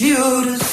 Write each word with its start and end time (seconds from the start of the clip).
Ne 0.00 0.67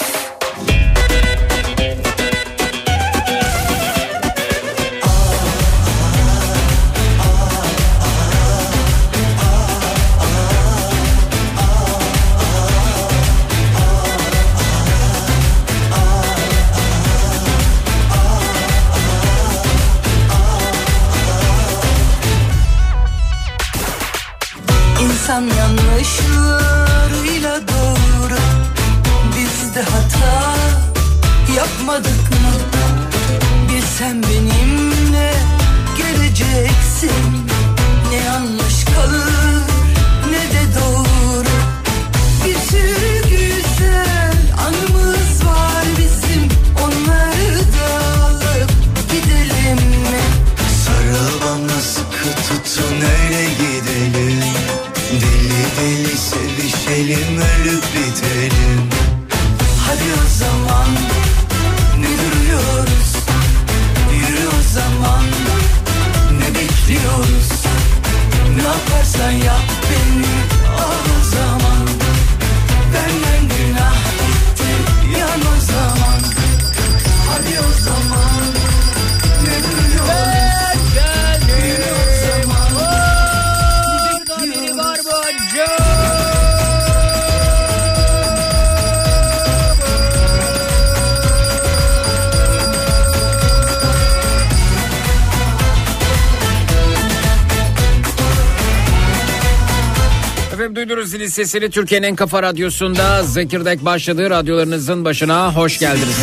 sesini 101.36 101.70
Türkiye'nin 101.70 102.08
en 102.08 102.16
kafa 102.16 102.44
radyosunda 102.44 103.24
Zekirdek 103.24 103.86
başladı. 103.86 104.30
Radyolarınızın 104.30 105.06
başına 105.06 105.56
hoş 105.56 105.80
geldiniz. 105.80 106.16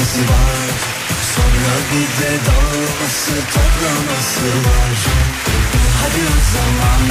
Sonra 1.34 1.74
bir 1.90 2.08
de 2.22 2.30
dağılması 2.46 3.32
toplaması 3.54 4.46
var 4.66 4.96
Hadi 6.02 6.22
o 6.34 6.38
zaman 6.52 7.02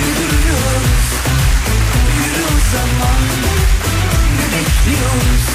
ne 0.00 0.10
duruyoruz? 0.18 1.06
Yürü 2.18 2.44
o 2.44 2.58
zaman 2.72 3.20
ne 4.36 4.46
bekliyoruz? 4.52 5.46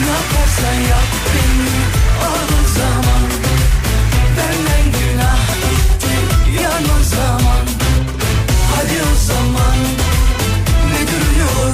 Ne 0.00 0.10
yaparsan 0.10 0.80
yap 0.90 1.10
beni 1.34 1.74
o 2.28 2.68
zaman 2.78 3.24
Benden 4.36 4.84
günah 4.98 5.46
gitti 5.62 6.14
yan 6.62 6.84
o 7.00 7.04
zaman 7.04 7.66
Hadi 8.76 9.02
o 9.12 9.16
zaman 9.26 9.76
ne 11.42 11.71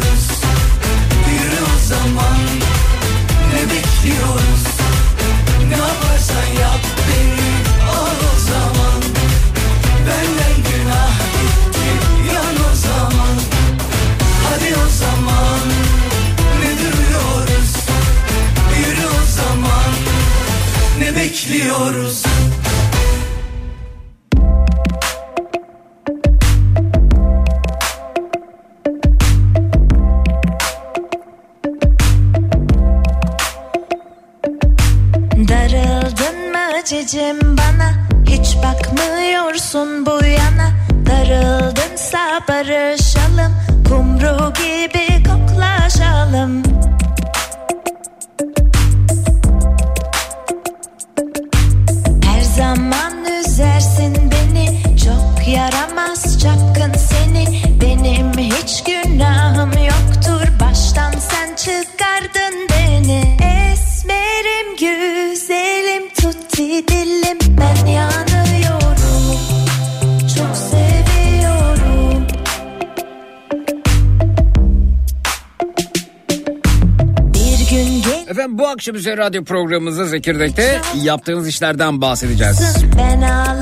Akşam 78.78 78.92
akşamüzeri 78.94 79.16
radyo 79.16 79.44
programımızda 79.44 80.06
Zekirdek'te 80.06 80.80
yaptığınız 81.02 81.48
işlerden 81.48 82.00
bahsedeceğiz. 82.00 82.58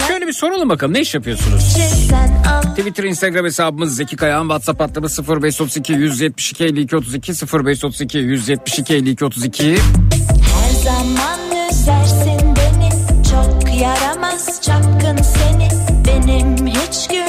Şöyle 0.09 0.27
bir 0.27 0.33
soralım 0.33 0.69
bakalım 0.69 0.95
ne 0.95 1.01
iş 1.01 1.15
yapıyorsunuz? 1.15 1.77
Twitter, 2.77 3.05
Instagram 3.05 3.45
hesabımız 3.45 3.97
Zeki 3.97 4.17
Kayağan, 4.17 4.43
WhatsApp 4.43 4.81
hattımız 4.81 5.29
0532 5.29 5.93
172 5.93 6.65
52 6.65 6.97
32 6.97 7.33
0532 7.33 8.19
172 8.19 8.95
52 8.95 9.25
32. 9.25 9.77
Her 10.55 10.71
zaman 10.85 11.41
üzersin 11.71 12.41
beni, 12.57 12.91
çok 13.31 13.81
yaramaz 13.81 14.63
çapkın 14.63 15.17
seni, 15.17 15.69
benim 16.07 16.67
hiç 16.67 17.09
gün 17.09 17.26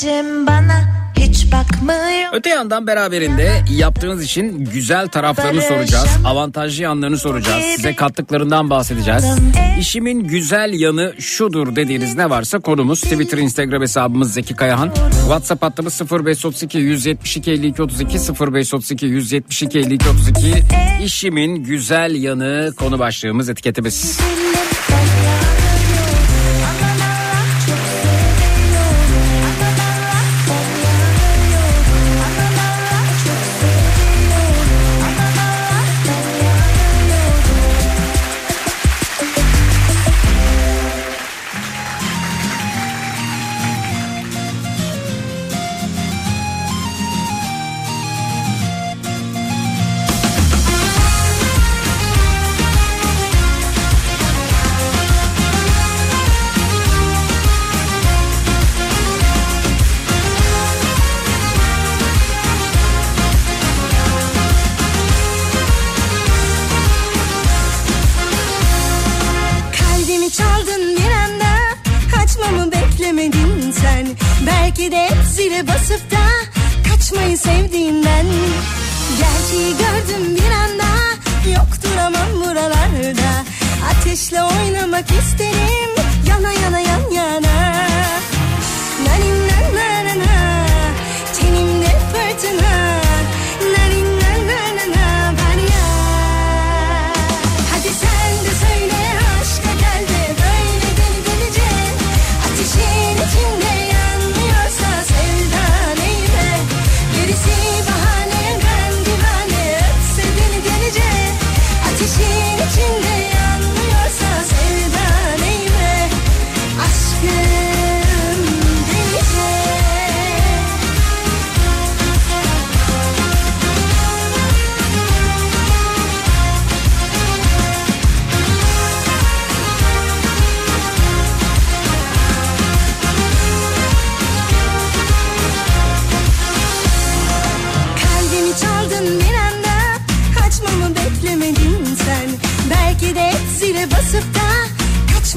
Gecem 0.00 0.46
bana 0.46 0.84
hiç 1.16 1.52
bakmıyor. 1.52 2.32
Öte 2.32 2.50
yandan 2.50 2.86
beraberinde 2.86 3.62
yaptığınız 3.70 4.24
için 4.24 4.64
güzel 4.64 5.08
taraflarını 5.08 5.62
soracağız. 5.62 6.08
Avantajlı 6.24 6.82
yanlarını 6.82 7.18
soracağız. 7.18 7.64
Size 7.76 7.94
kattıklarından 7.94 8.70
bahsedeceğiz. 8.70 9.24
E, 9.24 9.80
İşimin 9.80 10.24
güzel 10.24 10.80
yanı 10.80 11.14
şudur 11.18 11.76
dediğiniz 11.76 12.16
ne 12.16 12.30
varsa 12.30 12.58
konumuz. 12.58 13.00
Twitter, 13.00 13.38
Instagram 13.38 13.82
hesabımız 13.82 14.32
Zeki 14.32 14.56
Kayahan. 14.56 14.94
WhatsApp 15.20 15.62
hattımız 15.62 16.00
0532 16.10 16.78
172 16.78 17.50
52 17.50 17.82
32 17.82 18.18
0532 18.18 19.06
172 19.06 19.78
52 19.78 20.08
32. 20.08 20.64
İşimin 21.04 21.64
güzel 21.64 22.22
yanı 22.22 22.72
konu 22.76 22.98
başlığımız 22.98 23.48
etiketimiz. 23.48 24.20
Müzik 24.20 24.47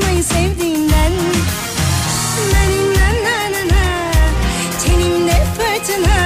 kaçmayı 0.01 0.24
sevdiğinden 0.24 1.12
Benimle 2.53 3.24
ne 3.24 3.51
ne 3.51 3.67
ne 3.67 4.12
Tenimde 4.84 5.43
fırtına. 5.58 6.21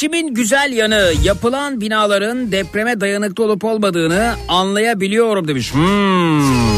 İşimin 0.00 0.34
güzel 0.34 0.72
yanı 0.72 1.12
yapılan 1.24 1.80
binaların 1.80 2.52
depreme 2.52 3.00
dayanıklı 3.00 3.44
olup 3.44 3.64
olmadığını 3.64 4.34
anlayabiliyorum 4.48 5.48
demiş. 5.48 5.74
Hmm. 5.74 6.69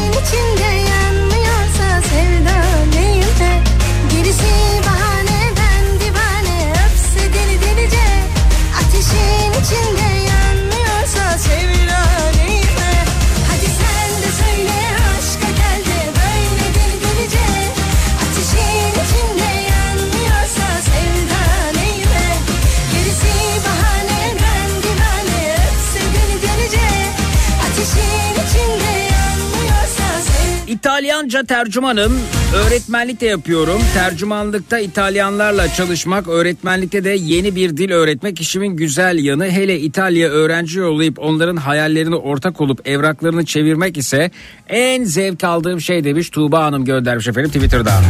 İtalyanca 31.33 31.55
tercümanım. 31.55 32.19
Öğretmenlik 32.55 33.21
de 33.21 33.25
yapıyorum. 33.25 33.81
Tercümanlıkta 33.93 34.79
İtalyanlarla 34.79 35.73
çalışmak, 35.73 36.27
öğretmenlikte 36.27 37.03
de 37.03 37.09
yeni 37.09 37.55
bir 37.55 37.77
dil 37.77 37.91
öğretmek 37.91 38.41
işimin 38.41 38.75
güzel 38.75 39.23
yanı. 39.23 39.49
Hele 39.49 39.79
İtalya 39.79 40.29
öğrenci 40.29 40.79
yollayıp 40.79 41.19
onların 41.19 41.55
hayallerine 41.55 42.15
ortak 42.15 42.61
olup 42.61 42.87
evraklarını 42.87 43.45
çevirmek 43.45 43.97
ise 43.97 44.31
en 44.69 45.03
zevk 45.03 45.43
aldığım 45.43 45.81
şey 45.81 46.03
demiş 46.03 46.29
Tuğba 46.29 46.63
Hanım 46.63 46.85
göndermiş 46.85 47.27
efendim 47.27 47.51
Twitter'dan. 47.51 48.03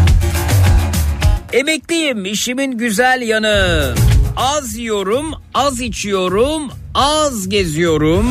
Emekliyim 1.53 2.25
işimin 2.25 2.77
güzel 2.77 3.21
yanı. 3.21 3.93
Az 4.37 4.75
yiyorum, 4.75 5.25
az 5.53 5.81
içiyorum, 5.81 6.71
az 6.95 7.49
geziyorum. 7.49 8.25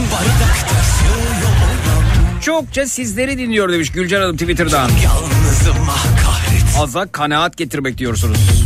Çokça 2.42 2.86
sizleri 2.86 3.38
dinliyor 3.38 3.72
demiş 3.72 3.90
Gülcan 3.92 4.20
Hanım 4.20 4.36
Twitter'dan. 4.36 4.90
Yalnızım 5.04 5.88
ah 5.90 6.04
kahretsin 6.24 6.78
Aza 6.80 7.12
kanaat 7.12 7.56
getirmek 7.56 7.98
diyorsunuz. 7.98 8.64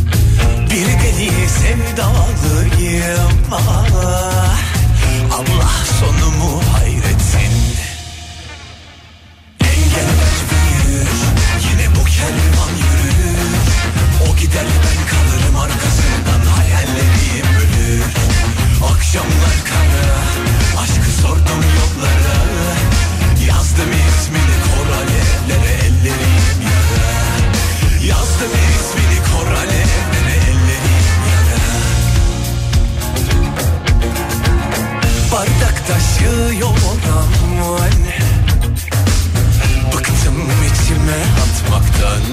Bir 0.65 0.85
deli 0.85 1.31
sevdalıyım 1.49 3.31
ah. 3.51 4.57
Allah 5.31 5.71
sonumu 5.99 6.61
hayretsin 6.73 7.53
Engeller 9.61 10.37
büyür 10.49 11.07
Yine 11.71 11.95
bu 11.95 12.03
kervan 12.05 12.73
yürür 12.83 13.53
O 14.31 14.35
gider 14.35 14.65
ben 14.65 14.99
kalırım 15.11 15.55
arkasından 15.55 16.51
Hayallerim 16.55 17.55
ölür 17.55 18.03
Akşamlar 18.93 19.57
kara 19.69 20.17
Aşkı 20.83 21.11
sordum 21.21 21.63
yollara 21.77 22.16
Yazdım 23.77 23.93
ismini 23.93 24.57
kor 24.65 24.89
alevlere 24.93 25.73
Ellerim 25.73 26.61
yara. 26.63 27.05
Yazdım 28.05 28.51
ismini 28.69 29.19
kor 29.29 29.47
alevlere 29.51 30.35
Ellerim 30.49 31.21
yara. 31.31 31.61
Bardak 35.31 35.87
taşıyor 35.87 36.69
aman 36.69 37.93
Bıktım 39.93 40.37
içime 40.67 41.19
atmaktan. 41.43 42.23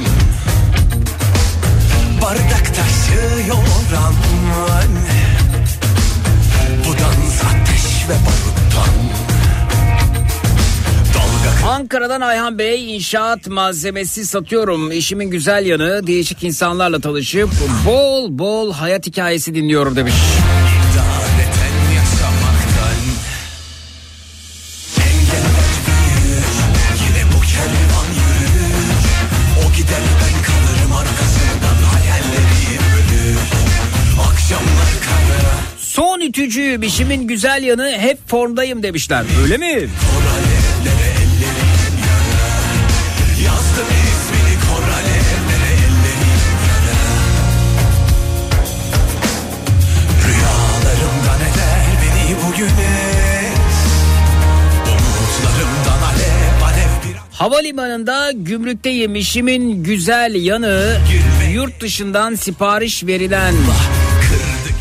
Bardak 2.22 2.66
taşıyor 2.74 3.58
aman 3.96 4.90
Bu 6.86 6.92
dans 6.92 7.40
ateş 7.44 8.08
ve 8.08 8.14
baruttan 8.26 9.43
Ankara'dan 11.68 12.20
Ayhan 12.20 12.58
Bey 12.58 12.96
inşaat 12.96 13.46
malzemesi 13.46 14.26
satıyorum. 14.26 14.92
İşimin 14.92 15.30
güzel 15.30 15.66
yanı 15.66 16.06
değişik 16.06 16.44
insanlarla 16.44 17.00
tanışıp 17.00 17.50
bol 17.86 18.38
bol 18.38 18.72
hayat 18.72 19.06
hikayesi 19.06 19.54
dinliyorum 19.54 19.96
demiş. 19.96 20.14
Son 35.78 36.20
ütücüyüm 36.20 36.82
işimin 36.82 37.28
güzel 37.28 37.62
yanı 37.62 37.90
hep 37.98 38.28
formdayım 38.28 38.82
demişler. 38.82 39.24
Öyle 39.42 39.56
mi? 39.56 39.74
Kor 39.74 40.24
Havalimanında 57.38 58.32
gümrükteyim 58.32 59.14
işimin 59.14 59.84
güzel 59.84 60.34
yanı 60.34 60.96
yurt 61.54 61.80
dışından 61.80 62.34
sipariş 62.34 63.04
verilen 63.06 63.54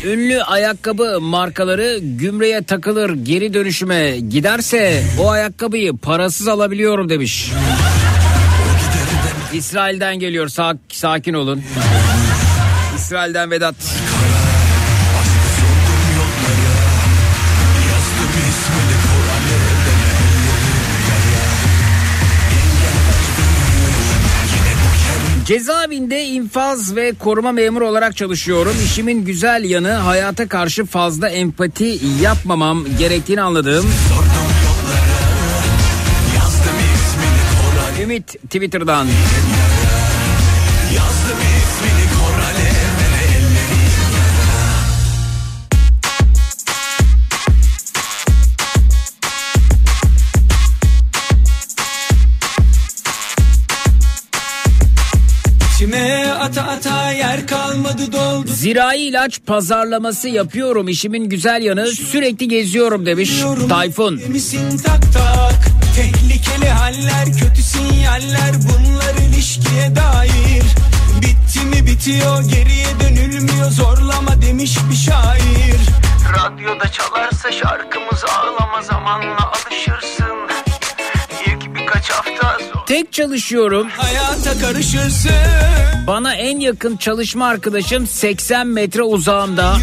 ünlü 0.04 0.42
ayakkabı 0.42 1.20
markaları 1.20 1.98
gümrüğe 1.98 2.62
takılır 2.62 3.10
geri 3.14 3.54
dönüşüme 3.54 4.18
giderse 4.18 5.04
o 5.20 5.30
ayakkabıyı 5.30 5.96
parasız 5.96 6.48
alabiliyorum 6.48 7.08
demiş. 7.08 7.50
İsrail'den 9.52 10.18
geliyor 10.18 10.48
Sak- 10.48 10.76
sakin 10.92 11.34
olun. 11.34 11.62
İsrail'den 12.96 13.50
Vedat. 13.50 13.74
Cezaevinde 25.44 26.24
infaz 26.24 26.96
ve 26.96 27.12
koruma 27.18 27.52
memuru 27.52 27.88
olarak 27.88 28.16
çalışıyorum. 28.16 28.76
İşimin 28.84 29.24
güzel 29.24 29.64
yanı 29.64 29.92
hayata 29.92 30.48
karşı 30.48 30.84
fazla 30.84 31.28
empati 31.28 31.98
yapmamam 32.22 32.84
gerektiğini 32.98 33.42
anladığım 33.42 33.86
Ümit 38.02 38.26
Twitter'dan. 38.26 39.06
Yazdım 39.06 39.83
Zirai 58.64 59.00
ilaç 59.00 59.40
pazarlaması 59.46 60.28
yapıyorum. 60.28 60.88
İşimin 60.88 61.28
güzel 61.28 61.62
yanı 61.62 61.86
sürekli 61.86 62.48
geziyorum 62.48 63.06
demiş 63.06 63.30
Tayfun. 63.68 64.20
Tak 64.86 65.12
tak. 65.12 65.60
Tehlikeli 65.96 66.70
haller 66.70 67.24
kötü 67.24 67.62
sinyaller 67.62 68.52
Bunlar 68.54 69.28
ilişkiye 69.28 69.96
dair. 69.96 70.64
Bitti 71.22 71.66
mi 71.66 71.86
bitiyor 71.86 72.42
geriye 72.42 72.86
dönülmüyor 73.00 73.70
Zorlama 73.70 74.42
demiş 74.42 74.76
bir 74.90 74.96
şair. 74.96 75.80
Radyoda 76.38 76.88
çalarsa 76.88 77.52
şarkımız 77.52 78.24
ağlama 78.24 78.82
zamanla 78.82 79.52
alışırsın 79.52 80.63
Tek 82.86 83.12
çalışıyorum. 83.12 83.88
Hayata 83.96 84.58
karışırsın 84.60 85.30
Bana 86.06 86.34
en 86.34 86.60
yakın 86.60 86.96
çalışma 86.96 87.46
arkadaşım 87.46 88.06
80 88.06 88.66
metre 88.66 89.02
uzağımda. 89.02 89.76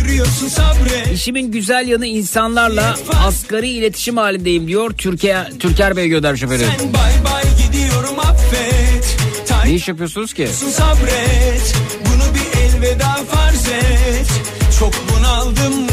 İşimin 1.14 1.52
güzel 1.52 1.88
yanı 1.88 2.06
insanlarla 2.06 2.96
asgari 3.26 3.70
iletişim 3.70 4.18
halindeyim 4.18 4.68
diyor 4.68 4.92
Türkiye 4.98 5.48
Türker 5.60 5.98
Bey 5.98 6.08
göndermiş 6.08 6.44
efendim. 6.44 6.68
Sen 6.80 6.94
bay 6.94 7.12
bay 7.26 7.44
gidiyorum 7.66 8.20
affet 8.20 9.18
Tay 9.48 9.70
Ne 9.70 9.74
iş 9.74 9.88
yapıyorsunuz 9.88 10.34
ki? 10.34 10.48
sabret 10.48 11.76
Bunu 12.06 12.24
bir 12.36 12.60
elveda 12.60 13.18
farz 13.32 13.68
et 13.68 14.28
Çok 14.80 14.94
bunaldım 15.10 15.91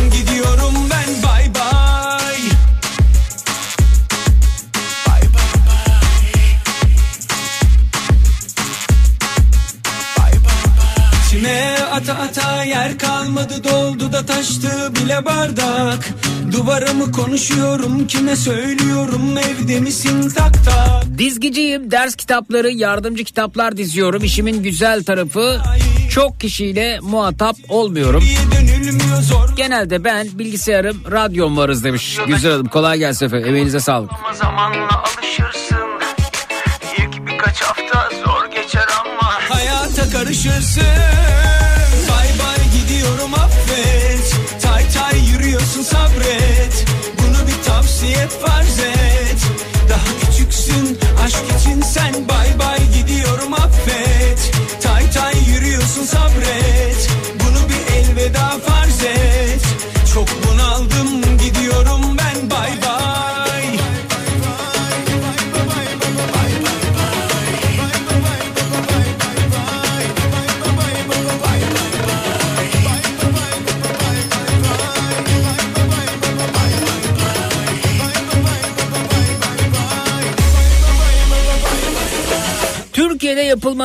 ata 11.99 12.15
ata 12.15 12.65
yer 12.65 12.99
kalmadı 12.99 13.65
doldu 13.65 14.13
da 14.13 14.27
taştı 14.27 14.93
bile 14.95 15.25
bardak. 15.25 16.09
Duvara 16.53 16.93
mı 16.93 17.13
konuşuyorum 17.13 18.07
kime 18.07 18.37
söylüyorum 18.37 19.39
evde 19.39 19.81
misin 19.81 20.29
tak 20.37 20.65
tak? 20.65 21.19
Dizgiciyim 21.19 21.91
ders 21.91 22.17
kitapları 22.17 22.71
yardımcı 22.71 23.25
kitaplar 23.25 23.77
diziyorum. 23.77 24.25
İşimin 24.25 24.63
güzel 24.63 25.05
tarafı 25.05 25.61
çok 26.11 26.41
kişiyle 26.41 26.99
muhatap 27.03 27.57
olmuyorum. 27.69 28.25
Genelde 29.57 30.05
ben 30.05 30.29
bilgisayarım 30.35 31.03
radyom 31.11 31.57
varız 31.57 31.85
demiş. 31.85 32.19
Güzel 32.27 32.53
adım 32.55 32.67
kolay 32.69 32.99
gelsin 32.99 33.27
efendim. 33.27 33.49
Emeğinize 33.49 33.81
sağlık. 33.81 34.11
Ama 34.13 34.35
zamanla 34.35 35.03
alışırsın. 35.03 35.89
İlk 36.99 37.27
birkaç 37.27 37.61
hafta 37.63 38.11
zor 38.25 38.51
geçer 38.63 38.87
ama 39.05 39.33
Hayata 39.49 40.11
karışırsın 40.11 40.83
bir 48.03 48.29
tavsiye 48.29 48.98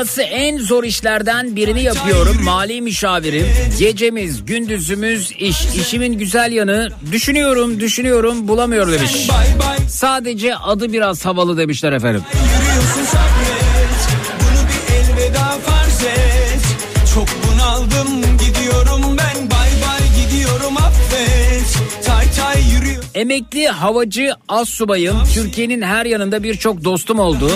yapılması 0.04 0.22
en 0.22 0.58
zor 0.58 0.84
işlerden 0.84 1.56
birini 1.56 1.84
yapıyorum. 1.84 2.44
Mali 2.44 2.82
müşavirim. 2.82 3.48
Gecemiz, 3.80 4.46
gündüzümüz 4.46 5.32
iş. 5.32 5.66
İşimin 5.76 6.18
güzel 6.18 6.52
yanı 6.52 6.90
düşünüyorum, 7.12 7.80
düşünüyorum, 7.80 8.48
bulamıyorum 8.48 8.94
demiş. 8.94 9.30
Sadece 9.88 10.56
adı 10.56 10.94
biraz 10.94 11.26
havalı 11.26 11.58
demişler 11.58 11.92
efendim. 11.92 12.22
Çok 17.14 17.28
bunaldım 17.44 18.22
gidiyorum 18.38 19.18
ben 19.18 19.50
Bay 19.52 19.70
bay 19.82 20.26
gidiyorum 20.26 20.78
affet 20.78 21.78
Tay 22.06 22.26
tay 22.32 22.64
yürüyor 22.74 23.04
Emekli 23.16 23.68
havacı 23.68 24.34
az 24.50 24.70
subayım. 24.70 25.18
Türkiye'nin 25.34 25.82
her 25.82 26.06
yanında 26.06 26.44
birçok 26.44 26.84
dostum 26.84 27.20
oldu. 27.20 27.52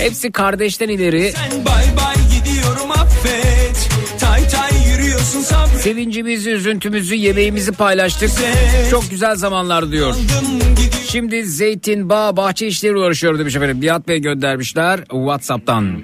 Hepsi 0.00 0.32
kardeşten 0.32 0.88
ileri. 0.88 1.32
Sen 1.32 1.64
bay 1.64 1.84
bay 1.96 2.14
gidiyorum 2.38 2.90
affet 2.90 3.88
Tay 4.20 4.48
tay 4.48 4.70
yürüyorsun 4.92 5.40
sabret 5.40 5.80
Sevincimizi, 5.80 6.50
üzüntümüzü, 6.50 7.14
yemeğimizi 7.14 7.72
paylaştık. 7.72 8.30
Çok 8.90 9.10
güzel 9.10 9.36
zamanlar 9.36 9.92
diyor. 9.92 10.14
Şimdi 11.08 11.46
zeytin, 11.46 12.08
bağ, 12.08 12.36
bahçe 12.36 12.66
işleri 12.66 12.96
uğraşıyor 12.96 13.38
demiş 13.38 13.56
efendim. 13.56 13.80
Nihat 13.80 14.08
Bey 14.08 14.18
göndermişler 14.18 14.98
Whatsapp'tan. 14.98 16.02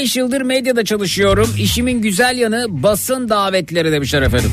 ...15 0.00 0.18
yıldır 0.18 0.40
medyada 0.40 0.84
çalışıyorum. 0.84 1.50
İşimin 1.58 2.02
güzel 2.02 2.38
yanı 2.38 2.66
basın 2.68 3.28
davetleri 3.28 3.92
demişler 3.92 4.22
efendim. 4.22 4.50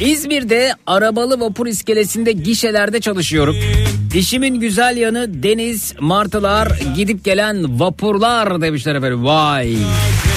İzmir'de 0.00 0.74
arabalı 0.86 1.40
vapur 1.40 1.66
iskelesinde 1.66 2.32
gişelerde 2.32 3.00
çalışıyorum. 3.00 3.56
İşimin 4.14 4.60
güzel 4.60 4.96
yanı 4.96 5.42
deniz, 5.42 5.94
martılar, 6.00 6.80
gidip 6.96 7.24
gelen 7.24 7.80
vapurlar 7.80 8.62
demişler 8.62 8.94
efendim. 8.94 9.24
Vay. 9.24 9.68
Mavi 9.68 10.31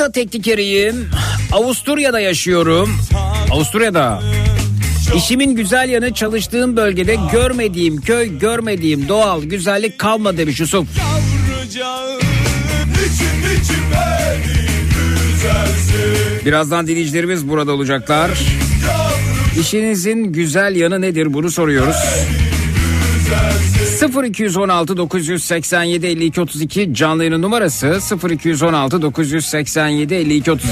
ya 0.00 0.04
Harita 0.04 0.12
teknikeriyim. 0.12 1.08
Avusturya'da 1.52 2.20
yaşıyorum. 2.20 2.96
Avusturya'da. 3.50 4.22
İşimin 5.16 5.56
güzel 5.56 5.88
yanı 5.88 6.14
çalıştığım 6.14 6.76
bölgede 6.76 7.16
görmediğim 7.32 8.00
köy, 8.00 8.38
görmediğim 8.38 9.08
doğal 9.08 9.42
güzellik 9.42 9.98
kalmadı 9.98 10.38
demiş 10.38 10.60
Yusuf. 10.60 10.86
Birazdan 16.44 16.86
dinleyicilerimiz 16.86 17.48
burada 17.48 17.72
olacaklar. 17.72 18.30
İşinizin 19.60 20.32
güzel 20.32 20.76
yanı 20.76 21.00
nedir 21.00 21.34
bunu 21.34 21.50
soruyoruz. 21.50 21.96
0216 23.98 24.96
987 24.96 26.06
52 26.06 26.40
32 26.40 26.94
canlı 26.94 27.22
yayının 27.22 27.42
numarası. 27.42 27.98
0216 28.30 29.02
987 29.02 30.14
52 30.14 30.50
32 30.50 30.70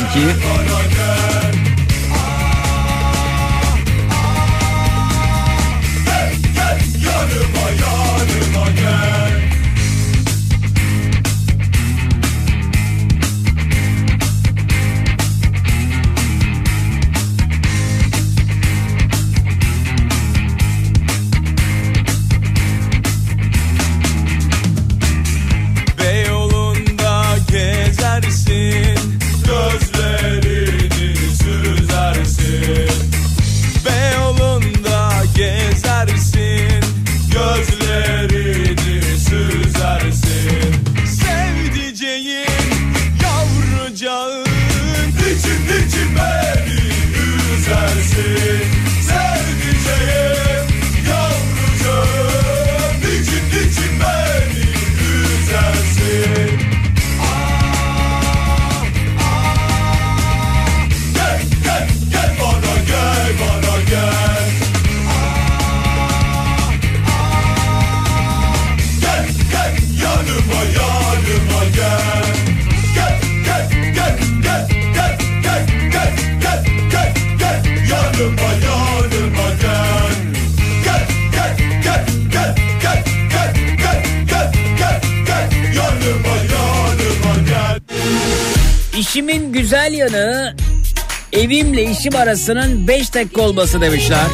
işim 92.09 92.21
arasının 92.21 92.89
5 92.89 93.15
dakika 93.15 93.43
olması 93.43 93.81
demişler. 93.81 94.27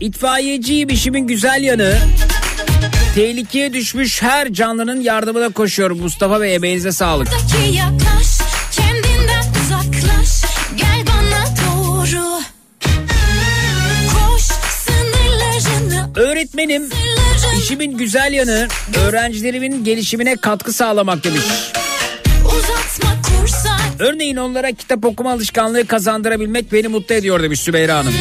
İtfaiyeciyim 0.00 0.88
işimin 0.88 1.26
güzel 1.26 1.62
yanı. 1.62 1.98
Tehlikeye 3.14 3.72
düşmüş 3.72 4.22
her 4.22 4.52
canlının 4.52 5.00
yardımına 5.00 5.48
koşuyorum 5.48 6.00
Mustafa 6.00 6.40
Bey 6.40 6.54
emeğinize 6.54 6.92
sağlık. 6.92 7.28
Yaklaş, 7.72 8.40
uzaklaş. 9.66 10.44
Koş 14.12 14.50
Öğretmenim 16.16 16.88
işimin 17.58 17.98
güzel 17.98 18.32
yanı 18.32 18.68
öğrencilerimin 18.98 19.84
gelişimine 19.84 20.36
katkı 20.36 20.72
sağlamak 20.72 21.24
demiş. 21.24 21.44
Uzatma 22.44 23.22
kursan. 23.22 23.80
Örneğin 23.98 24.36
onlara 24.36 24.72
kitap 24.72 25.04
okuma 25.04 25.32
alışkanlığı 25.32 25.86
kazandırabilmek 25.86 26.72
beni 26.72 26.88
mutlu 26.88 27.14
ediyor 27.14 27.42
demiş 27.42 27.60
Sümeyra 27.60 27.96
Hanım. 27.98 28.14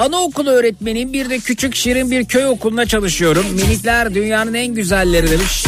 Anaokulu 0.00 0.50
öğretmeniyim 0.50 1.12
bir 1.12 1.30
de 1.30 1.38
küçük 1.38 1.74
şirin 1.74 2.10
bir 2.10 2.24
köy 2.24 2.46
okuluna 2.46 2.86
çalışıyorum. 2.86 3.46
Minikler 3.54 4.14
dünyanın 4.14 4.54
en 4.54 4.74
güzelleri 4.74 5.30
demiş. 5.30 5.59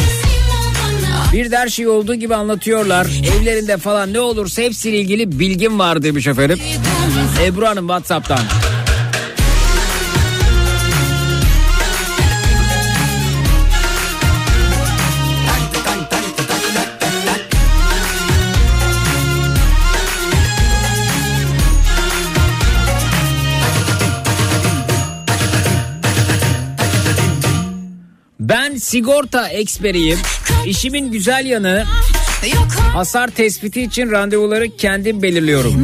Bir 1.33 1.51
de 1.51 1.57
her 1.57 1.67
şey 1.69 1.87
olduğu 1.87 2.15
gibi 2.15 2.35
anlatıyorlar. 2.35 3.07
Evlerinde 3.37 3.77
falan 3.77 4.13
ne 4.13 4.19
olursa 4.19 4.61
hepsiyle 4.61 4.97
ilgili 4.97 5.39
bilgim 5.39 5.79
var 5.79 6.03
demiş 6.03 6.27
efendim. 6.27 6.59
Ebru 7.45 7.67
Hanım 7.67 7.87
Whatsapp'tan. 7.87 8.39
Sigorta 28.83 29.47
eksperiyim. 29.47 30.19
İşimin 30.65 31.11
güzel 31.11 31.45
yanı 31.45 31.85
hasar 32.93 33.27
tespiti 33.27 33.81
için 33.81 34.11
randevuları 34.11 34.77
kendim 34.77 35.21
belirliyorum. 35.21 35.83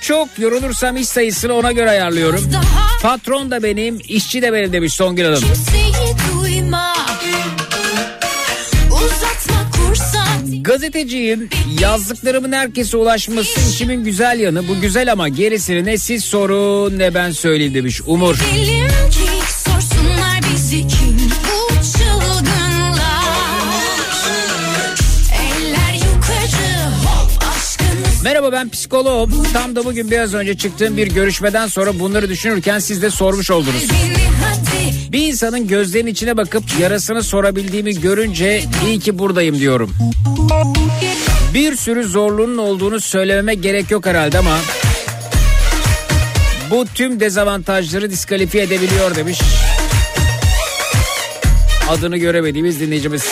Çok 0.00 0.28
yorulursam 0.38 0.96
iş 0.96 1.08
sayısını 1.08 1.54
ona 1.54 1.72
göre 1.72 1.90
ayarlıyorum. 1.90 2.50
Patron 3.02 3.50
da 3.50 3.62
benim, 3.62 4.00
işçi 4.08 4.42
de 4.42 4.52
benim 4.52 4.72
demiş 4.72 4.92
Songül 4.92 5.24
Hanım. 5.24 5.40
Gazeteciyim. 10.62 11.48
Yazdıklarımın 11.80 12.52
herkese 12.52 12.96
ulaşması 12.96 13.70
işimin 13.70 14.04
güzel 14.04 14.40
yanı. 14.40 14.68
Bu 14.68 14.80
güzel 14.80 15.12
ama 15.12 15.28
gerisini 15.28 15.84
ne 15.84 15.98
siz 15.98 16.24
sorun 16.24 16.98
ne 16.98 17.14
ben 17.14 17.30
söyleyeyim 17.30 17.74
demiş 17.74 18.00
Umur. 18.06 18.36
Bilim 18.54 18.88
ki 18.88 19.25
Merhaba 28.26 28.52
ben 28.52 28.68
psikoloğum. 28.68 29.44
Tam 29.52 29.76
da 29.76 29.84
bugün 29.84 30.10
biraz 30.10 30.34
önce 30.34 30.56
çıktığım 30.56 30.96
bir 30.96 31.06
görüşmeden 31.06 31.66
sonra 31.66 31.98
bunları 31.98 32.28
düşünürken 32.28 32.78
siz 32.78 33.02
de 33.02 33.10
sormuş 33.10 33.50
oldunuz. 33.50 33.88
Bir 35.12 35.26
insanın 35.26 35.68
gözlerinin 35.68 36.10
içine 36.10 36.36
bakıp 36.36 36.64
yarasını 36.80 37.22
sorabildiğimi 37.22 38.00
görünce 38.00 38.64
iyi 38.86 39.00
ki 39.00 39.18
buradayım 39.18 39.58
diyorum. 39.58 39.92
Bir 41.54 41.76
sürü 41.76 42.04
zorluğunun 42.04 42.58
olduğunu 42.58 43.00
söylememe 43.00 43.54
gerek 43.54 43.90
yok 43.90 44.06
herhalde 44.06 44.38
ama 44.38 44.58
bu 46.70 46.86
tüm 46.94 47.20
dezavantajları 47.20 48.10
diskalifiye 48.10 48.64
edebiliyor 48.64 49.16
demiş. 49.16 49.40
Adını 51.88 52.16
göremediğimiz 52.16 52.80
dinleyicimiz. 52.80 53.24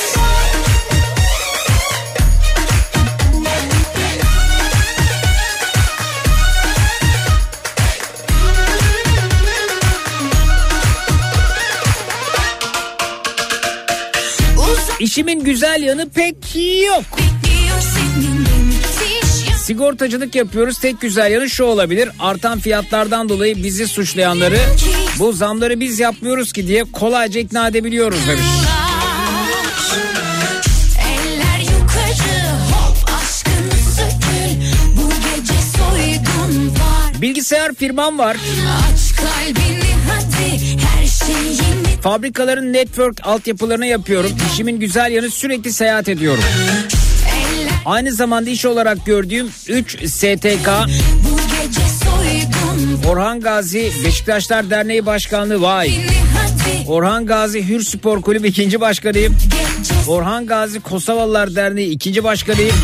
İşimin 15.15 15.45
güzel 15.45 15.83
yanı 15.83 16.09
pek 16.09 16.37
yok. 16.87 17.05
Sigortacılık 19.57 20.35
yapıyoruz. 20.35 20.79
Tek 20.79 21.01
güzel 21.01 21.31
yanı 21.31 21.51
şu 21.51 21.65
olabilir. 21.65 22.09
Artan 22.19 22.59
fiyatlardan 22.59 23.29
dolayı 23.29 23.57
bizi 23.57 23.89
suçlayanları 23.89 24.59
bu 25.19 25.33
zamları 25.33 25.81
biz 25.81 26.01
yapmıyoruz 26.01 26.53
ki 26.53 26.67
diye 26.67 26.85
kolayca 26.85 27.41
ikna 27.41 27.69
edebiliyoruz 27.69 28.29
demiş. 28.29 28.45
Bilgisayar 37.21 37.75
firmam 37.75 38.19
var. 38.19 38.37
Fabrikaların 42.05 42.73
network 42.73 43.27
altyapılarını 43.27 43.87
yapıyorum. 43.87 44.31
İşimin 44.53 44.81
güzel 44.81 45.13
yanı 45.13 45.31
sürekli 45.31 45.73
seyahat 45.73 46.09
ediyorum. 46.09 46.45
Aynı 47.85 48.13
zamanda 48.13 48.51
iş 48.51 48.65
olarak 48.65 49.07
gördüğüm 49.07 49.51
3 49.69 50.09
STK, 50.11 50.69
Orhan 53.09 53.41
Gazi 53.41 53.93
Beşiktaşlar 54.05 54.71
Derneği 54.71 55.07
Başkanlığı 55.07 55.63
vay. 55.63 55.93
Orhan 56.89 57.27
Gazi 57.27 57.69
Hür 57.69 57.83
Spor 57.83 58.23
Kulübü 58.23 58.49
ikinci 58.49 58.81
başkanıyım. 58.81 59.37
Orhan 60.09 60.47
Gazi 60.47 60.81
Kosovalılar 60.81 61.55
Derneği 61.55 61.91
ikinci 61.91 62.25
başkanıyım. 62.25 62.77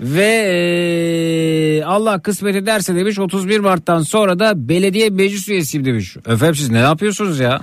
Ve 0.00 0.24
eee, 1.78 1.82
Allah 1.84 2.22
kısmet 2.22 2.56
ederse 2.56 2.94
demiş 2.94 3.18
31 3.18 3.60
Mart'tan 3.60 4.02
sonra 4.02 4.38
da 4.38 4.68
belediye 4.68 5.10
meclis 5.10 5.48
üyesiyim 5.48 5.84
demiş. 5.86 6.16
Efendim 6.16 6.54
siz 6.54 6.70
ne 6.70 6.78
yapıyorsunuz 6.78 7.40
ya? 7.40 7.60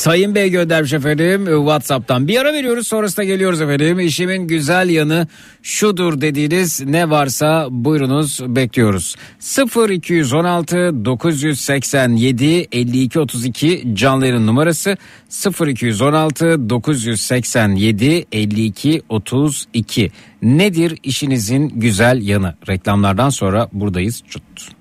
Sayın 0.00 0.34
Bey 0.34 0.50
göndermiş 0.50 0.92
efendim 0.92 1.48
e, 1.48 1.56
Whatsapp'tan. 1.56 2.28
Bir 2.28 2.40
ara 2.40 2.52
veriyoruz 2.52 2.86
sonrasında 2.86 3.24
geliyoruz 3.24 3.60
efendim. 3.60 4.00
İşimin 4.00 4.46
güzel 4.46 4.88
yanı 4.88 5.26
şudur 5.62 6.20
dediğiniz 6.20 6.80
ne 6.80 7.10
varsa 7.10 7.66
buyurunuz 7.70 8.40
bekliyoruz. 8.56 9.16
0216 9.90 11.04
987 11.04 12.68
52 12.72 13.20
32 13.20 13.94
canlı 13.94 14.26
yayın 14.26 14.46
numarası 14.46 14.96
0216 15.66 16.70
987 16.70 18.26
52 18.32 19.02
32. 19.08 20.10
Nedir 20.42 20.98
işinizin 21.02 21.68
güzel 21.68 22.22
yanı? 22.22 22.54
Reklamlardan 22.68 23.30
sonra 23.30 23.68
buradayız. 23.72 24.22
Çut. 24.28 24.79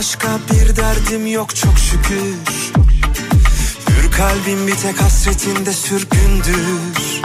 Başka 0.00 0.28
bir 0.50 0.76
derdim 0.76 1.26
yok 1.26 1.56
çok 1.56 1.78
şükür. 1.78 2.34
Hür 3.88 4.10
kalbim 4.12 4.66
bir 4.66 4.74
tek 4.74 5.02
hasretinde 5.02 5.72
sürgündür. 5.72 7.22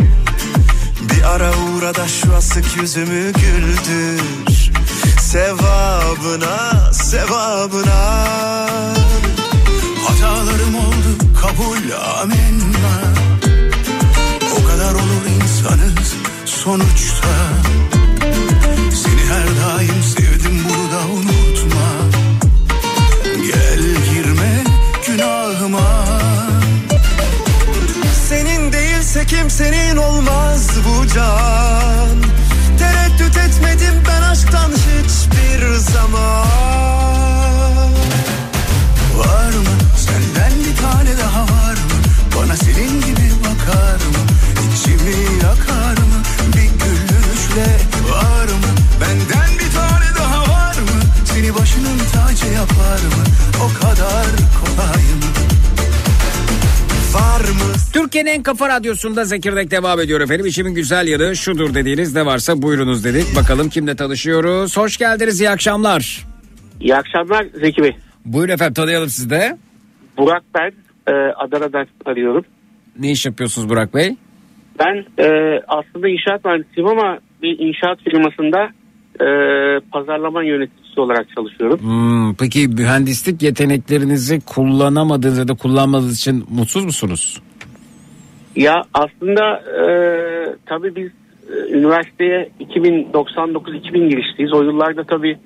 Bir 1.02 1.24
ara 1.24 1.52
uğra 1.52 1.96
da 1.96 2.08
şu 2.08 2.36
asık 2.36 2.66
yüzümü 2.82 3.34
güldür. 3.34 4.72
Sevabına, 5.22 6.94
sevabına. 6.94 8.28
Hatalarım 10.08 10.76
oldu 10.76 11.18
kabul 11.42 11.92
amenna. 12.22 13.14
O 14.60 14.68
kadar 14.68 14.94
olur 14.94 15.26
insanız 15.44 16.16
sonuçta. 16.46 17.36
Seni 19.04 19.22
her 19.30 19.48
daim 19.48 20.04
sevdim 20.04 20.64
bunu 20.70 20.92
da 20.92 21.08
unutma 21.14 21.35
Türkiye'nin 58.15 58.39
en 58.39 58.43
kafa 58.43 58.69
radyosunda 58.69 59.25
Zekirdek 59.25 59.71
devam 59.71 59.99
ediyor 59.99 60.21
efendim. 60.21 60.45
İşimin 60.45 60.73
güzel 60.75 61.08
yanı 61.08 61.36
şudur 61.36 61.73
dediğiniz 61.73 62.15
ne 62.15 62.25
varsa 62.25 62.62
buyurunuz 62.62 63.04
dedik. 63.04 63.36
Bakalım 63.36 63.69
kimle 63.69 63.95
tanışıyoruz. 63.95 64.78
Hoş 64.78 64.97
geldiniz 64.97 65.41
iyi 65.41 65.49
akşamlar. 65.49 66.25
İyi 66.82 66.95
akşamlar 66.95 67.45
Zeki 67.54 67.84
Bey. 67.84 67.95
Buyurun 68.25 68.54
efendim 68.54 68.73
tanıyalım 68.73 69.10
sizi 69.10 69.30
de. 69.30 69.58
Burak 70.17 70.43
ben 70.56 70.71
e, 71.08 71.12
Adana'dan 71.13 71.88
arıyorum. 72.06 72.45
Ne 72.99 73.12
iş 73.12 73.25
yapıyorsunuz 73.25 73.69
Burak 73.69 73.93
Bey? 73.93 74.15
Ben 74.80 75.06
e, 75.23 75.60
aslında 75.67 76.08
inşaat 76.10 76.45
mühendisiyim 76.45 76.89
ama 76.89 77.19
bir 77.41 77.60
inşaat 77.60 77.99
firmasında 78.04 78.69
e, 79.19 79.28
pazarlama 79.91 80.43
yöneticisi 80.43 80.99
olarak 80.99 81.28
çalışıyorum. 81.36 81.80
Hmm, 81.80 82.36
peki 82.36 82.67
mühendislik 82.67 83.41
yeteneklerinizi 83.41 84.41
kullanamadığınız 84.45 85.38
ya 85.38 85.47
da 85.47 85.54
kullanmadığınız 85.54 86.19
için 86.19 86.45
mutsuz 86.49 86.86
musunuz? 86.86 87.41
Ya 88.56 88.84
aslında 88.94 89.58
e, 89.58 89.86
tabii 90.65 90.96
biz 90.96 91.12
e, 91.52 91.78
üniversiteye 91.78 92.50
2099-2000 92.60 94.10
girişliyiz. 94.10 94.54
O 94.54 94.63
yıllarda 94.63 95.04
tabii 95.04 95.38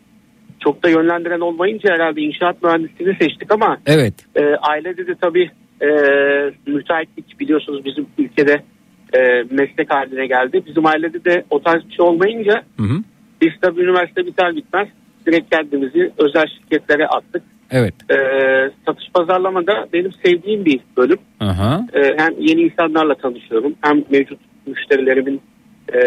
çok 0.59 0.83
da 0.83 0.89
yönlendiren 0.89 1.39
olmayınca 1.39 1.93
herhalde 1.93 2.21
inşaat 2.21 2.63
mühendisliğini 2.63 3.15
seçtik 3.15 3.51
ama 3.51 3.77
Evet. 3.85 4.13
e, 4.35 4.41
ailede 4.55 5.07
de 5.07 5.15
tabii 5.21 5.51
e, 5.81 5.87
müteahhitlik 6.67 7.39
biliyorsunuz 7.39 7.85
bizim 7.85 8.07
ülkede 8.17 8.63
e, 9.13 9.19
meslek 9.49 9.93
haline 9.93 10.27
geldi. 10.27 10.63
Bizim 10.65 10.85
ailede 10.85 11.25
de 11.25 11.43
o 11.49 11.61
tarz 11.61 11.85
bir 11.89 11.93
şey 11.95 12.05
olmayınca 12.05 12.63
Hı 12.77 12.83
hı. 12.83 13.03
biz 13.41 13.51
tabii 13.61 13.81
üniversite 13.81 14.25
biter 14.25 14.55
bitmez 14.55 14.87
direkt 15.27 15.49
kendimizi 15.55 16.11
özel 16.17 16.47
şirketlere 16.47 17.07
attık. 17.07 17.43
Evet. 17.71 17.93
E, 18.11 18.15
satış 18.85 19.05
pazarlama 19.13 19.67
da 19.67 19.87
benim 19.93 20.11
sevdiğim 20.25 20.65
bir 20.65 20.79
bölüm. 20.97 21.17
Aha. 21.39 21.85
E, 21.93 21.99
hem 22.17 22.33
yeni 22.39 22.61
insanlarla 22.61 23.15
tanışıyorum 23.15 23.73
hem 23.81 24.03
mevcut 24.11 24.39
müşterilerimin 24.65 25.41
e, 25.93 25.99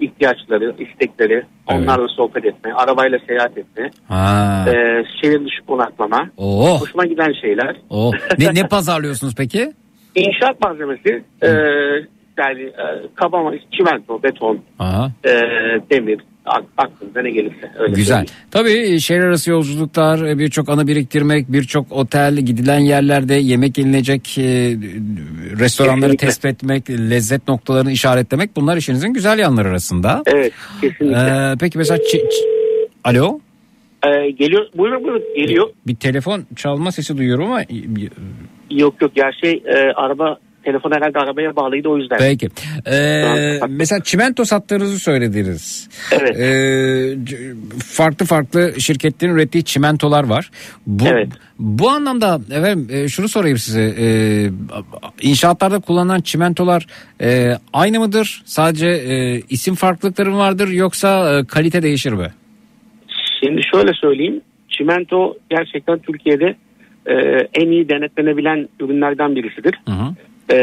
ihtiyaçları, 0.00 0.74
istekleri, 0.78 1.42
onlarla 1.66 2.08
sohbet 2.08 2.44
etme, 2.44 2.72
arabayla 2.72 3.18
seyahat 3.26 3.58
etme, 3.58 3.90
Ha. 4.08 4.64
e, 4.68 5.04
şehir 5.22 5.44
dışı 5.44 5.66
konaklama. 5.66 6.30
Oh. 6.36 6.80
Hoşuma 6.80 7.06
giden 7.06 7.32
şeyler. 7.40 7.76
Oh. 7.90 8.12
Ne, 8.38 8.54
ne 8.54 8.68
pazarlıyorsunuz 8.68 9.34
peki? 9.38 9.72
İnşaat 10.14 10.60
malzemesi 10.60 11.22
e, 11.42 11.48
yani 12.38 12.62
e, 12.62 12.84
kabama, 13.14 13.52
çimento, 13.72 14.22
beton, 14.22 14.58
Aha. 14.78 15.10
e, 15.24 15.30
demir 15.90 16.20
aklınıza 16.76 17.22
ne 17.22 17.30
gelirse. 17.30 17.72
Öyle 17.78 17.92
Güzel. 17.94 18.26
söyleyeyim. 18.26 18.40
Tabii 18.50 19.00
şehir 19.00 19.20
arası 19.20 19.50
yolculuklar, 19.50 20.26
e, 20.26 20.38
birçok 20.38 20.68
anı 20.68 20.86
biriktirmek, 20.86 21.52
birçok 21.52 21.92
otel, 21.92 22.36
gidilen 22.36 22.78
yerlerde 22.78 23.34
yemek 23.34 23.78
yenilecek 23.78 24.38
e, 24.38 24.42
restoranları 25.58 26.00
Kesinlikle. 26.00 26.26
tespit 26.26 26.44
etmek, 26.44 26.90
lezzet 26.90 27.48
noktalarını 27.48 27.92
işaretlemek 27.92 28.56
bunlar 28.56 28.76
işinizin 28.76 29.12
güzel 29.12 29.38
yanları 29.38 29.68
arasında. 29.68 30.22
Evet 30.26 30.52
kesinlikle. 30.80 31.16
Ee, 31.16 31.54
peki 31.60 31.78
mesela 31.78 31.98
çi- 31.98 32.28
çi- 32.28 32.88
Alo? 33.04 33.40
E, 34.06 34.30
geliyor 34.30 34.66
buyurun 34.76 35.04
buyurun 35.04 35.22
geliyor. 35.36 35.68
Bir 35.86 35.94
telefon 35.96 36.44
çalma 36.56 36.92
sesi 36.92 37.16
duyuyorum 37.18 37.44
ama 37.46 37.62
Yok 38.70 39.02
yok 39.02 39.16
ya 39.16 39.30
şey 39.40 39.62
e, 39.66 39.74
araba 39.96 40.38
telefon 40.64 40.90
herhalde 40.90 41.18
arabaya 41.18 41.56
bağlıydı 41.56 41.88
o 41.88 41.98
yüzden. 41.98 42.18
Peki. 42.18 42.48
Ee, 42.86 43.60
mesela 43.68 44.02
çimento 44.02 44.44
sattığınızı 44.44 44.98
söylediniz. 44.98 45.88
Evet. 46.12 46.36
Ee, 46.40 47.16
farklı 47.84 48.26
farklı 48.26 48.80
şirketlerin 48.80 49.34
ürettiği 49.34 49.64
çimentolar 49.64 50.24
var. 50.24 50.50
Bu, 50.86 51.04
Evet. 51.06 51.28
bu 51.58 51.90
anlamda 51.90 52.40
efendim 52.50 52.88
e, 52.90 53.08
şunu 53.08 53.28
sorayım 53.28 53.58
size. 53.58 53.94
Ee, 53.98 54.50
inşaatlarda 55.20 55.80
kullanılan 55.80 56.20
çimentolar 56.20 56.86
e, 57.20 57.52
aynı 57.72 58.00
mıdır? 58.00 58.42
Sadece 58.44 58.88
e, 58.88 59.40
isim 59.48 59.74
farklılıkları 59.74 60.30
mı 60.30 60.38
vardır 60.38 60.68
yoksa 60.68 61.38
e, 61.38 61.44
kalite 61.44 61.82
değişir 61.82 62.12
mi? 62.12 62.28
Şimdi 63.44 63.60
şöyle 63.74 63.90
söyleyeyim. 63.94 64.40
Çimento 64.68 65.36
gerçekten 65.50 65.98
Türkiye'de 65.98 66.54
e, 67.06 67.14
en 67.54 67.70
iyi 67.70 67.88
denetlenebilen 67.88 68.68
ürünlerden 68.80 69.36
birisidir. 69.36 69.74
Hı 69.88 69.92
hı. 69.92 70.14
E, 70.50 70.58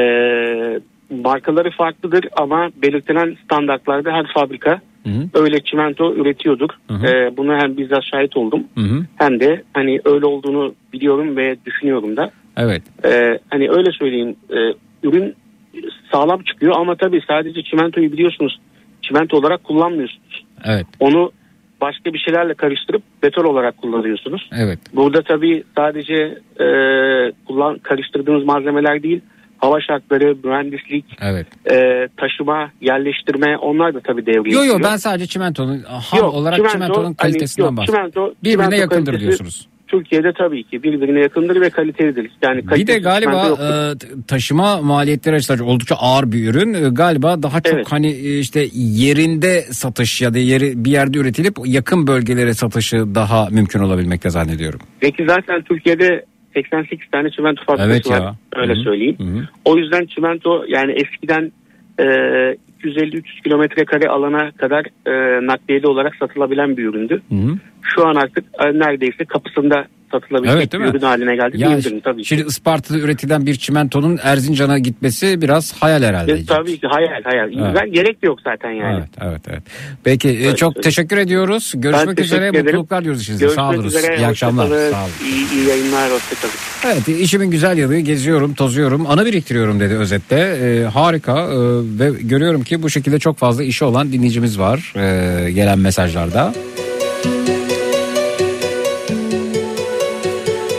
markaları 1.10 1.72
farklıdır 1.72 2.26
ama 2.38 2.70
belirtilen 2.82 3.38
standartlarda 3.44 4.12
her 4.12 4.28
fabrika 4.34 4.82
Hı 5.04 5.10
hı. 5.10 5.30
öyle 5.34 5.60
çimento 5.60 6.14
üretiyordur. 6.16 6.70
Hı 6.88 6.94
hı. 6.94 7.08
E, 7.08 7.38
buna 7.38 7.58
hem 7.62 7.78
bizzat 7.78 8.04
şahit 8.04 8.38
oldum 8.38 8.64
Hı 8.76 8.82
hı. 8.82 9.06
hem 9.16 9.40
de 9.40 9.64
hani 9.74 10.00
öyle 10.06 10.26
olduğunu 10.26 10.76
biliyorum 10.94 11.38
ve 11.38 11.56
düşünüyorum 11.66 12.18
da. 12.18 12.32
Evet. 12.58 12.82
E, 13.06 13.40
hani 13.50 13.70
öyle 13.70 13.92
söyleyeyim 13.92 14.36
e, 14.50 14.58
ürün 15.04 15.36
sağlam 16.12 16.42
çıkıyor 16.44 16.74
ama 16.76 16.96
tabii 16.96 17.22
sadece 17.28 17.64
çimentoyu 17.64 18.12
biliyorsunuz 18.12 18.60
çimento 19.02 19.38
olarak 19.38 19.64
kullanmıyorsunuz. 19.64 20.46
Evet. 20.66 20.86
Onu 21.00 21.32
başka 21.82 22.14
bir 22.14 22.20
şeylerle 22.20 22.54
karıştırıp 22.54 23.04
beton 23.24 23.44
olarak 23.44 23.78
kullanıyorsunuz. 23.78 24.50
Evet. 24.58 24.80
Burada 24.94 25.22
tabii 25.22 25.64
sadece 25.76 26.38
e, 26.60 26.66
kullan 27.48 27.78
karıştırdığımız 27.78 28.46
malzemeler 28.46 29.04
değil, 29.04 29.22
hava 29.60 29.82
şartları, 29.82 30.36
mühendislik, 30.44 31.06
Evet. 31.22 31.48
e, 31.72 32.08
taşıma, 32.18 32.72
yerleştirme 32.82 33.58
onlar 33.58 33.94
da 33.94 34.00
tabii 34.00 34.26
devreye 34.26 34.56
Yo 34.56 34.60
yo 34.60 34.74
giriyor. 34.74 34.84
ben 34.92 34.98
sadece 34.98 35.26
çimentonun 35.28 35.84
ham 35.84 36.20
Yok, 36.20 36.34
olarak 36.34 36.56
çimento, 36.58 36.74
çimentonun 36.74 37.04
hani, 37.06 37.16
kalitesinden 37.16 37.68
yok, 37.68 37.78
bahsediyorum. 37.78 38.12
çimento- 38.12 38.34
Birbirine 38.44 38.64
çimento 38.64 38.82
yakındır 38.82 39.20
diyorsunuz. 39.20 39.68
Türkiye'de 39.88 40.34
tabii 40.38 40.64
ki 40.64 40.84
birbirine 40.84 41.20
yakındır 41.20 41.62
ve 41.62 41.70
kalitelidir. 41.70 42.32
Yani 42.42 42.68
Bir 42.68 42.88
de 42.88 43.00
galiba 43.00 43.48
e, 43.48 43.70
taşıma 44.28 44.82
maliyetleri 44.82 45.36
açısından 45.36 45.66
oldukça 45.68 45.96
ağır 45.96 46.32
bir 46.32 46.50
ürün. 46.50 46.74
E, 46.74 46.90
Galiba 46.90 47.44
daha 47.44 47.62
çok 47.62 47.74
Evet. 47.74 47.86
hani 47.90 48.08
e, 48.08 48.40
işte 48.40 48.68
yerinde 48.74 49.62
satış 49.62 50.22
ya 50.22 50.34
da 50.34 50.38
yeri 50.40 50.86
bir 50.86 50.92
yerde 50.92 51.18
üretilip 51.18 51.56
yakın 51.66 52.08
bölgelere 52.08 52.54
satışı 52.54 53.16
daha 53.16 53.48
mümkün 53.50 53.80
olabilmekte 53.80 54.30
zannediyorum. 54.30 54.80
Peki 55.00 55.26
zaten 55.28 55.62
Türkiye'de 55.62 56.26
88 56.64 57.12
tane 57.12 57.30
çimento 57.32 57.64
fabrikası 57.64 57.92
Evet 57.92 58.10
ya. 58.10 58.22
var. 58.22 58.36
Öyle 58.56 58.74
Hı 58.74 58.78
hı. 58.78 58.84
söyleyeyim. 58.84 59.16
Hı 59.20 59.24
hı. 59.24 59.48
O 59.66 59.78
yüzden 59.78 60.06
çimento 60.06 60.66
yani 60.68 60.92
eskiden 60.92 61.52
e, 62.00 62.04
250-300 62.84 63.44
kilometre 63.44 63.86
kare 63.86 64.08
alana 64.10 64.52
kadar 64.52 64.86
e, 65.08 65.46
nakliyeli 65.48 65.88
olarak 65.88 66.16
satılabilen 66.16 66.78
bir 66.78 66.86
üründü. 66.86 67.22
Hı 67.30 67.36
hı. 67.36 67.58
Şu 67.96 68.08
an 68.08 68.16
artık 68.16 68.46
e, 68.60 68.80
neredeyse 68.80 69.26
kapısında 69.26 69.86
satılabilecek 70.12 70.58
Evet, 70.58 70.74
bir 70.74 70.80
ürün 70.80 71.06
haline 71.06 71.36
geldi. 71.36 71.62
Ya 71.62 71.68
diyebilirim 71.70 72.00
tabii 72.00 72.22
ki. 72.22 72.28
şimdi 72.28 72.42
Isparta'da 72.48 73.00
üretilen 73.00 73.46
bir 73.46 73.56
çimentonun 73.56 74.20
Erzincan'a 74.24 74.80
gitmesi 74.80 75.42
biraz 75.42 75.74
hayal 75.74 76.04
herhalde. 76.04 76.32
E, 76.34 76.46
tabii 76.46 76.80
ki 76.80 76.88
hayal 76.88 77.24
hayal. 77.24 77.54
Evet. 77.54 77.82
Ben 77.82 77.92
gerek 77.94 78.22
de 78.22 78.28
yok 78.28 78.40
zaten 78.44 78.72
yani. 78.72 78.98
Evet, 78.98 79.10
evet, 79.22 79.42
evet. 79.50 79.64
Peki 80.04 80.30
e, 80.30 80.44
Evet, 80.44 80.58
çok 80.58 80.74
evet. 80.76 80.84
teşekkür 80.84 81.18
ediyoruz. 81.18 81.74
Görüşmek 81.76 82.18
Ben 82.18 82.24
üzere. 82.24 82.48
ederim. 82.48 82.66
Mutluluklar 82.66 83.04
diyoruz 83.04 83.22
işinize. 83.22 83.50
Sağ 83.50 83.70
olun. 83.70 83.90
İyi 84.18 84.28
akşamlar. 84.28 84.68
Sağ 84.68 84.74
olun. 84.74 85.12
İyi, 85.26 85.52
iyi 85.52 85.68
yayınlar. 85.68 86.12
Hoşçakalın. 86.12 86.54
Evet 86.86 87.08
işimin 87.08 87.52
güzel 87.52 87.78
yanı 87.78 88.00
geziyorum, 88.00 88.54
tozuyorum, 88.54 89.06
ana 89.08 89.26
biriktiriyorum 89.26 89.80
dedi 89.80 89.96
özette. 89.96 90.36
Ee, 90.62 90.84
harika 90.84 91.40
ee, 91.42 91.56
ve 92.00 92.12
görüyorum 92.22 92.64
ki 92.64 92.84
bu 92.84 92.90
şekilde 92.90 93.20
çok 93.20 93.38
fazla 93.38 93.64
işi 93.64 93.86
olan 93.86 94.12
dinleyicimiz 94.12 94.60
var 94.60 94.94
ee, 94.96 95.52
gelen 95.52 95.80
mesajlarda. 95.80 96.54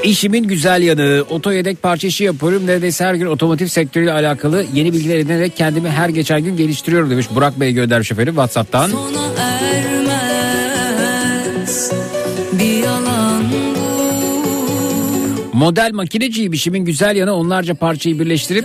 İşimin 0.04 0.44
güzel 0.44 0.82
yanı 0.82 1.24
oto 1.30 1.52
yedek 1.52 1.82
parça 1.82 2.08
işi 2.08 2.24
yapıyorum. 2.24 2.66
Neredeyse 2.66 3.04
her 3.04 3.14
gün 3.14 3.26
otomotiv 3.26 3.66
sektörüyle 3.66 4.12
alakalı 4.12 4.64
yeni 4.74 4.92
bilgiler 4.92 5.18
edinerek 5.18 5.56
kendimi 5.56 5.88
her 5.88 6.08
geçen 6.08 6.40
gün 6.40 6.56
geliştiriyorum 6.56 7.10
demiş. 7.10 7.26
Burak 7.34 7.60
Bey 7.60 7.72
göndermiş 7.72 8.12
efendim 8.12 8.34
Whatsapp'tan. 8.34 8.90
Ermez 11.70 11.92
Model 15.52 15.90
makineciyim 15.92 16.52
işimin 16.52 16.84
güzel 16.84 17.16
yanı 17.16 17.34
onlarca 17.34 17.74
parçayı 17.74 18.18
birleştirip 18.18 18.64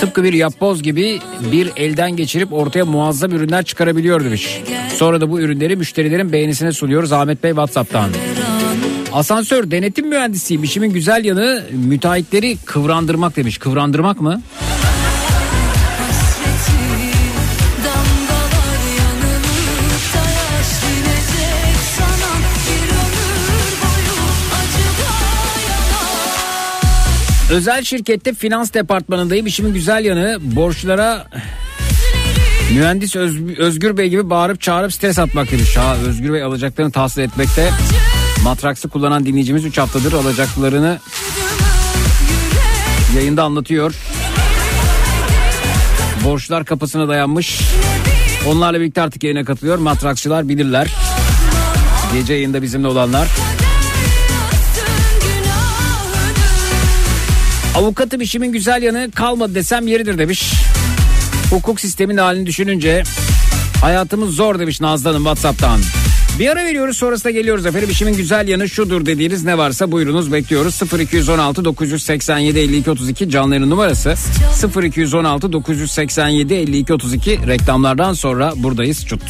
tıpkı 0.00 0.24
bir 0.24 0.32
yapboz 0.32 0.82
gibi 0.82 1.18
bir 1.52 1.70
elden 1.76 2.16
geçirip 2.16 2.52
ortaya 2.52 2.84
muazzam 2.84 3.32
ürünler 3.32 3.64
çıkarabiliyor 3.64 4.24
demiş. 4.24 4.60
Sonra 4.96 5.20
da 5.20 5.30
bu 5.30 5.40
ürünleri 5.40 5.76
müşterilerin 5.76 6.32
beğenisine 6.32 6.72
sunuyoruz 6.72 7.12
Ahmet 7.12 7.42
Bey 7.42 7.50
Whatsapp'tan. 7.50 8.10
Asansör 9.14 9.70
denetim 9.70 10.08
mühendisiyim 10.08 10.62
işimin 10.64 10.92
güzel 10.92 11.24
yanı 11.24 11.62
müteahhitleri 11.72 12.56
kıvrandırmak 12.64 13.36
demiş. 13.36 13.58
Kıvrandırmak 13.58 14.20
mı? 14.20 14.42
Özel 27.50 27.82
şirkette 27.84 28.34
finans 28.34 28.74
departmanındayım 28.74 29.46
işimin 29.46 29.74
güzel 29.74 30.04
yanı 30.04 30.38
borçlara 30.40 31.26
Mühendis 32.74 33.16
Öz- 33.16 33.58
Özgür 33.58 33.96
Bey 33.96 34.08
gibi 34.08 34.30
bağırıp 34.30 34.60
çağırıp 34.60 34.92
stres 34.92 35.18
atmak 35.18 35.50
demiş. 35.52 35.76
Ha 35.76 35.96
Özgür 36.06 36.32
Bey 36.32 36.42
alacaklarını 36.42 36.92
tahsil 36.92 37.22
etmekte. 37.22 37.70
Matraksı 38.44 38.88
kullanan 38.88 39.26
dinleyicimiz 39.26 39.64
3 39.64 39.78
haftadır 39.78 40.12
alacaklarını 40.12 40.98
yayında 43.16 43.42
anlatıyor. 43.42 43.94
Borçlar 46.24 46.64
kapısına 46.64 47.08
dayanmış. 47.08 47.60
Onlarla 48.46 48.80
birlikte 48.80 49.02
artık 49.02 49.24
yayına 49.24 49.44
katılıyor. 49.44 49.78
Matraksçılar 49.78 50.48
bilirler. 50.48 50.94
Gece 52.12 52.34
yayında 52.34 52.62
bizimle 52.62 52.88
olanlar. 52.88 53.28
Avukatım 57.76 58.20
işimin 58.20 58.52
güzel 58.52 58.82
yanı 58.82 59.10
kalmadı 59.10 59.54
desem 59.54 59.86
yeridir 59.86 60.18
demiş. 60.18 60.52
Hukuk 61.50 61.80
sistemin 61.80 62.16
halini 62.16 62.46
düşününce 62.46 63.02
hayatımız 63.80 64.34
zor 64.34 64.58
demiş 64.58 64.80
Nazlı 64.80 65.08
Hanım 65.08 65.24
Whatsapp'tan. 65.24 65.80
Bir 66.38 66.48
ara 66.48 66.64
veriyoruz 66.64 66.96
sonrasında 66.96 67.30
geliyoruz 67.30 67.66
efendim. 67.66 67.90
İşimin 67.90 68.16
güzel 68.16 68.48
yanı 68.48 68.68
şudur 68.68 69.06
dediğiniz 69.06 69.44
ne 69.44 69.58
varsa 69.58 69.92
buyurunuz 69.92 70.32
bekliyoruz. 70.32 70.80
0216 71.00 71.64
987 71.64 72.58
52 72.58 72.90
32 72.90 73.30
canların 73.30 73.70
numarası 73.70 74.14
0216 74.82 75.52
987 75.52 76.54
52 76.54 76.92
32 76.92 77.46
reklamlardan 77.46 78.12
sonra 78.12 78.52
buradayız 78.56 79.06
çut. 79.06 79.22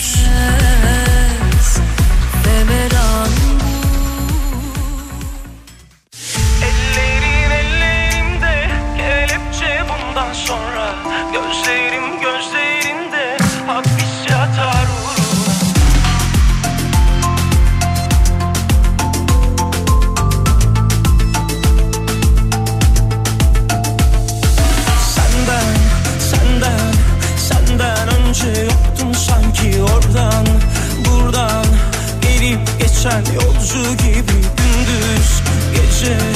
Gibi 33.82 34.32
gündüz. 34.56 35.42
Gece 35.74 36.33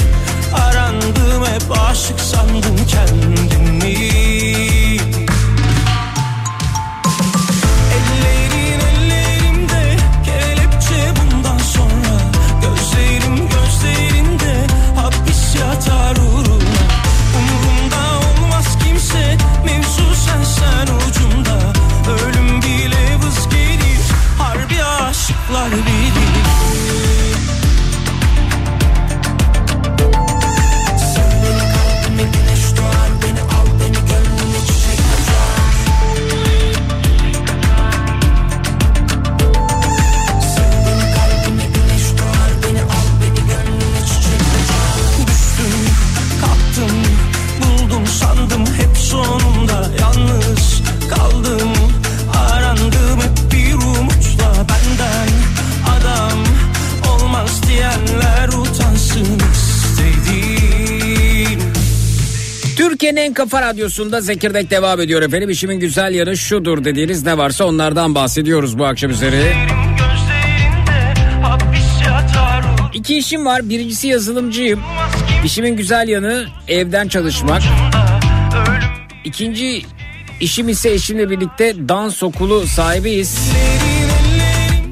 radyosunda 63.69 64.21
Zekirdek 64.21 64.71
devam 64.71 65.01
ediyor 65.01 65.23
efendim. 65.23 65.51
İşimin 65.51 65.81
güzel 65.81 66.15
yanı 66.15 66.37
şudur 66.37 66.85
dediğiniz 66.85 67.25
ne 67.25 67.39
varsa 67.39 67.65
onlardan 67.65 68.15
bahsediyoruz 68.15 68.79
bu 68.79 68.87
akşam 68.87 69.11
üzeri. 69.11 69.53
İki 72.95 73.19
işim 73.19 73.47
var. 73.47 73.69
Birincisi 73.69 74.09
yazılımcıyım. 74.09 74.81
İşimin 75.45 75.77
güzel 75.77 76.09
yanı 76.09 76.47
evden 76.69 77.09
çalışmak. 77.09 77.63
İkinci 79.25 79.83
işim 80.41 80.69
ise 80.69 80.91
eşimle 80.91 81.31
birlikte 81.31 81.89
dans 81.89 82.23
okulu 82.23 82.67
sahibiyiz. 82.67 83.39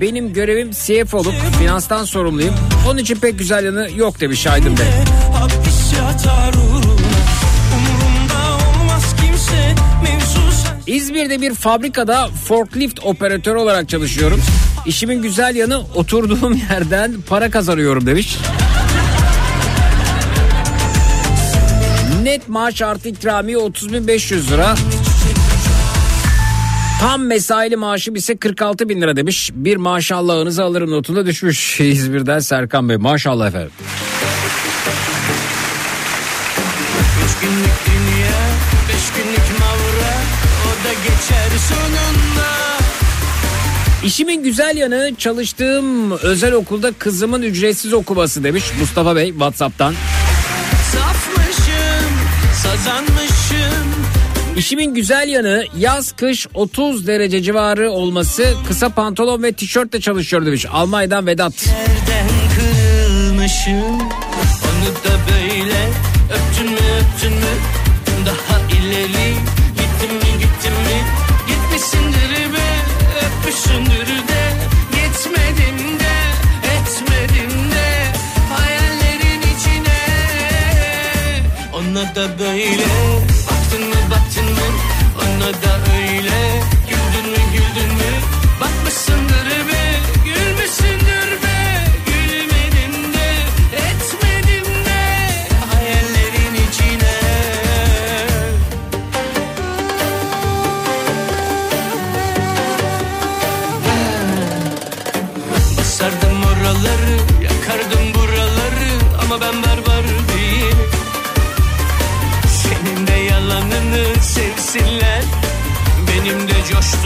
Benim 0.01 0.33
görevim 0.33 0.71
CFO'luk, 0.71 1.35
finanstan 1.59 2.05
sorumluyum. 2.05 2.55
Onun 2.89 2.99
için 2.99 3.17
pek 3.17 3.39
güzel 3.39 3.65
yanı 3.65 3.89
yok 3.97 4.21
demiş 4.21 4.47
Aydın 4.47 4.77
Bey. 4.77 4.87
hapis 5.33 5.93
İzmir'de 10.87 11.41
bir 11.41 11.55
fabrikada 11.55 12.29
forklift 12.29 13.01
operatörü 13.05 13.59
olarak 13.59 13.89
çalışıyorum. 13.89 14.43
İşimin 14.87 15.23
güzel 15.23 15.57
yanı 15.57 15.79
oturduğum 15.95 16.61
yerden 16.71 17.15
para 17.29 17.51
kazanıyorum 17.51 18.07
demiş. 18.07 18.37
Net 22.23 22.49
maaş 22.49 22.83
artı 22.83 23.09
ikramiye 23.09 23.57
30.500 23.57 24.51
lira. 24.51 24.75
Tam 27.01 27.25
mesaili 27.25 27.77
maaşım 27.77 28.15
ise 28.15 28.37
46 28.37 28.89
bin 28.89 29.01
lira 29.01 29.17
demiş. 29.17 29.51
Bir 29.55 29.77
maşallahınızı 29.77 30.65
alırım 30.65 30.91
notunda 30.91 31.27
düşmüş 31.27 31.81
İzmir'den 31.81 32.39
Serkan 32.39 32.89
Bey. 32.89 32.97
Maşallah 32.97 33.49
efendim. 33.49 33.71
Üç 37.25 37.41
günlük 37.41 37.77
dünya 37.87 38.37
Beş 38.89 39.13
günlük 39.17 39.61
da 39.61 39.66
geçer 41.07 41.51
sonunda 41.69 42.47
İşimin 44.05 44.43
güzel 44.43 44.77
yanı 44.77 45.15
çalıştığım 45.19 46.11
özel 46.11 46.53
okulda 46.53 46.93
kızımın 46.93 47.43
ücretsiz 47.43 47.93
okuması 47.93 48.45
demiş 48.45 48.65
Mustafa 48.81 49.17
Bey 49.17 49.31
Whatsapp'tan. 49.31 49.95
Safmışım 50.93 52.13
Sazanmışım 52.63 53.87
İşimin 54.57 54.95
güzel 54.95 55.29
yanı 55.29 55.65
yaz 55.79 56.13
kış 56.13 56.47
30 56.55 57.07
derece 57.07 57.43
civarı 57.43 57.91
olması 57.91 58.55
kısa 58.69 58.89
pantolon 58.89 59.43
ve 59.43 59.53
tişörtle 59.53 60.01
çalışıyor 60.01 60.47
demiş 60.47 60.67
Almanya'dan 60.73 61.27
Vedat. 61.27 61.67
Nereden 61.67 62.29
kırılmışım 62.57 64.01
Onu 64.67 64.95
da 65.05 65.19
böyle 65.31 65.89
Öptün 66.35 66.71
mü 66.71 66.79
öptün 67.01 67.33
mü 67.33 67.53
Daha 68.27 68.61
ileri 68.61 69.37
Öpmüşsündür 73.47 74.07
de 74.29 74.53
Gitmedin 74.93 75.99
de 77.71 78.13
Hayallerin 78.51 79.41
içine. 79.41 80.01
Ona 81.73 82.15
da 82.15 82.39
böyle 82.39 82.87
Baktın 83.51 83.89
mı 83.89 83.95
baktın 84.11 84.45
mı? 84.45 84.69
Ona 85.19 85.53
da 85.53 85.79
öyle 85.97 86.63
Güldün 86.89 87.31
mü 87.31 87.39
güldün 87.53 87.95
mü? 87.95 88.13
Bakmışsındır 88.61 89.69
be 89.69 89.76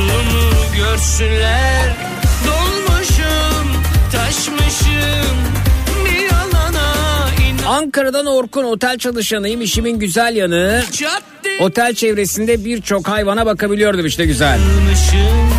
coştuğumu 0.00 0.76
görsünler 0.76 1.96
Dolmuşum, 2.46 3.82
taşmışım 4.12 5.36
Bir 6.04 6.20
yalana 6.20 7.28
inan 7.48 7.64
Ankara'dan 7.66 8.26
Orkun 8.26 8.64
otel 8.64 8.98
çalışanıyım. 8.98 9.60
İşimin 9.60 9.98
güzel 9.98 10.36
yanı 10.36 10.84
Cadde 10.92 11.64
otel 11.64 11.94
çevresinde 11.94 12.64
birçok 12.64 13.08
hayvana 13.08 13.46
bakabiliyordum 13.46 14.06
işte 14.06 14.26
güzel. 14.26 14.58
yanlışım 14.60 15.50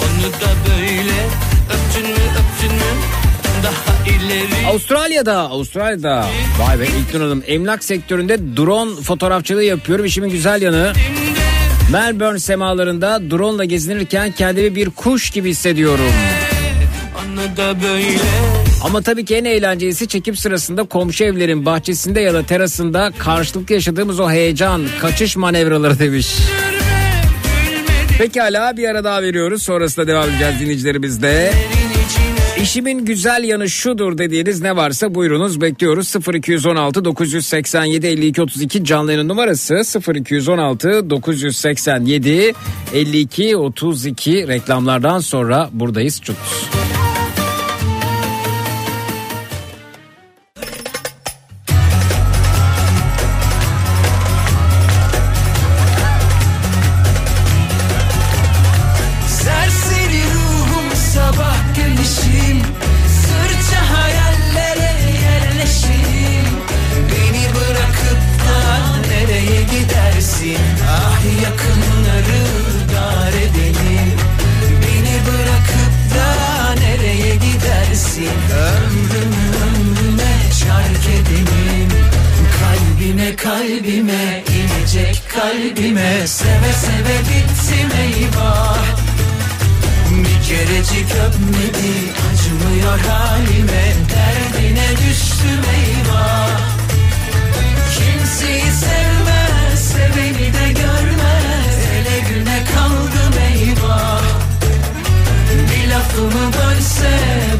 Onu 0.00 0.32
da 0.32 0.50
böyle 0.68 1.26
öptün 1.74 2.10
mü 2.10 2.30
öptün 2.38 2.76
mü 2.76 2.92
Daha 3.62 4.08
ileri 4.08 4.66
Avustralya'da, 4.66 5.38
Avustralya'da. 5.38 6.26
Vay 6.58 6.80
be 6.80 6.86
İlknur 6.86 7.20
Hanım. 7.20 7.42
Emlak 7.46 7.84
sektöründe 7.84 8.56
drone 8.56 9.00
fotoğrafçılığı 9.02 9.64
yapıyorum. 9.64 10.04
İşimin 10.04 10.30
güzel 10.30 10.62
yanı. 10.62 10.92
Melbourne 11.92 12.38
semalarında 12.38 13.30
drone 13.30 13.56
ile 13.56 13.66
gezinirken 13.66 14.32
kendimi 14.32 14.74
bir 14.74 14.90
kuş 14.90 15.30
gibi 15.30 15.50
hissediyorum. 15.50 16.12
Ama 18.84 19.02
tabii 19.02 19.24
ki 19.24 19.36
en 19.36 19.44
eğlencelisi 19.44 20.08
çekim 20.08 20.36
sırasında 20.36 20.84
komşu 20.84 21.24
evlerin 21.24 21.66
bahçesinde 21.66 22.20
ya 22.20 22.34
da 22.34 22.42
terasında 22.42 23.12
karşılıklı 23.18 23.74
yaşadığımız 23.74 24.20
o 24.20 24.30
heyecan, 24.30 24.86
kaçış 25.00 25.36
manevraları 25.36 25.98
demiş. 25.98 26.36
Pekala 28.18 28.76
bir 28.76 28.88
ara 28.88 29.04
daha 29.04 29.22
veriyoruz. 29.22 29.62
Sonrasında 29.62 30.06
devam 30.06 30.30
edeceğiz 30.30 30.60
dinleyicilerimizle. 30.60 31.52
İşimin 32.66 33.04
güzel 33.04 33.44
yanı 33.44 33.70
şudur 33.70 34.18
dediğiniz 34.18 34.62
ne 34.62 34.76
varsa 34.76 35.14
buyurunuz 35.14 35.60
bekliyoruz. 35.60 36.14
0216 36.34 37.04
987 37.04 38.06
52 38.06 38.42
32 38.42 38.84
canlı 38.84 39.12
yayın 39.12 39.28
numarası 39.28 39.82
0216 40.14 41.10
987 41.10 42.52
52 42.94 43.56
32 43.56 44.48
reklamlardan 44.48 45.18
sonra 45.18 45.68
buradayız. 45.72 46.20
Çut. 46.20 46.36
Seve 86.26 86.72
seve 86.72 87.18
bittim 87.18 87.90
eyvah. 88.00 88.84
Bir 90.10 90.48
kerecik 90.48 91.10
öpmedi 91.10 91.94
acımıyor 92.26 92.98
halime 92.98 93.92
Derdine 94.10 94.88
düştüm 94.90 95.62
eyvah. 95.76 96.60
Kimseyi 97.94 98.62
sevmez 98.62 99.92
seveni 99.92 100.52
de 100.52 100.72
görmez 100.72 101.76
Ele 101.94 102.18
güne 102.28 102.64
kaldım 102.74 103.40
eyvah. 103.52 104.22
Bir 105.70 105.90
lafımı 105.90 106.52
bölse 106.52 107.10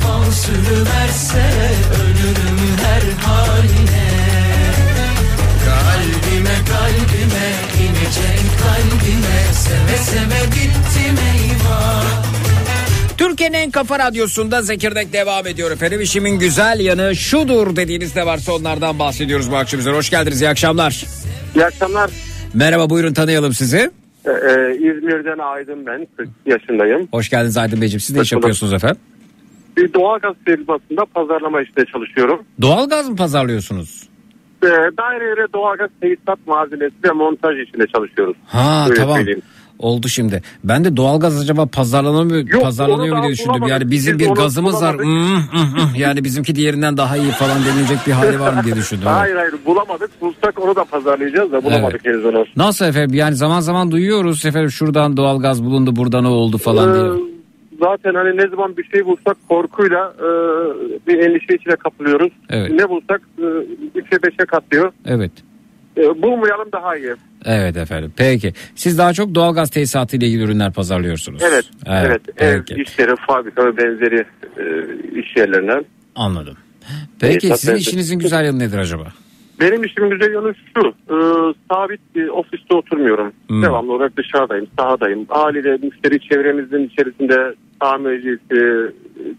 bal 0.05 0.33
sürüverse 0.33 1.71
Ölürüm 2.01 2.77
her 2.83 3.27
haline 3.27 3.36
kalbime 9.07 9.53
Seve 9.53 9.97
seve 9.97 10.47
bittim 10.47 11.17
eyvah 11.35 12.27
Türkiye'nin 13.19 13.55
en 13.55 13.71
kafa 13.71 13.99
radyosunda 13.99 14.63
Zekirdek 14.63 15.13
devam 15.13 15.47
ediyor 15.47 15.71
efendim. 15.71 16.01
İşimin 16.01 16.39
güzel 16.39 16.81
yanı 16.81 17.17
şudur 17.17 17.77
dediğiniz 17.77 18.17
ne 18.17 18.27
varsa 18.27 18.53
onlardan 18.53 18.99
bahsediyoruz 18.99 19.51
bu 19.51 19.57
akşam 19.57 19.81
üzere. 19.81 19.97
Hoş 19.97 20.11
geldiniz 20.11 20.43
iyi 20.43 20.49
akşamlar. 20.49 21.05
İyi 21.55 21.65
akşamlar. 21.65 22.11
Merhaba 22.55 22.91
buyurun 22.91 23.13
tanıyalım 23.13 23.53
sizi. 23.53 23.91
Ee, 24.25 24.31
e, 24.31 24.75
İzmir'den 24.75 25.39
Aydın 25.39 25.87
ben. 25.87 26.07
40 26.17 26.29
yaşındayım. 26.47 27.09
Hoş 27.11 27.31
geldiniz 27.31 27.57
Aydın 27.57 27.81
Beyciğim. 27.81 28.01
Siz 28.01 28.17
ne 28.17 28.23
iş 28.23 28.33
yapıyorsunuz 28.33 28.73
efendim? 28.73 29.01
Bir 29.77 29.93
doğalgaz 29.93 30.35
firmasında 30.45 31.05
pazarlama 31.15 31.63
işte 31.63 31.85
çalışıyorum. 31.93 32.43
Doğalgaz 32.61 33.09
mı 33.09 33.17
pazarlıyorsunuz? 33.17 34.09
Ee, 34.63 34.67
dairelere 34.99 35.47
doğalgaz 35.55 35.91
tesisat 36.01 36.47
malzemesi 36.47 36.95
ve 37.05 37.11
montaj 37.11 37.59
işinde 37.69 37.87
çalışıyoruz. 37.87 38.37
Ha 38.47 38.87
Öyle 38.91 39.01
tamam. 39.01 39.17
söyleyeyim. 39.17 39.43
Oldu 39.79 40.09
şimdi. 40.09 40.43
Ben 40.65 40.85
de 40.85 40.97
doğalgaz 40.97 41.41
acaba 41.41 41.67
pazarlanıyor, 41.67 42.49
Yok, 42.49 42.63
pazarlanıyor 42.63 43.17
mu 43.17 43.23
diye 43.23 43.33
düşündüm. 43.33 43.51
bulamadık. 43.53 43.71
Yani 43.71 43.91
bizim 43.91 44.19
Biz 44.19 44.29
bir 44.29 44.35
gazımız 44.35 44.83
var. 44.83 44.99
bulamadık. 44.99 45.05
Hmm, 45.53 45.61
hmm, 45.61 45.73
hmm. 45.75 45.95
Yani 45.97 46.25
bizimki 46.25 46.55
diğerinden 46.55 46.97
daha 46.97 47.17
iyi 47.17 47.31
falan 47.31 47.59
denilecek 47.65 47.99
bir 48.07 48.13
hali 48.13 48.41
var 48.41 48.53
mı 48.53 48.65
diye 48.65 48.75
düşündüm. 48.77 49.05
Evet. 49.09 49.17
Hayır 49.17 49.37
hayır 49.37 49.55
bulamadık. 49.67 50.21
Bulsak 50.21 50.61
onu 50.65 50.77
da 50.77 50.85
pazarlayacağız 50.85 51.53
da 51.53 51.65
bulamadık 51.65 52.05
henüz 52.05 52.25
onu. 52.25 52.45
Nasıl 52.57 52.85
efendim? 52.85 53.15
Yani 53.15 53.35
zaman 53.35 53.61
zaman 53.61 53.91
duyuyoruz 53.91 54.47
efendim 54.47 54.71
şuradan 54.71 55.17
doğalgaz 55.17 55.65
bulundu 55.65 55.97
buradan 55.97 56.25
o 56.25 56.29
oldu 56.31 56.59
falan 56.59 56.95
diye. 56.95 57.36
Zaten 57.81 58.15
hani 58.15 58.37
ne 58.37 58.49
zaman 58.49 58.77
bir 58.77 58.85
şey 58.85 59.07
bulsak 59.07 59.37
korkuyla 59.49 60.15
e, 60.19 60.27
bir 61.07 61.19
endişe 61.19 61.55
içine 61.55 61.77
kapılıyoruz. 61.77 62.33
Evet. 62.51 62.71
Ne 62.71 62.89
bulsak 62.89 63.21
e, 63.39 63.45
üçe 63.95 64.23
beşe 64.23 64.45
katlıyor. 64.49 64.93
Evet. 65.07 65.33
E, 65.97 66.23
bulmayalım 66.23 66.69
daha 66.73 66.97
iyi. 66.97 67.15
Evet 67.45 67.77
efendim. 67.77 68.13
Peki. 68.17 68.53
Siz 68.75 68.99
daha 68.99 69.13
çok 69.13 69.35
doğalgaz 69.35 69.71
tesisatı 69.71 70.17
ile 70.17 70.27
ilgili 70.27 70.43
ürünler 70.43 70.73
pazarlıyorsunuz. 70.73 71.43
Evet. 71.51 71.65
Evet. 71.87 72.23
Ev 72.39 72.63
peki. 72.69 72.83
işleri, 72.83 73.17
fabrika 73.27 73.67
ve 73.67 73.77
benzeri 73.77 74.25
e, 74.59 74.65
iş 75.21 75.37
yerlerinden. 75.37 75.85
Anladım. 76.17 76.57
Peki 77.21 77.39
Tesisat 77.39 77.61
sizin 77.61 77.75
benzeri. 77.75 77.89
işinizin 77.89 78.19
güzel 78.19 78.45
yanı 78.45 78.59
nedir 78.59 78.79
acaba? 78.79 79.05
Benim 79.61 79.85
işimin 79.85 80.11
güzel 80.11 80.33
yanı 80.33 80.55
şu. 80.75 80.89
e, 80.89 81.17
sabit 81.71 82.01
bir 82.15 82.29
ofiste 82.29 82.75
oturmuyorum. 82.75 83.33
Hmm. 83.49 83.63
Devamlı 83.63 83.93
olarak 83.93 84.17
dışarıdayım, 84.17 84.67
sahadayım. 84.79 85.27
Haliyle 85.29 85.77
müşteri 85.83 86.21
çevremizin 86.21 86.89
içerisinde 86.89 87.55
tamircisi, 87.81 88.93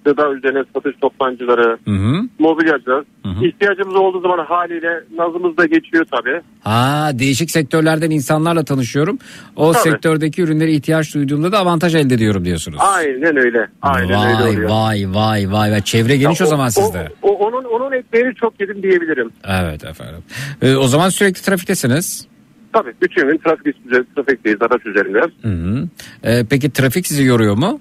gıda 0.05 0.33
üzerine 0.33 0.63
satış 0.75 0.95
toptancıları, 1.01 1.77
Hı 1.85 1.91
hı. 1.91 2.21
mobilyacılar. 2.39 3.03
Hı 3.23 3.29
hı. 3.29 3.45
İhtiyacımız 3.45 3.95
olduğu 3.95 4.21
zaman 4.21 4.45
haliyle 4.45 5.03
nazımız 5.17 5.57
da 5.57 5.65
geçiyor 5.65 6.05
tabii. 6.11 6.41
Ha 6.63 7.09
değişik 7.13 7.51
sektörlerden 7.51 8.09
insanlarla 8.11 8.63
tanışıyorum. 8.63 9.19
O 9.55 9.71
Tabii. 9.71 9.83
sektördeki 9.83 10.41
ürünlere 10.41 10.71
ihtiyaç 10.71 11.15
duyduğumda 11.15 11.51
da 11.51 11.57
avantaj 11.59 11.95
elde 11.95 12.13
ediyorum 12.13 12.45
diyorsunuz. 12.45 12.77
Aynen 12.81 13.37
öyle. 13.37 13.67
Aynen 13.81 14.03
öyle 14.09 14.43
vay 14.43 14.53
oluyor. 14.55 14.69
vay 14.69 15.05
vay 15.13 15.51
vay 15.51 15.71
vay. 15.71 15.81
Çevre 15.81 16.17
geniş 16.17 16.41
o, 16.41 16.43
Ya 16.43 16.49
zaman 16.49 16.69
sizde. 16.69 17.09
O, 17.21 17.29
o- 17.29 17.47
onun 17.47 17.63
onun 17.63 17.91
ekmeğini 17.91 18.35
çok 18.35 18.61
yedim 18.61 18.83
diyebilirim. 18.83 19.29
Evet 19.47 19.83
efendim. 19.85 20.23
Ee, 20.61 20.75
o 20.75 20.87
zaman 20.87 21.09
sürekli 21.09 21.41
trafiktesiniz. 21.41 22.27
Tabii 22.73 22.93
bütün 23.01 23.27
gün 23.27 23.37
trafik 23.37 23.75
trafikteyiz, 24.15 24.61
araç 24.61 24.85
üzerinde. 24.85 25.19
Hı 25.41 25.47
hı. 25.49 25.87
Ee, 26.23 26.45
peki 26.49 26.71
trafik 26.71 27.07
sizi 27.07 27.23
yoruyor 27.23 27.55
mu? 27.57 27.79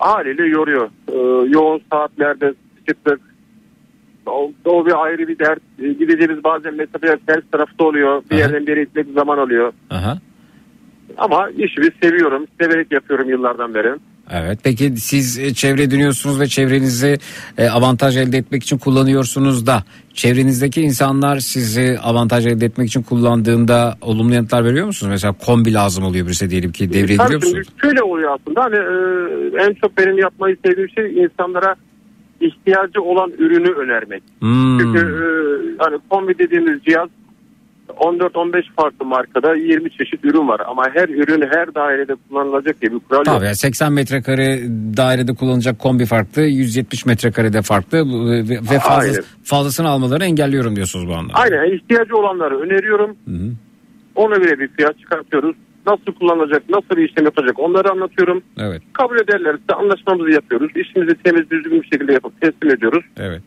Haliyle 0.00 0.46
yoruyor. 0.46 0.90
Ee, 1.08 1.48
yoğun 1.50 1.80
saatlerde 1.92 2.54
sıkışıklık. 2.78 3.20
O, 4.26 4.52
o 4.64 4.86
bir 4.86 5.02
ayrı 5.04 5.28
bir 5.28 5.38
dert. 5.38 5.60
Ee, 5.82 5.88
Gideceğimiz 5.92 6.44
bazen 6.44 6.74
mesafeler 6.74 7.18
ters 7.26 7.42
tarafta 7.52 7.84
oluyor. 7.84 8.22
Bir 8.30 8.34
Aha. 8.34 8.40
yerden 8.40 8.66
bir 8.66 8.68
yere 8.72 8.84
gitmek 8.84 9.06
zaman 9.14 9.38
oluyor. 9.38 9.72
Aha. 9.90 10.18
Ama 11.16 11.50
işimi 11.50 11.88
seviyorum. 12.02 12.46
Severek 12.60 12.92
yapıyorum 12.92 13.28
yıllardan 13.28 13.74
beri. 13.74 13.94
Evet 14.32 14.58
peki 14.62 14.96
siz 14.96 15.38
e, 15.38 15.54
çevre 15.54 15.90
dönüyorsunuz 15.90 16.40
ve 16.40 16.46
çevrenizi 16.46 17.18
e, 17.58 17.68
avantaj 17.68 18.16
elde 18.16 18.38
etmek 18.38 18.62
için 18.62 18.78
kullanıyorsunuz 18.78 19.66
da 19.66 19.84
çevrenizdeki 20.14 20.82
insanlar 20.82 21.38
sizi 21.38 21.98
avantaj 22.02 22.46
elde 22.46 22.66
etmek 22.66 22.88
için 22.88 23.02
kullandığında 23.02 23.96
olumlu 24.00 24.34
yanıtlar 24.34 24.64
veriyor 24.64 24.86
musunuz? 24.86 25.10
Mesela 25.10 25.34
kombi 25.46 25.74
lazım 25.74 26.04
oluyor 26.04 26.26
birisi 26.26 26.50
diyelim 26.50 26.72
ki 26.72 26.92
devreye 26.92 27.16
Tabii 27.16 27.26
giriyor 27.26 27.42
musunuz? 27.42 27.68
Şöyle 27.82 28.02
oluyor 28.02 28.38
aslında. 28.40 28.64
Hani, 28.64 28.76
e, 28.76 29.64
en 29.64 29.74
çok 29.74 29.98
benim 29.98 30.18
yapmayı 30.18 30.56
sevdiğim 30.64 30.90
şey 30.90 31.22
insanlara 31.24 31.74
ihtiyacı 32.40 33.02
olan 33.02 33.32
ürünü 33.38 33.72
önermek. 33.72 34.22
Hmm. 34.38 34.78
Çünkü 34.78 34.98
e, 34.98 35.26
hani 35.78 35.98
kombi 36.10 36.38
dediğimiz 36.38 36.82
cihaz 36.82 37.08
14-15 37.90 38.62
farklı 38.76 39.06
markada 39.06 39.54
20 39.54 39.90
çeşit 39.90 40.24
ürün 40.24 40.48
var 40.48 40.60
ama 40.66 40.82
her 40.94 41.08
ürün 41.08 41.42
her 41.52 41.74
dairede 41.74 42.14
kullanılacak 42.28 42.80
diye 42.80 42.92
bir 42.92 42.98
kural 42.98 43.18
yok. 43.18 43.26
Tabii 43.26 43.44
yani 43.44 43.56
80 43.56 43.92
metrekare 43.92 44.58
dairede 44.96 45.34
kullanılacak 45.34 45.78
kombi 45.78 46.06
farklı, 46.06 46.42
170 46.42 47.06
metrekarede 47.06 47.62
farklı 47.62 47.98
ve, 48.30 48.48
ve 48.50 48.78
fazla, 48.78 49.02
Aynen. 49.02 49.22
fazlasını 49.44 49.88
almalarını 49.88 50.24
engelliyorum 50.24 50.76
diyorsunuz 50.76 51.08
bu 51.08 51.12
anlamda. 51.12 51.34
Aynen 51.34 51.76
ihtiyacı 51.76 52.16
olanları 52.16 52.60
öneriyorum. 52.60 53.16
hı. 53.26 53.52
Ona 54.14 54.36
göre 54.36 54.58
bir 54.58 54.68
fiyat 54.68 54.98
çıkartıyoruz. 54.98 55.56
Nasıl 55.86 56.12
kullanılacak, 56.18 56.62
nasıl 56.70 56.96
bir 56.96 57.08
işlem 57.08 57.24
yapacak 57.24 57.58
onları 57.58 57.90
anlatıyorum. 57.90 58.42
Evet, 58.58 58.82
Kabul 58.92 59.16
ederlerse 59.18 59.74
anlaşmamızı 59.74 60.30
yapıyoruz. 60.30 60.70
İşimizi 60.76 61.14
temiz 61.24 61.50
düzgün 61.50 61.82
bir 61.82 61.88
şekilde 61.92 62.12
yapıp 62.12 62.40
teslim 62.40 62.70
ediyoruz. 62.70 63.04
evet. 63.18 63.42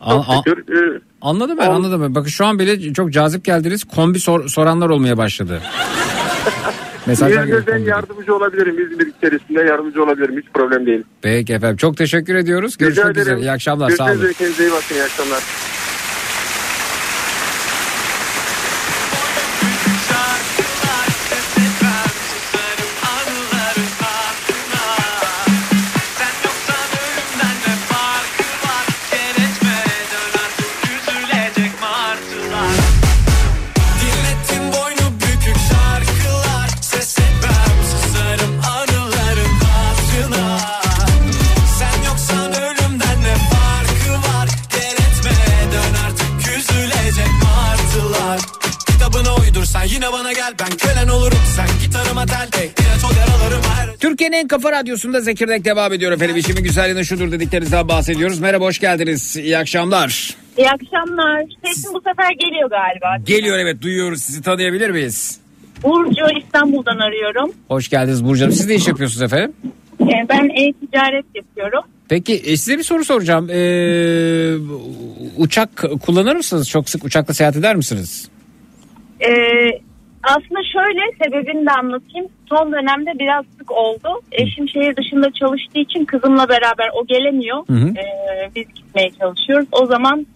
An- 0.00 0.16
Çok 0.16 0.24
an- 0.28 0.42
şükür. 0.46 0.94
e, 0.96 1.00
Anladım 1.22 1.58
ben 1.58 1.66
Ol- 1.70 1.74
anladım 1.74 2.02
ben. 2.02 2.14
Bakın 2.14 2.28
şu 2.28 2.46
an 2.46 2.58
bile 2.58 2.92
çok 2.92 3.12
cazip 3.12 3.44
geldiniz. 3.44 3.84
Kombi 3.84 4.20
sor- 4.20 4.48
soranlar 4.48 4.88
olmaya 4.88 5.16
başladı. 5.18 5.60
Mesajlar 7.06 7.28
geliyor 7.42 7.46
İzmir'de 7.58 7.66
ben 7.66 7.72
kombide. 7.76 7.90
yardımcı 7.90 8.34
olabilirim. 8.34 8.78
İzmir 8.92 9.06
içerisinde 9.18 9.60
yardımcı 9.62 10.02
olabilirim. 10.04 10.38
Hiç 10.38 10.46
problem 10.54 10.86
değil. 10.86 11.02
Peki 11.22 11.52
efendim 11.52 11.76
çok 11.76 11.96
teşekkür 11.96 12.34
ediyoruz. 12.34 12.76
Görüşmek 12.76 13.16
üzere. 13.16 13.40
İyi 13.40 13.50
akşamlar 13.50 13.90
sağ 13.90 14.04
Görüşmek 14.06 14.10
olun. 14.10 14.18
üzere. 14.18 14.32
Kendinize 14.32 14.64
iyi 14.64 14.72
bakın. 14.72 14.94
İyi 14.94 15.02
akşamlar. 15.02 15.42
Yine 49.94 50.12
bana 50.12 50.32
gel 50.32 50.52
Ben 50.60 50.76
kölen 50.76 51.08
olurum 51.08 51.38
sen 51.56 51.66
gitarıma 51.86 52.26
tel 52.26 52.46
tek 52.52 52.70
İlaç 52.80 53.04
ol 53.04 53.16
yaralarım 53.18 53.62
her 53.62 53.96
Türkiye'nin 53.96 54.36
en 54.36 54.48
kafa 54.48 54.72
radyosunda 54.72 55.20
Zekirdek 55.20 55.64
devam 55.64 55.92
ediyor 55.92 56.12
efendim. 56.12 56.36
İşimin 56.36 56.62
güzelliğine 56.62 57.04
şudur 57.04 57.32
dediklerinizden 57.32 57.88
bahsediyoruz. 57.88 58.38
Merhaba 58.40 58.64
hoş 58.64 58.78
geldiniz. 58.78 59.36
İyi 59.36 59.58
akşamlar. 59.58 60.36
İyi 60.58 60.70
akşamlar. 60.70 61.44
Sesim 61.66 61.94
bu 61.94 61.98
sefer 62.08 62.30
geliyor 62.32 62.70
galiba. 62.70 63.24
Geliyor 63.26 63.58
evet 63.58 63.82
duyuyoruz. 63.82 64.22
Sizi 64.22 64.42
tanıyabilir 64.42 64.90
miyiz? 64.90 65.38
Burcu 65.82 66.38
İstanbul'dan 66.44 66.98
arıyorum. 66.98 67.52
Hoş 67.68 67.88
geldiniz 67.88 68.24
Burcu 68.24 68.42
Hanım. 68.44 68.54
Siz 68.54 68.66
ne 68.66 68.74
iş 68.74 68.88
yapıyorsunuz 68.88 69.22
efendim? 69.22 69.52
Ee, 70.00 70.06
Ben 70.28 70.48
e-ticaret 70.48 71.24
yapıyorum. 71.34 71.80
Peki 72.08 72.34
e, 72.34 72.56
size 72.56 72.78
bir 72.78 72.82
soru 72.82 73.04
soracağım. 73.04 73.50
Ee, 73.50 74.54
uçak 75.36 75.84
kullanır 76.06 76.36
mısınız? 76.36 76.68
Çok 76.68 76.88
sık 76.90 77.04
uçakla 77.04 77.34
seyahat 77.34 77.56
eder 77.56 77.76
misiniz? 77.76 78.28
Ee, 79.26 79.70
aslında 80.22 80.60
şöyle 80.72 81.00
sebebini 81.24 81.66
de 81.66 81.70
anlatayım. 81.70 82.26
Son 82.48 82.72
dönemde 82.72 83.18
biraz 83.18 83.44
sık 83.58 83.72
oldu. 83.72 84.08
Eşim 84.32 84.68
şehir 84.68 84.96
dışında 84.96 85.30
çalıştığı 85.40 85.78
için 85.78 86.04
kızımla 86.04 86.48
beraber 86.48 86.88
o 86.94 87.06
gelemiyor. 87.06 87.66
Hı 87.66 87.72
hı. 87.72 87.88
Ee, 87.88 88.50
biz 88.56 88.66
gitmeye 88.74 89.10
çalışıyoruz. 89.20 89.68
O 89.72 89.86
zaman 89.86 90.26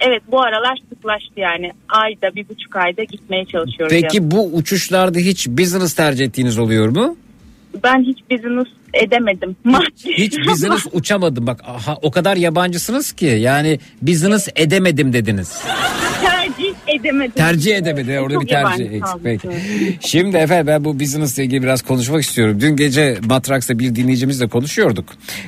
evet 0.00 0.22
bu 0.30 0.40
aralar 0.42 0.78
sıklaştı 0.88 1.40
yani. 1.40 1.72
Ayda 1.88 2.34
bir 2.34 2.48
buçuk 2.48 2.76
ayda 2.76 3.02
gitmeye 3.04 3.44
çalışıyoruz. 3.44 3.92
yani. 3.92 4.02
Peki 4.02 4.30
bu 4.30 4.46
uçuşlarda 4.46 5.18
hiç 5.18 5.48
business 5.48 5.94
tercih 5.94 6.24
ettiğiniz 6.24 6.58
oluyor 6.58 6.88
mu? 6.88 7.16
Ben 7.84 8.02
hiç 8.02 8.18
business 8.30 8.68
edemedim. 8.94 9.56
Hiç 10.04 10.38
business 10.48 10.86
uçamadım. 10.92 11.46
Bak 11.46 11.60
aha, 11.66 11.96
o 12.02 12.10
kadar 12.10 12.36
yabancısınız 12.36 13.12
ki 13.12 13.26
yani 13.26 13.78
business 14.02 14.48
edemedim 14.56 15.12
dediniz. 15.12 15.62
Tercih 16.88 17.00
edemedim. 17.00 17.32
Tercih 17.32 17.76
edemedi. 17.76 18.20
Orada 18.20 18.34
Çok 18.34 18.42
bir 18.42 18.48
tercih 18.48 18.84
eksik. 18.84 19.16
Peki. 19.24 19.48
Şimdi 20.00 20.36
efendim 20.36 20.66
ben 20.66 20.84
bu 20.84 21.00
business 21.00 21.38
ile 21.38 21.44
ilgili 21.44 21.62
biraz 21.62 21.82
konuşmak 21.82 22.22
istiyorum. 22.22 22.60
Dün 22.60 22.76
gece 22.76 23.18
Matrax'ta 23.24 23.78
bir 23.78 23.94
dinleyicimizle 23.94 24.48
konuşuyorduk. 24.48 25.04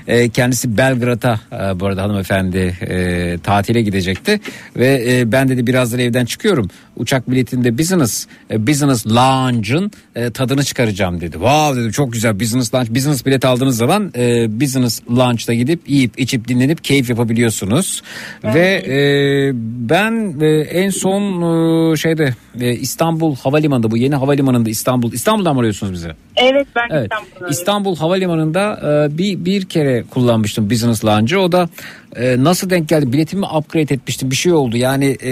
Ee, 0.06 0.28
kendisi 0.28 0.76
Belgrad'a 0.76 1.40
e, 1.52 1.80
bu 1.80 1.86
arada 1.86 2.02
hanımefendi 2.02 2.76
e, 2.80 3.38
tatile 3.42 3.82
gidecekti. 3.82 4.40
Ve 4.76 5.04
e, 5.08 5.32
ben 5.32 5.48
dedi 5.48 5.66
birazdan 5.66 6.00
evden 6.00 6.24
çıkıyorum. 6.24 6.70
Uçak 6.96 7.30
biletinde 7.30 7.78
business, 7.78 8.26
e, 8.50 8.66
business 8.66 9.06
lounge'ın 9.06 9.92
e, 10.16 10.30
tadını 10.30 10.64
çıkaracağım 10.64 11.20
dedi. 11.20 11.32
Wow 11.32 11.80
dedim 11.80 11.90
çok 11.90 12.12
güzel 12.12 12.40
business 12.40 12.74
lounge. 12.74 12.94
Business 12.94 13.26
bilet 13.26 13.44
aldığınız 13.44 13.76
zaman 13.76 14.12
e, 14.16 14.60
business 14.60 15.00
lounge'da 15.10 15.54
gidip 15.54 15.90
yiyip 15.90 16.20
içip 16.20 16.48
dinlenip 16.48 16.84
keyif 16.84 17.10
yapabiliyorsunuz. 17.10 18.02
Ve 18.44 18.82
e, 18.86 18.96
ben 19.90 20.40
e, 20.40 20.46
en 20.60 20.90
son 20.90 21.29
e, 21.32 21.96
şeyde 21.96 22.34
e, 22.60 22.72
İstanbul 22.72 23.36
Havalimanı'nda 23.36 23.90
bu 23.90 23.96
yeni 23.96 24.14
havalimanında 24.14 24.70
İstanbul 24.70 25.12
İstanbul'dan 25.12 25.54
mı 25.54 25.60
arıyorsunuz 25.60 25.92
bizi? 25.92 26.10
Evet 26.36 26.66
ben 26.76 26.88
Evet. 26.90 27.12
İstanbul'dan 27.12 27.50
İstanbul 27.50 27.96
Havalimanı'nda 27.96 28.80
e, 28.84 29.18
bir 29.18 29.44
bir 29.44 29.64
kere 29.64 30.04
kullanmıştım 30.10 30.70
Business 30.70 31.04
Lounge'ı. 31.04 31.40
O 31.40 31.52
da 31.52 31.68
e, 32.16 32.44
nasıl 32.44 32.70
denk 32.70 32.88
geldi? 32.88 33.12
Biletimi 33.12 33.46
upgrade 33.46 33.94
etmiştim. 33.94 34.30
Bir 34.30 34.36
şey 34.36 34.52
oldu. 34.52 34.76
Yani 34.76 35.04
e, 35.06 35.30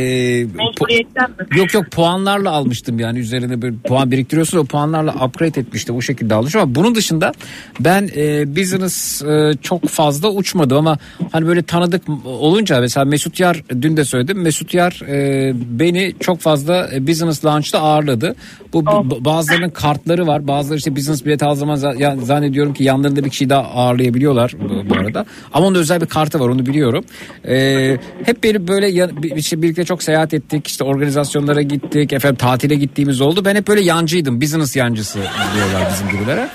mi? 1.50 1.58
Yok 1.58 1.74
yok. 1.74 1.90
Puanlarla 1.90 2.50
almıştım 2.50 2.98
yani. 2.98 3.18
Üzerine 3.18 3.62
böyle 3.62 3.76
puan 3.84 4.10
biriktiriyorsun 4.10 4.58
o 4.58 4.64
puanlarla 4.64 5.26
upgrade 5.26 5.60
etmiştim. 5.60 5.96
O 5.96 6.00
şekilde 6.02 6.34
almışım 6.34 6.60
ama 6.60 6.74
bunun 6.74 6.94
dışında 6.94 7.32
ben 7.80 8.08
e, 8.16 8.56
business 8.56 9.22
e, 9.22 9.52
çok 9.62 9.88
fazla 9.88 10.30
uçmadım. 10.30 10.76
Ama 10.76 10.98
hani 11.32 11.46
böyle 11.46 11.62
tanıdık 11.62 12.02
olunca 12.24 12.80
mesela 12.80 13.04
Mesut 13.04 13.40
Yar 13.40 13.62
dün 13.82 13.96
de 13.96 14.04
söyledim. 14.04 14.42
Mesut 14.42 14.74
Yar 14.74 15.02
e, 15.08 15.52
beni 15.78 16.14
çok 16.20 16.40
fazla 16.40 16.88
e, 16.94 17.06
business 17.06 17.44
launch'ta 17.44 17.80
ağırladı. 17.80 18.34
Bu 18.72 18.86
b- 18.86 19.24
bazılarının 19.24 19.70
kartları 19.70 20.26
var. 20.26 20.48
Bazıları 20.48 20.78
işte 20.78 20.96
business 20.96 21.24
bilet 21.24 21.42
aldığı 21.42 21.58
zaman 21.58 21.76
zannediyorum 22.22 22.74
ki 22.74 22.84
yanlarında 22.84 23.24
bir 23.24 23.30
kişiyi 23.30 23.50
daha 23.50 23.62
ağırlayabiliyorlar 23.62 24.54
bu, 24.60 24.90
bu 24.90 24.94
arada. 25.00 25.26
Ama 25.52 25.66
onun 25.66 25.78
özel 25.78 26.00
bir 26.00 26.06
kartı 26.06 26.40
var. 26.40 26.48
Onu 26.48 26.66
biliyorum. 26.68 27.04
E, 27.48 27.96
hep 28.24 28.44
beni 28.44 28.68
böyle 28.68 28.88
ya- 28.88 29.10
işte 29.36 29.62
birlikte 29.62 29.84
çok 29.84 30.02
seyahat 30.02 30.34
ettik 30.34 30.66
işte 30.66 30.84
organizasyonlara 30.84 31.62
gittik 31.62 32.12
efendim 32.12 32.36
tatile 32.36 32.74
gittiğimiz 32.74 33.20
oldu. 33.20 33.44
Ben 33.44 33.54
hep 33.56 33.68
böyle 33.68 33.80
yancıydım 33.80 34.40
business 34.40 34.76
yancısı 34.76 35.18
diyorlar 35.54 35.88
bizim 35.92 36.18
gibilere. 36.20 36.48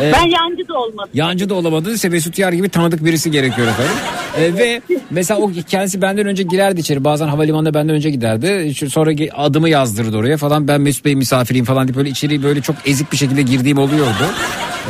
E, 0.00 0.12
Ben 0.12 0.26
yancı 0.26 0.68
da 0.68 0.78
olmadım. 0.78 1.10
Yancı 1.14 1.48
da 1.48 1.54
olamadı. 1.54 1.94
İşte 1.94 2.08
Mesut 2.08 2.38
Yar 2.38 2.52
gibi 2.52 2.68
tanıdık 2.68 3.04
birisi 3.04 3.30
gerekiyor 3.30 3.68
efendim. 3.68 3.92
Ee, 4.38 4.54
ve 4.58 4.80
mesela 5.10 5.40
o 5.40 5.50
kendisi 5.68 6.02
benden 6.02 6.26
önce 6.26 6.42
girerdi 6.42 6.80
içeri. 6.80 7.04
Bazen 7.04 7.28
havalimanına 7.28 7.74
benden 7.74 7.94
önce 7.96 8.10
giderdi. 8.10 8.74
Sonra 8.90 9.10
adımı 9.36 9.68
yazdırdı 9.68 10.16
oraya 10.16 10.36
falan. 10.36 10.68
Ben 10.68 10.80
Mesut 10.80 11.04
Bey 11.04 11.14
misafiriyim 11.14 11.64
falan 11.64 11.88
diye 11.88 11.96
böyle 11.96 12.10
içeri 12.10 12.42
böyle 12.42 12.60
çok 12.60 12.76
ezik 12.86 13.12
bir 13.12 13.16
şekilde 13.16 13.42
girdiğim 13.42 13.78
oluyordu. 13.78 14.24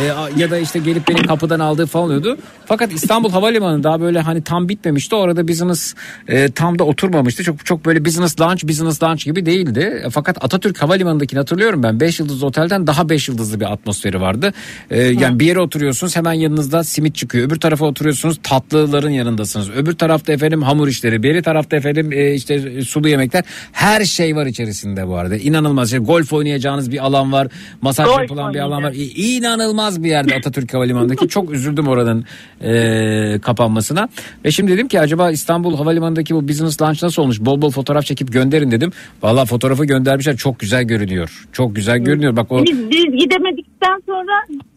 Ee, 0.01 0.41
ya 0.41 0.51
da 0.51 0.59
işte 0.59 0.79
gelip 0.79 1.09
beni 1.09 1.23
kapıdan 1.27 1.61
aldığı 1.61 1.87
falan 1.87 2.07
oluyordu. 2.07 2.39
Fakat 2.67 2.93
İstanbul 2.93 3.31
Havalimanı 3.31 3.83
daha 3.85 4.01
böyle 4.01 4.21
hani 4.21 4.43
tam 4.43 4.69
bitmemişti. 4.69 5.15
Orada 5.15 5.49
business 5.49 5.95
e, 6.29 6.51
tam 6.51 6.79
da 6.79 6.85
oturmamıştı. 6.85 7.45
Çok 7.45 7.67
çok 7.67 7.85
böyle 7.85 8.05
business 8.05 8.41
lunch 8.41 8.65
business 8.69 9.03
lunch 9.03 9.25
gibi 9.25 9.47
değildi. 9.47 10.07
Fakat 10.11 10.45
Atatürk 10.45 10.83
Havalimanı'ndakini 10.83 11.39
hatırlıyorum 11.39 11.83
ben. 11.83 12.01
5 12.01 12.21
yıldızlı 12.21 12.47
otelden 12.47 12.87
daha 12.87 13.09
5 13.09 13.29
yıldızlı 13.29 13.61
bir 13.61 13.73
atmosferi 13.73 14.21
vardı. 14.21 14.53
E, 14.91 15.03
yani 15.03 15.41
bir 15.41 15.47
yere 15.47 15.61
oturuyorsunuz 15.61 16.17
hemen 16.17 16.33
yanınızda 16.33 16.85
simit 16.85 17.15
çıkıyor. 17.15 17.47
Öbür 17.47 17.61
tarafa 17.61 17.87
oturuyorsunuz 17.87 18.39
tatlıların 18.43 19.11
yanındasınız. 19.11 19.71
Öbür 19.71 19.93
tarafta 19.93 20.33
efendim 20.33 20.63
hamur 20.63 20.89
işleri. 20.89 21.23
Beri 21.23 21.43
tarafta 21.43 21.77
efendim 21.77 22.13
e, 22.13 22.35
işte 22.35 22.83
sulu 22.83 23.09
yemekler. 23.09 23.45
Her 23.73 24.05
şey 24.05 24.37
var 24.37 24.47
içerisinde 24.47 25.09
bu 25.09 25.17
arada. 25.17 25.37
İnanılmaz. 25.37 25.91
şey. 25.91 25.99
golf 25.99 26.33
oynayacağınız 26.33 26.93
bir 26.93 27.05
alan 27.05 27.33
var. 27.33 27.49
Masaj 27.83 28.07
Golf 28.07 28.21
yapılan 28.21 28.55
bir 28.55 28.59
alan 28.59 28.83
var. 28.83 28.95
İnanılmaz 29.17 30.05
bir 30.05 30.09
yerde 30.09 30.35
Atatürk 30.35 30.75
Havalimanı'ndaki. 30.75 31.29
Çok 31.39 31.51
üzüldüm 31.51 31.89
oranın 31.89 32.25
e, 32.63 33.39
kapanmasına. 33.43 34.09
Ve 34.45 34.51
şimdi 34.51 34.73
dedim 34.73 34.89
ki 34.89 35.01
acaba 35.01 35.31
İstanbul 35.31 35.77
Havalimanı'ndaki 35.77 36.35
bu 36.35 36.49
business 36.49 36.83
lunch 36.83 37.03
nasıl 37.03 37.23
olmuş? 37.23 37.41
Bol 37.41 37.63
bol 37.63 37.71
fotoğraf 37.71 38.05
çekip 38.05 38.33
gönderin 38.33 38.71
dedim. 38.71 38.93
Valla 39.23 39.45
fotoğrafı 39.45 39.85
göndermişler. 39.85 40.37
Çok 40.37 40.59
güzel 40.59 40.85
görünüyor. 40.85 41.49
Çok 41.53 41.77
güzel 41.77 41.99
görünüyor. 41.99 42.37
Bak 42.37 42.53
o 42.53 42.65
Biz, 42.65 42.91
biz 42.91 43.05
gidemedikten 43.05 44.03
sonra 44.07 44.33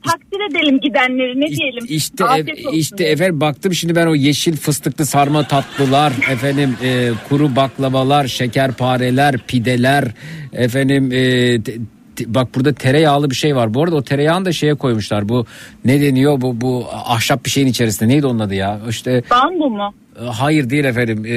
takdir 0.05 0.51
edelim 0.51 0.79
gidenleri 0.79 1.41
ne 1.41 1.47
diyelim. 1.47 1.85
işte 1.89 2.25
Afiyet 2.25 2.65
olsun 2.65 2.77
işte 2.77 3.03
efendim 3.03 3.41
baktım 3.41 3.73
şimdi 3.73 3.95
ben 3.95 4.07
o 4.07 4.15
yeşil 4.15 4.55
fıstıklı 4.57 5.05
sarma 5.05 5.47
tatlılar 5.47 6.13
efendim 6.31 6.75
e, 6.83 7.09
kuru 7.29 7.55
baklavalar, 7.55 8.27
şekerpareler, 8.27 9.37
pideler 9.47 10.05
efendim 10.53 11.11
e, 11.11 11.61
te- 11.61 11.77
bak 12.27 12.55
burada 12.55 12.73
tereyağlı 12.73 13.29
bir 13.29 13.35
şey 13.35 13.55
var. 13.55 13.73
Bu 13.73 13.83
arada 13.83 13.95
o 13.95 14.03
tereyağını 14.03 14.45
da 14.45 14.51
şeye 14.51 14.75
koymuşlar. 14.75 15.29
Bu 15.29 15.45
ne 15.85 16.01
deniyor? 16.01 16.41
Bu 16.41 16.61
bu 16.61 16.85
ahşap 17.05 17.45
bir 17.45 17.49
şeyin 17.49 17.67
içerisinde. 17.67 18.09
Neydi 18.09 18.25
onun 18.25 18.39
adı 18.39 18.55
ya? 18.55 18.79
İşte 18.89 19.23
Bambu 19.31 19.69
mu? 19.69 19.93
e, 20.21 20.25
Hayır 20.25 20.69
değil 20.69 20.83
efendim. 20.85 21.25
Ee, 21.25 21.31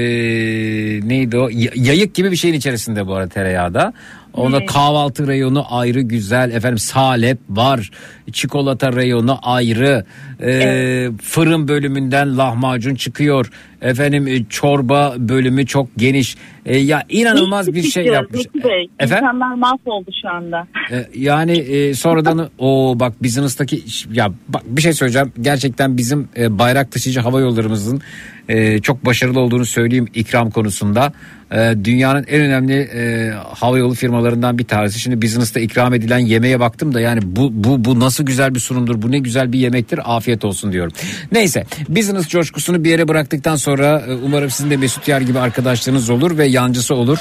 neydi 1.08 1.38
o? 1.38 1.48
Yayık 1.74 2.14
gibi 2.14 2.30
bir 2.30 2.36
şeyin 2.36 2.54
içerisinde 2.54 3.06
bu 3.06 3.14
arada 3.14 3.28
tereyağı 3.28 3.74
da. 3.74 3.92
Onda 4.34 4.66
kahvaltı 4.66 5.26
reyonu 5.26 5.66
ayrı 5.70 6.00
güzel. 6.00 6.50
Efendim 6.50 6.78
salep 6.78 7.38
var. 7.48 7.90
Çikolata 8.32 8.92
reyonu 8.92 9.38
ayrı. 9.42 10.04
Ee, 10.42 11.08
Fırın 11.22 11.68
bölümünden 11.68 12.38
lahmacun 12.38 12.94
çıkıyor. 12.94 13.50
Efendim 13.84 14.26
e, 14.28 14.44
çorba 14.44 15.14
bölümü 15.18 15.66
çok 15.66 15.88
geniş. 15.96 16.36
E, 16.66 16.78
ya 16.78 17.02
inanılmaz 17.08 17.74
bir 17.74 17.82
şey 17.82 18.06
yapmış. 18.06 18.42
Bey. 18.54 18.90
Efendim? 18.98 19.24
İnsanlar 19.24 19.54
mahvoldu 19.54 20.10
şu 20.22 20.30
anda. 20.30 20.66
E, 20.90 21.06
yani 21.14 21.52
e, 21.52 21.94
sonradan 21.94 22.48
o 22.58 22.94
bak 23.00 23.22
business'taki 23.22 23.82
ya 24.12 24.32
bak 24.48 24.62
bir 24.66 24.82
şey 24.82 24.92
söyleyeceğim. 24.92 25.32
Gerçekten 25.40 25.96
bizim 25.96 26.28
e, 26.36 26.58
bayrak 26.58 26.92
taşıyıcı 26.92 27.20
hava 27.20 27.40
yollarımızın 27.40 28.00
e, 28.48 28.78
çok 28.78 29.04
başarılı 29.06 29.40
olduğunu 29.40 29.66
söyleyeyim 29.66 30.06
ikram 30.14 30.50
konusunda. 30.50 31.12
E, 31.52 31.74
dünyanın 31.84 32.24
en 32.28 32.40
önemli 32.40 32.74
e, 32.74 33.30
hava 33.54 33.78
yolu 33.78 33.94
firmalarından 33.94 34.58
bir 34.58 34.64
tanesi. 34.64 35.00
Şimdi 35.00 35.22
business'ta 35.22 35.60
ikram 35.60 35.94
edilen 35.94 36.18
yemeğe 36.18 36.60
baktım 36.60 36.94
da 36.94 37.00
yani 37.00 37.20
bu 37.24 37.50
bu 37.52 37.84
bu 37.84 38.00
nasıl 38.00 38.24
güzel 38.24 38.54
bir 38.54 38.60
sunumdur. 38.60 39.02
Bu 39.02 39.10
ne 39.10 39.18
güzel 39.18 39.52
bir 39.52 39.58
yemektir. 39.58 40.16
Afiyet 40.16 40.44
olsun 40.44 40.72
diyorum. 40.72 40.92
Neyse 41.32 41.64
business 41.88 42.28
coşkusunu 42.28 42.84
bir 42.84 42.90
yere 42.90 43.08
bıraktıktan 43.08 43.56
sonra 43.56 43.73
e, 43.82 44.14
umarım 44.24 44.50
sizin 44.50 44.70
de 44.70 44.76
Mesut 44.76 45.08
Yer 45.08 45.20
gibi 45.20 45.38
arkadaşlarınız 45.38 46.10
olur 46.10 46.38
ve 46.38 46.46
yancısı 46.46 46.94
olur. 46.94 47.18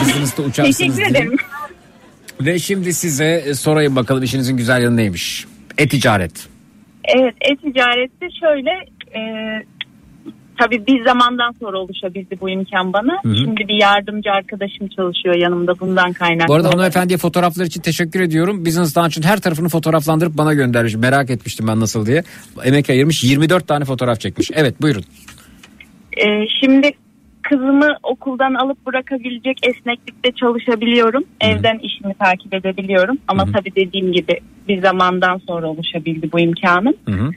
Business'ta 0.00 0.42
uçarsınız 0.48 0.78
Teşekkür 0.78 0.96
diye. 0.96 1.08
ederim. 1.08 1.36
Ve 2.40 2.58
şimdi 2.58 2.94
size 2.94 3.44
e, 3.46 3.54
sorayım 3.54 3.96
bakalım 3.96 4.22
işinizin 4.22 4.56
güzel 4.56 4.82
yanı 4.82 4.96
neymiş? 4.96 5.46
E-ticaret. 5.78 6.48
Evet 7.04 7.34
e-ticarette 7.40 8.26
şöyle 8.40 8.70
e, 9.14 9.20
tabii 10.58 10.86
bir 10.86 11.04
zamandan 11.04 11.54
sonra 11.60 11.78
oluşabildi 11.78 12.40
bu 12.40 12.50
imkan 12.50 12.92
bana. 12.92 13.12
Hı 13.22 13.28
hı. 13.28 13.36
Şimdi 13.36 13.60
bir 13.68 13.80
yardımcı 13.80 14.30
arkadaşım 14.30 14.88
çalışıyor 14.88 15.34
yanımda 15.34 15.80
bundan 15.80 16.12
kaynaklı. 16.12 16.48
Bu 16.48 16.54
arada 16.54 16.68
hanımefendiye 16.68 17.18
fotoğraflar 17.18 17.64
için 17.64 17.80
teşekkür 17.80 18.20
ediyorum. 18.20 18.66
Business 18.66 18.96
Launch'ın 18.96 19.22
her 19.22 19.40
tarafını 19.40 19.68
fotoğraflandırıp 19.68 20.38
bana 20.38 20.54
göndermiş. 20.54 20.94
Merak 20.94 21.30
etmiştim 21.30 21.66
ben 21.68 21.80
nasıl 21.80 22.06
diye. 22.06 22.22
Emek 22.64 22.90
ayırmış 22.90 23.24
24 23.24 23.68
tane 23.68 23.84
fotoğraf 23.84 24.20
çekmiş. 24.20 24.50
Evet 24.54 24.82
buyurun. 24.82 25.04
E, 26.26 26.46
şimdi 26.60 26.92
kızımı 27.42 27.96
okuldan 28.02 28.54
alıp 28.54 28.86
bırakabilecek 28.86 29.58
esneklikte 29.62 30.32
çalışabiliyorum. 30.32 31.24
Evden 31.40 31.78
işimi 31.78 32.14
takip 32.14 32.54
edebiliyorum. 32.54 33.18
Ama 33.28 33.44
tabii 33.44 33.74
dediğim 33.76 34.12
gibi 34.12 34.40
bir 34.68 34.82
zamandan 34.82 35.38
sonra 35.38 35.66
oluşabildi 35.66 36.32
bu 36.32 36.40
imkanım. 36.40 36.94
Hı 37.08 37.12
hı. 37.12 37.30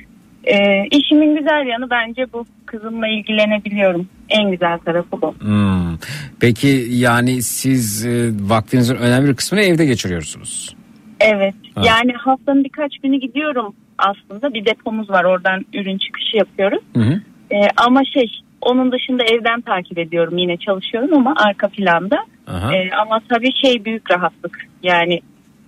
E, 0.43 0.55
işimin 0.91 1.36
güzel 1.36 1.67
yanı 1.67 1.89
bence 1.89 2.25
bu. 2.34 2.45
Kızımla 2.65 3.07
ilgilenebiliyorum. 3.07 4.07
En 4.29 4.51
güzel 4.51 4.79
tarafı 4.79 5.21
bu. 5.21 5.36
Hmm. 5.39 5.97
Peki 6.39 6.86
yani 6.89 7.41
siz 7.41 8.05
e, 8.05 8.32
vaktinizin 8.49 8.95
önemli 8.95 9.29
bir 9.29 9.36
kısmını 9.36 9.61
evde 9.61 9.86
geçiriyorsunuz. 9.86 10.75
Evet. 11.19 11.55
Ha. 11.75 11.82
Yani 11.86 12.13
haftanın 12.13 12.63
birkaç 12.63 12.97
günü 12.97 13.19
gidiyorum 13.19 13.75
aslında. 13.97 14.53
Bir 14.53 14.65
depomuz 14.65 15.09
var. 15.09 15.23
Oradan 15.23 15.65
ürün 15.73 15.97
çıkışı 15.97 16.38
yapıyoruz. 16.38 16.84
Hı 16.95 17.01
hı. 17.01 17.21
Ee, 17.51 17.67
ama 17.77 18.01
şey 18.13 18.32
onun 18.62 18.91
dışında 18.91 19.24
evden 19.24 19.62
takip 19.62 19.97
ediyorum. 19.97 20.38
Yine 20.38 20.57
çalışıyorum 20.57 21.14
ama 21.14 21.34
arka 21.38 21.68
planda. 21.68 22.18
Aha. 22.47 22.76
Ee, 22.76 22.89
ama 23.01 23.20
tabii 23.30 23.49
şey 23.62 23.86
büyük 23.86 24.12
rahatlık. 24.12 24.68
Yani 24.84 25.20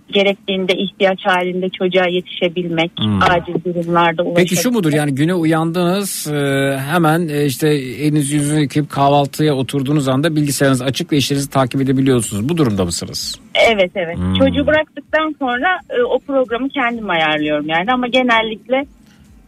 gerektiğinde 0.08 0.72
ihtiyaç 0.76 1.18
halinde 1.26 1.68
çocuğa 1.68 2.06
yetişebilmek, 2.08 2.90
Hmm. 2.98 3.22
acil 3.22 3.54
durumlarda 3.64 4.22
ulaşabilmek. 4.22 4.36
Peki 4.36 4.56
şu 4.56 4.70
mudur 4.70 4.92
yani 4.92 5.14
güne 5.14 5.34
uyandınız 5.34 6.26
e, 6.32 6.38
hemen 6.78 7.28
e, 7.28 7.44
işte 7.44 7.68
eliniz 7.68 8.32
yüzünü 8.32 8.60
yıkayıp 8.60 8.90
kahvaltıya 8.90 9.54
oturduğunuz 9.54 10.08
anda 10.08 10.36
bilgisayarınız 10.36 10.82
açık 10.82 11.12
ve 11.12 11.16
işlerinizi 11.16 11.50
takip 11.50 11.80
edebiliyorsunuz. 11.80 12.48
Bu 12.48 12.56
durumda 12.56 12.84
mısınız? 12.84 13.40
Evet 13.70 13.90
evet. 13.94 14.16
Hmm. 14.16 14.34
Çocuğu 14.34 14.66
bıraktıktan 14.66 15.34
sonra 15.38 15.78
e, 15.90 16.02
o 16.02 16.18
programı 16.18 16.68
kendim 16.68 17.10
ayarlıyorum 17.10 17.68
yani 17.68 17.92
ama 17.92 18.06
genellikle 18.06 18.86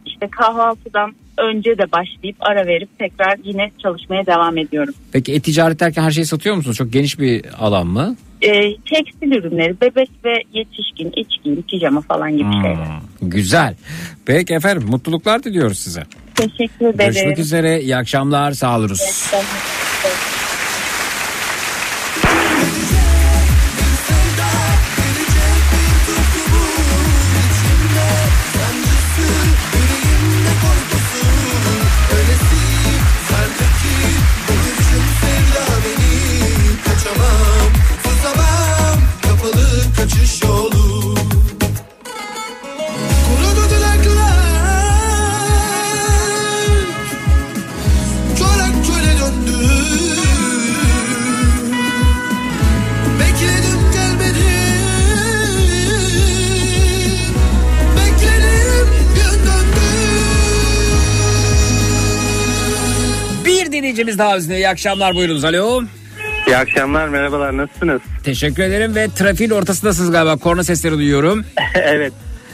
işte 0.07 0.27
kahvaltıdan 0.31 1.11
önce 1.37 1.77
de 1.77 1.91
başlayıp 1.91 2.35
ara 2.39 2.67
verip 2.67 2.99
tekrar 2.99 3.37
yine 3.43 3.71
çalışmaya 3.83 4.25
devam 4.25 4.57
ediyorum. 4.57 4.93
Peki 5.11 5.33
e-ticaret 5.33 5.79
derken 5.79 6.03
her 6.03 6.11
şeyi 6.11 6.25
satıyor 6.25 6.55
musunuz? 6.55 6.77
Çok 6.77 6.93
geniş 6.93 7.19
bir 7.19 7.45
alan 7.59 7.87
mı? 7.87 8.15
E, 8.41 8.51
tekstil 8.75 9.31
ürünleri, 9.31 9.81
bebek 9.81 10.09
ve 10.25 10.33
yetişkin, 10.53 11.11
iç 11.15 11.43
giyim, 11.43 11.61
pijama 11.61 12.01
falan 12.01 12.31
gibi 12.31 12.43
Hmm. 12.43 12.51
şeyler. 12.61 12.87
Güzel. 13.21 13.75
Peki 14.25 14.53
efendim 14.53 14.87
mutluluklar 14.89 15.43
diliyoruz 15.43 15.79
size. 15.79 16.03
Teşekkür 16.35 16.85
ederim. 16.85 16.97
Görüşmek 16.97 17.39
üzere. 17.39 17.81
İyi 17.81 17.95
akşamlar. 17.95 18.51
Sağ 18.51 18.77
oluruz. 18.77 19.31
Dinleyicimiz 63.97 64.19
daha 64.19 64.37
bizimle. 64.37 64.57
İyi 64.57 64.69
akşamlar 64.69 65.15
buyurunuz. 65.15 65.43
Alo. 65.43 65.83
İyi 66.47 66.57
akşamlar 66.57 67.07
merhabalar 67.07 67.57
nasılsınız? 67.57 68.01
Teşekkür 68.23 68.63
ederim 68.63 68.95
ve 68.95 69.07
trafiğin 69.15 69.49
ortasındasınız 69.49 70.11
galiba. 70.11 70.37
Korna 70.37 70.63
sesleri 70.63 70.93
duyuyorum. 70.93 71.45
evet 71.75 72.13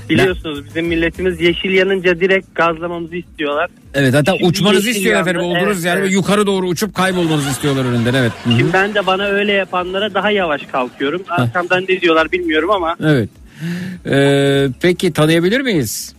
biliyorsunuz 0.09 0.65
bizim 0.65 0.85
milletimiz 0.85 1.41
yeşil 1.41 1.71
yanınca 1.71 2.19
direkt 2.19 2.55
gazlamamızı 2.55 3.15
istiyorlar. 3.15 3.69
Evet 3.93 4.13
hatta 4.13 4.31
Şimdi 4.31 4.45
uçmanızı 4.45 4.89
istiyor 4.89 5.15
yandı. 5.15 5.29
efendim. 5.29 5.49
Olduğunuz 5.49 5.75
Evet, 5.77 5.85
yani 5.85 5.99
evet. 5.99 6.09
ve 6.09 6.13
yukarı 6.13 6.45
doğru 6.47 6.67
uçup 6.67 6.95
kaybolmanızı 6.95 7.49
istiyorlar 7.49 7.85
önünden. 7.85 8.13
Evet. 8.13 8.31
Hı 8.43 8.49
hı. 8.49 8.57
Şimdi 8.57 8.73
ben 8.73 8.95
de 8.95 9.05
bana 9.05 9.25
öyle 9.25 9.51
yapanlara 9.51 10.13
daha 10.13 10.31
yavaş 10.31 10.61
kalkıyorum. 10.71 11.21
Arkamdan 11.29 11.83
ne 11.89 12.01
diyorlar 12.01 12.31
bilmiyorum 12.31 12.71
ama 12.71 12.95
Evet. 13.03 13.29
Ee, 14.05 14.67
peki 14.81 15.13
tanıyabilir 15.13 15.61
miyiz? 15.61 16.15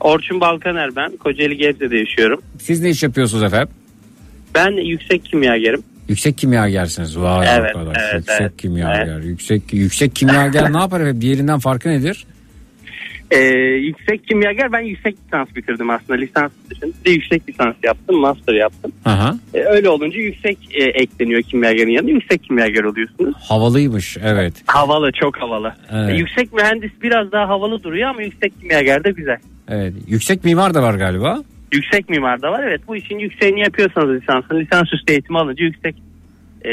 Orçun 0.00 0.40
Balkaner 0.40 0.96
ben 0.96 1.16
Kocaeli 1.16 1.56
Gebze'de 1.56 1.96
yaşıyorum. 1.98 2.42
Siz 2.60 2.80
ne 2.80 2.90
iş 2.90 3.02
yapıyorsunuz 3.02 3.42
efendim? 3.42 3.68
Ben 4.56 4.70
yüksek 4.72 5.24
kimyagerim. 5.24 5.82
Yüksek 6.08 6.38
kimyagersiniz. 6.38 7.18
Vay 7.18 7.46
Evet, 7.50 7.76
arkadaş. 7.76 7.96
evet, 8.02 8.14
yüksek 8.14 8.40
evet. 8.40 8.56
kimyager. 8.56 9.18
Yüksek 9.20 9.72
yüksek 9.72 10.16
kimyager 10.16 10.72
ne 10.72 10.78
yapar 10.78 11.00
efendim? 11.00 11.20
Diğerinden 11.20 11.58
farkı 11.58 11.88
nedir? 11.88 12.26
Ee, 13.30 13.38
yüksek 13.80 14.26
kimyager 14.28 14.72
ben 14.72 14.80
yüksek 14.80 15.16
lisans 15.26 15.48
bitirdim 15.56 15.90
aslında 15.90 16.18
lisans 16.18 16.50
dışında 16.70 16.92
yüksek 17.06 17.48
lisans 17.48 17.74
yaptım 17.82 18.16
master 18.16 18.54
yaptım. 18.54 18.92
Aha. 19.04 19.34
Ee, 19.54 19.58
öyle 19.60 19.88
olunca 19.88 20.18
yüksek 20.18 20.58
e, 20.74 20.84
ekleniyor 20.84 21.42
kimyagerin 21.42 21.90
yanına 21.90 22.10
yüksek 22.10 22.44
kimyager 22.44 22.84
oluyorsunuz. 22.84 23.34
Havalıymış 23.48 24.16
evet. 24.24 24.54
Havalı 24.66 25.10
çok 25.12 25.36
havalı. 25.36 25.74
Evet. 25.92 26.10
Ee, 26.10 26.14
yüksek 26.16 26.52
mühendis 26.52 26.90
biraz 27.02 27.32
daha 27.32 27.48
havalı 27.48 27.82
duruyor 27.82 28.08
ama 28.08 28.22
yüksek 28.22 28.60
kimyager 28.60 29.04
de 29.04 29.10
güzel. 29.10 29.38
Evet. 29.68 29.92
Yüksek 30.06 30.44
mimar 30.44 30.74
da 30.74 30.82
var 30.82 30.94
galiba. 30.94 31.42
Yüksek 31.76 32.08
mimar 32.08 32.42
da 32.42 32.52
var 32.52 32.64
evet 32.64 32.80
bu 32.88 32.96
işin 32.96 33.18
yükseğini 33.18 33.60
yapıyorsanız 33.60 34.22
lisansın 34.22 34.60
lisansüstü 34.60 35.12
eğitimi 35.12 35.38
alınca 35.38 35.64
yüksek 35.64 35.96
e, 36.64 36.72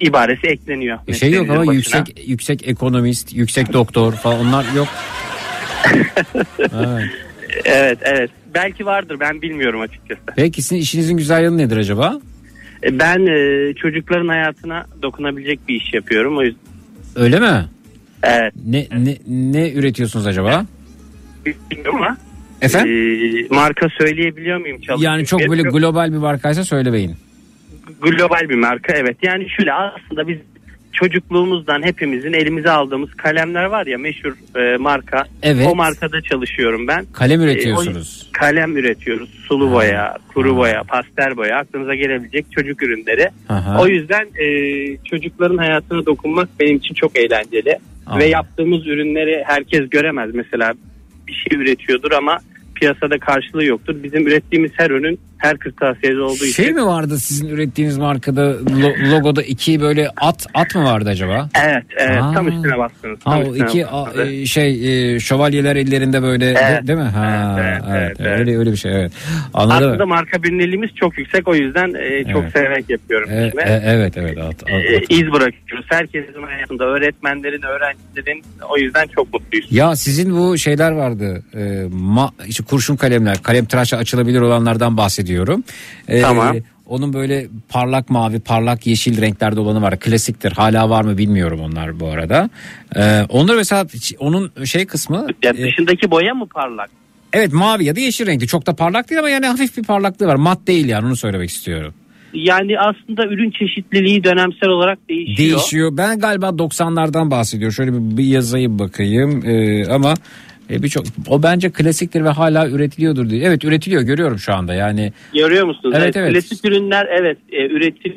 ibaresi 0.00 0.46
ekleniyor. 0.46 0.98
E 1.08 1.12
şey 1.12 1.32
yok 1.32 1.50
ama 1.50 1.58
başına. 1.60 1.74
yüksek 1.74 2.28
yüksek 2.28 2.68
ekonomist, 2.68 3.34
yüksek 3.34 3.72
doktor 3.72 4.12
falan 4.12 4.40
onlar 4.40 4.64
yok. 4.76 4.88
evet. 6.58 7.10
Evet 7.64 7.98
evet 8.02 8.30
belki 8.54 8.86
vardır 8.86 9.20
ben 9.20 9.42
bilmiyorum 9.42 9.80
açıkçası. 9.80 10.20
Peki 10.36 10.62
sizin 10.62 10.76
işinizin 10.76 11.16
güzel 11.16 11.44
yanı 11.44 11.58
nedir 11.58 11.76
acaba? 11.76 12.20
E, 12.82 12.98
Ben 12.98 13.26
e, 13.26 13.74
çocukların 13.74 14.28
hayatına 14.28 14.86
dokunabilecek 15.02 15.68
bir 15.68 15.74
iş 15.74 15.94
yapıyorum 15.94 16.38
o 16.38 16.42
yüzden. 16.42 16.60
Öyle 17.16 17.40
mi? 17.40 17.64
Evet. 18.22 18.52
Ne 18.66 18.86
ne 18.98 19.16
ne 19.26 19.72
üretiyorsunuz 19.72 20.26
acaba? 20.26 20.66
Bilmiyorum 21.46 21.96
ama. 21.96 22.16
Efendim? 22.64 23.46
e, 23.50 23.54
marka 23.54 23.88
söyleyebiliyor 23.98 24.58
muyum? 24.58 24.80
çalıştığım 24.80 25.04
Yani 25.12 25.26
çok 25.26 25.40
böyle 25.48 25.62
global 25.62 26.12
bir 26.12 26.16
markaysa 26.18 26.64
söylemeyin. 26.64 27.16
global 28.02 28.48
bir 28.48 28.54
marka 28.54 28.92
evet. 28.96 29.16
Yani 29.22 29.50
şöyle 29.50 29.72
aslında 29.72 30.28
biz 30.28 30.38
çocukluğumuzdan 30.92 31.82
hepimizin 31.82 32.32
elimize 32.32 32.70
aldığımız 32.70 33.14
kalemler 33.14 33.64
var 33.64 33.86
ya 33.86 33.98
meşhur 33.98 34.32
e, 34.56 34.76
marka. 34.76 35.24
Evet. 35.42 35.66
O 35.72 35.74
markada 35.74 36.20
çalışıyorum 36.20 36.86
ben. 36.88 37.04
Kalem 37.12 37.40
E, 37.40 37.44
üretiyorsunuz. 37.44 38.26
o- 38.28 38.32
kalem 38.38 38.76
üretiyoruz. 38.76 39.30
Sulu 39.48 39.72
boya, 39.72 40.16
kuru 40.34 40.56
boya, 40.56 40.82
pastel 40.82 41.36
boya 41.36 41.56
aklınıza 41.58 41.94
gelebilecek 41.94 42.46
çocuk 42.52 42.82
ürünleri. 42.82 43.28
Aha. 43.48 43.82
O 43.82 43.86
yüzden 43.86 44.26
e, 44.40 44.46
çocukların 45.04 45.56
hayatına 45.58 46.06
dokunmak 46.06 46.48
benim 46.60 46.76
için 46.76 46.94
çok 46.94 47.18
eğlenceli. 47.18 47.78
Aa. 48.06 48.18
Ve 48.18 48.24
yaptığımız 48.24 48.86
ürünleri 48.86 49.42
herkes 49.46 49.90
göremez. 49.90 50.30
Mesela 50.34 50.72
bir 51.26 51.32
şey 51.32 51.58
üretiyordur 51.58 52.12
ama 52.12 52.38
piyasada 52.74 53.18
karşılığı 53.18 53.64
yoktur. 53.64 54.02
Bizim 54.02 54.26
ürettiğimiz 54.26 54.70
her 54.74 54.90
ürün 54.90 55.18
Her 55.44 55.58
kırtasiyede 55.58 56.20
olduğu 56.20 56.34
için. 56.34 56.62
Şey 56.62 56.72
mi 56.72 56.86
vardı 56.86 57.18
sizin 57.18 57.48
ürettiğiniz 57.48 57.98
markada 57.98 58.40
lo- 58.52 59.10
logoda 59.10 59.42
iki 59.42 59.80
böyle 59.80 60.08
at 60.16 60.46
at 60.54 60.74
mı 60.74 60.84
vardı 60.84 61.08
acaba? 61.08 61.48
Evet, 61.64 61.84
evet 61.98 62.22
Aa. 62.22 62.32
tam 62.32 62.48
üstüne 62.48 62.78
bastınız. 62.78 63.18
tam 63.24 63.32
Ha 63.32 63.38
o 63.38 63.42
üstüne 63.52 63.68
iki 63.68 63.84
bastınız. 63.92 64.16
a- 64.18 64.22
e, 64.30 64.46
şey 64.46 65.14
e, 65.14 65.20
şövalyeler 65.20 65.76
ellerinde 65.76 66.22
böyle 66.22 66.54
de- 66.54 66.58
Evet. 66.70 66.86
değil 66.86 66.98
mi? 66.98 67.04
Ha 67.04 67.56
Evet, 67.60 67.82
evet, 67.88 68.00
evet, 68.00 68.16
evet, 68.20 68.38
öyle 68.40 68.58
öyle 68.58 68.72
bir 68.72 68.76
şey 68.76 68.92
evet. 69.00 69.12
Anladım. 69.54 69.88
Aslında 69.88 70.06
marka 70.06 70.42
bilinirliğimiz 70.42 70.90
çok 70.94 71.18
yüksek 71.18 71.48
o 71.48 71.54
yüzden 71.54 71.94
e, 71.94 72.32
çok 72.32 72.42
Evet. 72.42 72.52
severek 72.52 72.90
yapıyorum. 72.90 73.30
E, 73.30 73.46
işimi. 73.48 73.62
e, 73.62 73.82
evet 73.84 74.16
evet 74.16 74.38
at, 74.38 74.46
at, 74.62 74.68
E, 74.70 74.96
at. 74.96 75.02
iz 75.08 75.32
bırakıyoruz. 75.32 75.86
Herkesin 75.88 76.42
hayatında 76.42 76.84
öğretmenlerin, 76.84 77.62
öğrencilerin 77.62 78.42
o 78.70 78.78
yüzden 78.78 79.06
çok 79.14 79.32
mutluyuz. 79.32 79.66
Ya 79.70 79.96
sizin 79.96 80.36
bu 80.38 80.58
şeyler 80.58 80.92
vardı. 80.92 81.42
E, 81.54 81.82
ma, 81.92 82.30
işte 82.46 82.64
kurşun 82.64 82.96
kalemler, 82.96 83.42
kalem 83.42 83.64
tıraşla 83.64 83.98
açılabilir 83.98 84.40
olanlardan 84.40 84.96
bahsediyorum. 85.34 85.64
E, 86.08 86.20
Tamam. 86.20 86.56
Onun 86.86 87.12
böyle 87.12 87.46
parlak 87.68 88.10
mavi, 88.10 88.40
parlak 88.40 88.86
yeşil 88.86 89.20
renklerde 89.20 89.60
olanı 89.60 89.82
var. 89.82 89.98
Klasiktir. 90.00 90.52
Hala 90.52 90.90
var 90.90 91.04
mı 91.04 91.18
bilmiyorum 91.18 91.60
onlar 91.60 92.00
bu 92.00 92.08
arada. 92.08 92.50
E, 92.96 93.22
onları 93.28 93.56
mesela 93.56 93.86
onun 94.18 94.52
şey 94.64 94.86
kısmı 94.86 95.26
Ya 95.42 95.50
e, 95.50 95.62
dışındaki 95.62 96.10
boya 96.10 96.34
mı 96.34 96.46
parlak? 96.46 96.90
evet 97.32 97.52
mavi 97.52 97.84
ya 97.84 97.96
da 97.96 98.00
yeşil 98.00 98.26
renkli. 98.26 98.46
Çok 98.46 98.66
da 98.66 98.74
parlak 98.74 99.10
değil 99.10 99.18
ama 99.18 99.30
yani 99.30 99.46
hafif 99.46 99.76
bir 99.76 99.82
parlaklığı 99.82 100.26
var. 100.26 100.36
Mat 100.36 100.66
değil 100.66 100.88
yani 100.88 101.06
onu 101.06 101.16
söylemek 101.16 101.50
istiyorum. 101.50 101.94
Yani 102.34 102.78
aslında 102.78 103.26
ürün 103.26 103.50
çeşitliliği 103.50 104.24
dönemsel 104.24 104.68
olarak 104.68 104.98
değişiyor. 105.08 105.38
Değişiyor. 105.38 105.96
Ben 105.96 106.18
galiba 106.18 106.46
90'lardan 106.46 107.30
bahsediyorum. 107.30 107.72
Şöyle 107.72 107.92
bir, 107.92 108.16
bir 108.16 108.24
yazayım 108.24 108.78
bakayım. 108.78 109.42
Ee, 109.46 109.86
ama 109.86 110.14
e, 110.70 110.82
birçok 110.82 111.04
o 111.28 111.42
bence 111.42 111.70
klasiktir 111.70 112.24
ve 112.24 112.28
hala 112.28 112.68
üretiliyordur 112.68 113.30
diye. 113.30 113.44
Evet 113.44 113.64
üretiliyor 113.64 114.02
görüyorum 114.02 114.38
şu 114.38 114.54
anda. 114.54 114.74
Yani 114.74 115.12
Görüyor 115.34 115.66
musunuz? 115.66 115.94
Evet, 115.98 116.16
evet. 116.16 116.32
Klasik 116.32 116.64
ürünler 116.64 117.06
evet 117.20 117.38
e, 117.52 117.66
üretim 117.66 118.14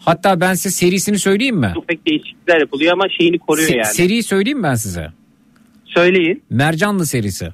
hatta 0.00 0.40
ben 0.40 0.54
size 0.54 0.70
serisini 0.70 1.18
söyleyeyim 1.18 1.56
mi? 1.56 1.72
ufak 1.76 2.06
değişiklikler 2.06 2.60
yapılıyor 2.60 2.92
ama 2.92 3.08
şeyini 3.18 3.38
koruyor 3.38 3.68
Se- 3.68 3.76
yani. 3.76 3.86
Seriyi 3.86 4.22
söyleyeyim 4.22 4.62
ben 4.62 4.74
size. 4.74 5.10
Söyleyin. 5.84 6.42
Mercanlı 6.50 7.06
serisi. 7.06 7.48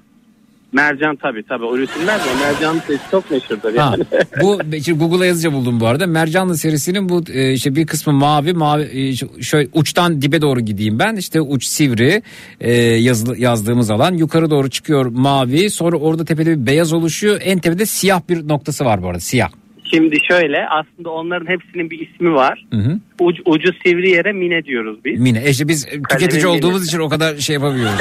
Mercan 0.77 1.17
tabii 1.17 1.43
tabii 1.43 1.65
o 1.65 1.77
üretimler 1.77 2.19
de 2.19 2.25
o 2.37 2.41
mercan 2.41 2.79
sesi 2.79 3.11
çok 3.11 3.31
meşhurdur 3.31 3.75
Ha, 3.75 3.95
yani. 3.95 4.05
bu 4.43 4.59
şimdi 4.85 4.99
Google'a 4.99 5.27
yazınca 5.27 5.53
buldum 5.53 5.81
bu 5.81 5.87
arada. 5.87 6.07
Mercanlı 6.07 6.57
serisinin 6.57 7.09
bu 7.09 7.25
e, 7.33 7.53
işte 7.53 7.75
bir 7.75 7.87
kısmı 7.87 8.13
mavi, 8.13 8.53
mavi 8.53 8.83
e, 8.83 9.43
şöyle 9.43 9.69
uçtan 9.73 10.23
dibe 10.23 10.41
doğru 10.41 10.61
gideyim 10.61 10.99
ben. 10.99 11.17
İşte 11.17 11.41
uç 11.41 11.65
sivri 11.65 12.23
e, 12.61 12.73
yazılı, 12.83 13.39
yazdığımız 13.39 13.91
alan 13.91 14.15
yukarı 14.15 14.51
doğru 14.51 14.71
çıkıyor 14.71 15.07
mavi. 15.07 15.71
Sonra 15.71 15.97
orada 15.97 16.25
tepede 16.25 16.61
bir 16.61 16.67
beyaz 16.67 16.93
oluşuyor. 16.93 17.41
En 17.45 17.59
tepede 17.59 17.87
siyah 17.87 18.21
bir 18.29 18.49
noktası 18.49 18.85
var 18.85 19.03
bu 19.03 19.07
arada 19.09 19.21
siyah. 19.21 19.49
Şimdi 19.91 20.17
şöyle 20.31 20.67
aslında 20.69 21.11
onların 21.11 21.47
hepsinin 21.47 21.91
bir 21.91 22.09
ismi 22.09 22.35
var. 22.35 22.67
Hı 22.73 22.77
hı. 22.77 22.99
Ucu, 23.21 23.43
ucu 23.47 23.69
sivri 23.87 24.11
yere 24.11 24.33
mine 24.33 24.65
diyoruz 24.65 24.99
biz. 25.05 25.21
Mine. 25.21 25.43
E 25.45 25.51
işte 25.51 25.69
biz 25.69 25.85
tüketici 25.87 26.45
minesi. 26.45 26.47
olduğumuz 26.47 26.87
için 26.87 26.99
o 26.99 27.09
kadar 27.09 27.37
şey 27.37 27.55
yapamıyoruz. 27.55 28.01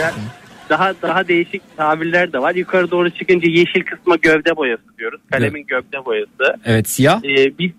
Evet. 0.00 0.14
Daha 0.68 0.92
daha 1.02 1.28
değişik 1.28 1.76
tabirler 1.76 2.32
de 2.32 2.38
var. 2.38 2.54
Yukarı 2.54 2.90
doğru 2.90 3.10
çıkınca 3.10 3.48
yeşil 3.48 3.82
kısma 3.82 4.16
gövde 4.16 4.56
boyası 4.56 4.82
diyoruz. 4.98 5.20
Kalemin 5.30 5.66
gövde 5.66 6.04
boyası. 6.04 6.56
Evet 6.64 6.88
siyah. 6.88 7.24
Ee, 7.24 7.58
bir 7.58 7.72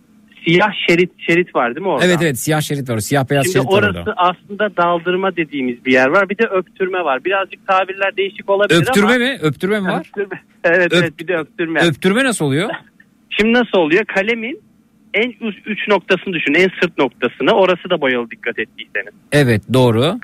siyah 0.45 0.71
şerit 0.87 1.11
şerit 1.17 1.55
var 1.55 1.75
değil 1.75 1.85
mi 1.85 1.91
orada? 1.91 2.05
Evet 2.05 2.17
evet 2.21 2.39
siyah 2.39 2.61
şerit 2.61 2.89
var. 2.89 2.99
Siyah 2.99 3.29
beyaz 3.29 3.45
Şimdi 3.45 3.53
şerit 3.53 3.67
var 3.67 3.83
orası 3.83 4.13
aslında 4.17 4.77
daldırma 4.77 5.35
dediğimiz 5.35 5.85
bir 5.85 5.91
yer 5.91 6.07
var. 6.07 6.29
Bir 6.29 6.37
de 6.37 6.43
öptürme 6.43 7.03
var. 7.03 7.25
Birazcık 7.25 7.67
tabirler 7.67 8.17
değişik 8.17 8.49
olabilir 8.49 8.81
Öptürme 8.81 9.07
ama. 9.07 9.17
mi? 9.17 9.37
Öptürme 9.41 9.79
mi 9.79 9.87
var? 9.87 9.99
Öptürme. 9.99 10.41
Evet 10.63 10.93
Öp- 10.93 10.99
evet 10.99 11.19
bir 11.19 11.27
de 11.27 11.37
öptürme. 11.37 11.81
Öptürme 11.81 12.23
nasıl 12.23 12.45
oluyor? 12.45 12.69
Şimdi 13.29 13.53
nasıl 13.53 13.77
oluyor? 13.77 14.05
Kalemin 14.05 14.61
en 15.13 15.29
üst 15.29 15.67
uç 15.67 15.87
noktasını 15.87 16.33
düşün. 16.33 16.53
En 16.53 16.67
sırt 16.81 16.97
noktasını. 16.97 17.51
Orası 17.51 17.89
da 17.89 18.01
boyalı 18.01 18.31
dikkat 18.31 18.59
ettiyseniz. 18.59 19.13
Evet 19.31 19.61
doğru. 19.73 20.19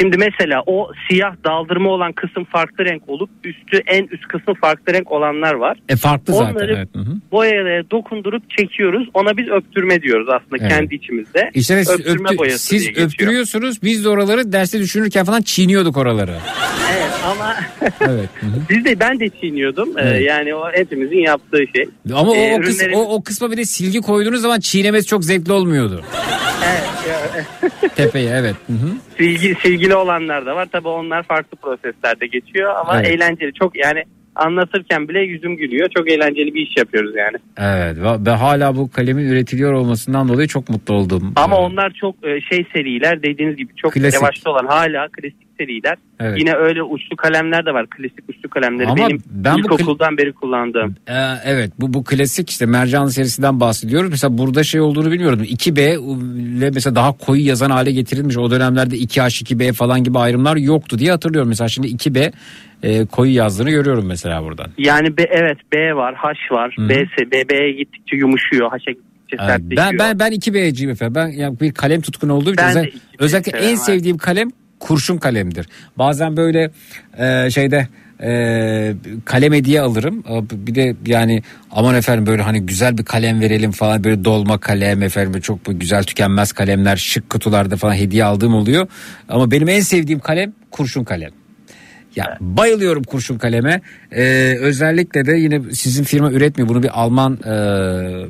Şimdi 0.00 0.16
mesela 0.16 0.62
o 0.66 0.90
siyah 1.08 1.34
daldırma 1.44 1.90
olan 1.90 2.12
kısım 2.12 2.44
farklı 2.44 2.84
renk 2.84 3.02
olup 3.08 3.30
üstü 3.44 3.80
en 3.86 4.04
üst 4.04 4.28
kısım 4.28 4.54
farklı 4.60 4.92
renk 4.94 5.12
olanlar 5.12 5.54
var. 5.54 5.78
E 5.88 5.96
farklı 5.96 6.32
zaten 6.34 6.54
Onları 6.54 6.74
evet. 6.76 6.88
Hı 6.94 6.98
hı. 6.98 7.16
boyaya 7.32 7.90
dokundurup 7.90 8.50
çekiyoruz. 8.58 9.08
Ona 9.14 9.36
biz 9.36 9.48
öptürme 9.48 10.02
diyoruz 10.02 10.28
aslında 10.28 10.56
Evet. 10.60 10.68
kendi 10.72 10.94
içimizde. 10.94 11.50
İşte 11.54 11.84
siz, 11.84 11.90
öptürme 12.00 12.28
öptü- 12.28 12.38
boyası 12.38 12.58
siz 12.66 12.80
diye 12.80 12.88
geçiyor. 12.90 13.06
öptürüyorsunuz 13.08 13.82
biz 13.82 14.04
de 14.04 14.08
oraları 14.08 14.52
derste 14.52 14.78
düşünürken 14.78 15.24
falan 15.24 15.42
çiğniyorduk 15.42 15.96
oraları. 15.96 16.34
Evet 16.96 17.10
ama 17.32 17.54
Evet. 18.00 18.28
hı 18.40 18.46
hı. 18.46 18.60
biz 18.70 18.84
de 18.84 19.00
ben 19.00 19.20
de 19.20 19.28
çiğniyordum. 19.40 19.98
Ee, 19.98 20.02
Evet. 20.02 20.28
yani 20.28 20.54
o 20.54 20.72
hepimizin 20.72 21.18
yaptığı 21.18 21.62
şey. 21.76 21.84
Ama 22.14 22.30
o, 22.30 22.34
Ee, 22.34 22.54
o, 22.54 22.58
kıs- 22.58 22.62
ürünlerin- 22.84 22.94
o, 22.94 23.00
o 23.14 23.22
kısma 23.22 23.50
bir 23.50 23.56
de 23.56 23.64
silgi 23.64 24.00
koyduğunuz 24.00 24.40
zaman 24.40 24.60
çiğnemesi 24.60 25.06
çok 25.06 25.24
zevkli 25.24 25.52
olmuyordu. 25.52 26.02
Tepeye 27.96 28.30
evet. 28.30 28.56
Hı 28.66 28.72
hı. 28.72 28.90
Silgi, 29.16 29.56
silgili 29.62 29.94
olanlar 29.94 30.46
da 30.46 30.56
var. 30.56 30.68
Tabii 30.72 30.88
onlar 30.88 31.22
farklı 31.22 31.56
proseslerde 31.56 32.26
geçiyor 32.26 32.74
ama 32.74 32.96
Evet. 33.00 33.08
eğlenceli. 33.08 33.52
Çok 33.54 33.76
yani 33.76 34.04
anlatırken 34.40 35.08
bile 35.08 35.20
yüzüm 35.20 35.56
gülüyor. 35.56 35.88
Çok 35.96 36.10
eğlenceli 36.12 36.54
bir 36.54 36.66
iş 36.66 36.76
yapıyoruz 36.78 37.12
yani. 37.16 37.36
Evet 37.58 37.96
ve 38.26 38.30
hala 38.30 38.76
bu 38.76 38.90
kalemin 38.90 39.24
üretiliyor 39.28 39.72
olmasından 39.72 40.28
dolayı 40.28 40.48
çok 40.48 40.68
mutlu 40.68 40.94
oldum. 40.94 41.32
Ama 41.36 41.56
Evet. 41.56 41.70
onlar 41.70 41.92
çok 42.00 42.14
e, 42.26 42.40
şey 42.40 42.66
seriler 42.72 43.22
dediğiniz 43.22 43.56
gibi 43.56 43.72
çok 43.76 43.92
Klasik. 43.92 44.20
revaçta 44.22 44.50
olan 44.50 44.66
hala 44.66 45.08
klasik 45.08 45.50
seriler. 45.58 45.96
Evet. 46.20 46.38
Yine 46.38 46.54
öyle 46.54 46.82
uçlu 46.82 47.16
kalemler 47.16 47.66
de 47.66 47.74
var. 47.74 47.86
Klasik 47.86 48.28
uçlu 48.28 48.48
kalemleri 48.48 48.88
Ama 48.88 48.96
benim 48.96 49.22
ben 49.30 49.54
bu 49.54 49.58
ilkokuldan 49.60 50.18
beri 50.18 50.32
kullandığım. 50.32 50.94
Ee, 51.08 51.12
evet 51.44 51.72
bu 51.80 51.94
bu 51.94 52.04
klasik 52.04 52.50
işte 52.50 52.66
mercanlı 52.66 53.10
serisinden 53.10 53.60
bahsediyoruz. 53.60 54.10
Mesela 54.10 54.38
burada 54.38 54.62
şey 54.64 54.80
olduğunu 54.80 55.12
bilmiyordum. 55.12 55.44
2B 55.44 55.80
ile 56.58 56.70
mesela 56.70 56.94
daha 56.94 57.12
koyu 57.12 57.46
yazan 57.46 57.70
hale 57.70 57.92
getirilmiş. 57.92 58.36
O 58.38 58.50
dönemlerde 58.50 58.96
2H 58.96 59.44
2B 59.44 59.72
falan 59.72 60.04
gibi 60.04 60.18
ayrımlar 60.18 60.56
yoktu 60.56 60.98
diye 60.98 61.10
hatırlıyorum. 61.10 61.48
Mesela 61.48 61.68
şimdi 61.68 61.88
2B 61.88 62.32
e, 62.82 63.06
koyu 63.06 63.34
yazdığını 63.34 63.70
görüyorum 63.70 64.06
mesela 64.06 64.44
buradan. 64.44 64.66
Yani 64.78 65.16
B, 65.16 65.22
evet 65.22 65.58
B 65.72 65.94
var, 65.94 66.14
H 66.14 66.54
var, 66.54 66.74
Hı 66.78 66.82
hı. 66.84 66.88
B, 66.88 67.48
B'ye 67.48 67.72
gittikçe 67.72 68.16
yumuşuyor, 68.16 68.70
H'e 68.70 68.92
gittikçe 68.92 69.36
sertleşiyor. 69.36 69.76
ben 69.92 69.98
ben 69.98 70.18
ben 70.18 70.32
2B'ciyim 70.32 70.90
efendim. 70.90 71.14
Ben 71.14 71.26
yani 71.28 71.60
bir 71.60 71.72
kalem 71.72 72.00
tutkunu 72.00 72.32
olduğum 72.32 72.52
için 72.54 72.64
Ben 72.66 72.74
de 72.74 72.78
özel- 72.78 72.88
2B 72.88 72.98
özellikle 73.18 73.58
en 73.58 73.74
sevdiğim 73.74 74.18
kalem 74.18 74.48
kurşun 74.80 75.16
kalemdir. 75.18 75.66
Bazen 75.98 76.36
böyle 76.36 76.70
e, 77.18 77.50
şeyde 77.50 77.88
e, 78.22 78.92
kalem 79.24 79.52
hediye 79.52 79.80
alırım. 79.80 80.24
E, 80.30 80.66
Bir 80.66 80.74
de 80.74 80.96
yani 81.06 81.42
aman 81.70 81.94
efendim 81.94 82.26
böyle 82.26 82.42
hani 82.42 82.60
güzel 82.66 82.98
bir 82.98 83.04
kalem 83.04 83.40
verelim 83.40 83.70
falan 83.70 84.04
böyle 84.04 84.24
dolma 84.24 84.58
kalem 84.58 85.02
efendim 85.02 85.40
çok 85.40 85.66
bu 85.66 85.78
güzel 85.78 86.02
tükenmez 86.04 86.52
kalemler 86.52 86.96
şık 86.96 87.30
kutularda 87.30 87.76
falan 87.76 87.94
hediye 87.94 88.24
aldığım 88.24 88.54
oluyor. 88.54 88.86
Ama 89.28 89.50
benim 89.50 89.68
en 89.68 89.80
sevdiğim 89.80 90.20
kalem 90.20 90.52
kurşun 90.70 91.04
kalem. 91.04 91.30
Ya 92.16 92.36
bayılıyorum 92.40 93.02
kurşun 93.02 93.38
kaleme. 93.38 93.80
Ee, 94.12 94.56
özellikle 94.60 95.26
de 95.26 95.32
yine 95.36 95.60
sizin 95.72 96.04
firma 96.04 96.32
üretmiyor. 96.32 96.68
Bunu 96.68 96.82
bir 96.82 97.00
Alman 97.00 97.32
e, 97.32 97.50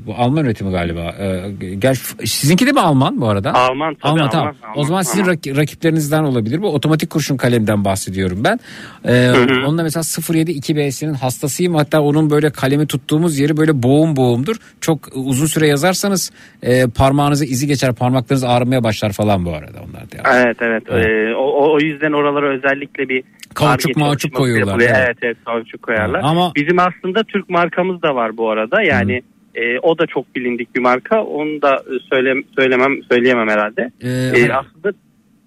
bu 0.07 0.15
Alman 0.19 0.45
üretimi 0.45 0.71
galiba. 0.71 1.15
Ee, 1.21 1.51
gel 1.79 1.95
sizinki 2.25 2.67
de 2.67 2.73
mi 2.73 2.81
Alman 2.81 3.21
bu 3.21 3.29
arada? 3.29 3.55
Alman 3.55 3.95
tabii, 3.95 4.13
Alman, 4.13 4.31
tamam. 4.31 4.55
Alman, 4.63 4.79
o 4.79 4.85
zaman 4.85 5.03
sizin 5.03 5.25
rak- 5.25 5.57
rakiplerinizden 5.57 6.23
olabilir. 6.25 6.63
Bu 6.63 6.75
otomatik 6.75 7.11
kurşun 7.11 7.37
kalemden 7.37 7.85
bahsediyorum 7.85 8.45
ben. 8.45 8.61
Ee, 9.05 9.31
onunla 9.67 9.83
mesela 9.83 10.03
07 10.35 10.53
2B'sinin 10.53 11.15
hastasıyım. 11.15 11.75
Hatta 11.75 12.01
onun 12.01 12.31
böyle 12.31 12.51
kalemi 12.51 12.87
tuttuğumuz 12.87 13.39
yeri 13.39 13.57
böyle 13.57 13.83
boğum 13.83 14.17
boğumdur. 14.17 14.57
Çok 14.81 15.09
uzun 15.15 15.47
süre 15.47 15.67
yazarsanız 15.69 16.31
e, 16.63 16.87
parmağınıza 16.87 17.45
izi 17.45 17.67
geçer, 17.67 17.95
parmaklarınız 17.95 18.45
ağrımaya 18.45 18.85
başlar 18.85 19.13
falan 19.13 19.45
bu 19.45 19.55
arada 19.55 19.79
onlar 19.91 20.03
da. 20.03 20.17
Evet 20.45 20.57
evet. 20.61 20.83
Ee, 20.91 21.35
o, 21.35 21.43
o- 21.43 21.75
o 21.75 21.81
yüzden 21.81 22.13
oralara 22.13 22.57
özellikle 22.57 23.09
bir 23.09 23.23
Kauçuk 23.71 23.97
mauçuk 23.97 24.35
koyuyorlar, 24.35 24.73
yapılıyor. 24.73 24.91
evet. 25.07 25.17
Evet 25.23 25.37
kauçuk 25.45 25.83
koyarlar. 25.83 26.21
Ama- 26.25 26.53
Bizim 26.57 26.79
aslında 26.79 27.23
Türk 27.25 27.49
markamız 27.51 28.03
da 28.03 28.15
var 28.15 28.37
bu 28.37 28.51
arada. 28.51 28.83
Yani 28.83 29.23
e, 29.55 29.79
o 29.79 29.99
da 29.99 30.07
çok 30.07 30.37
bilindik 30.37 30.75
bir 30.75 30.81
marka. 30.81 31.25
Onu 31.25 31.63
da 31.63 31.75
e, 31.75 31.93
söyle, 32.11 32.35
söylemem 32.59 33.03
söyleyemem 33.11 33.49
herhalde. 33.49 33.91
Ee, 34.01 34.09
E, 34.41 34.53
aslında 34.53 34.93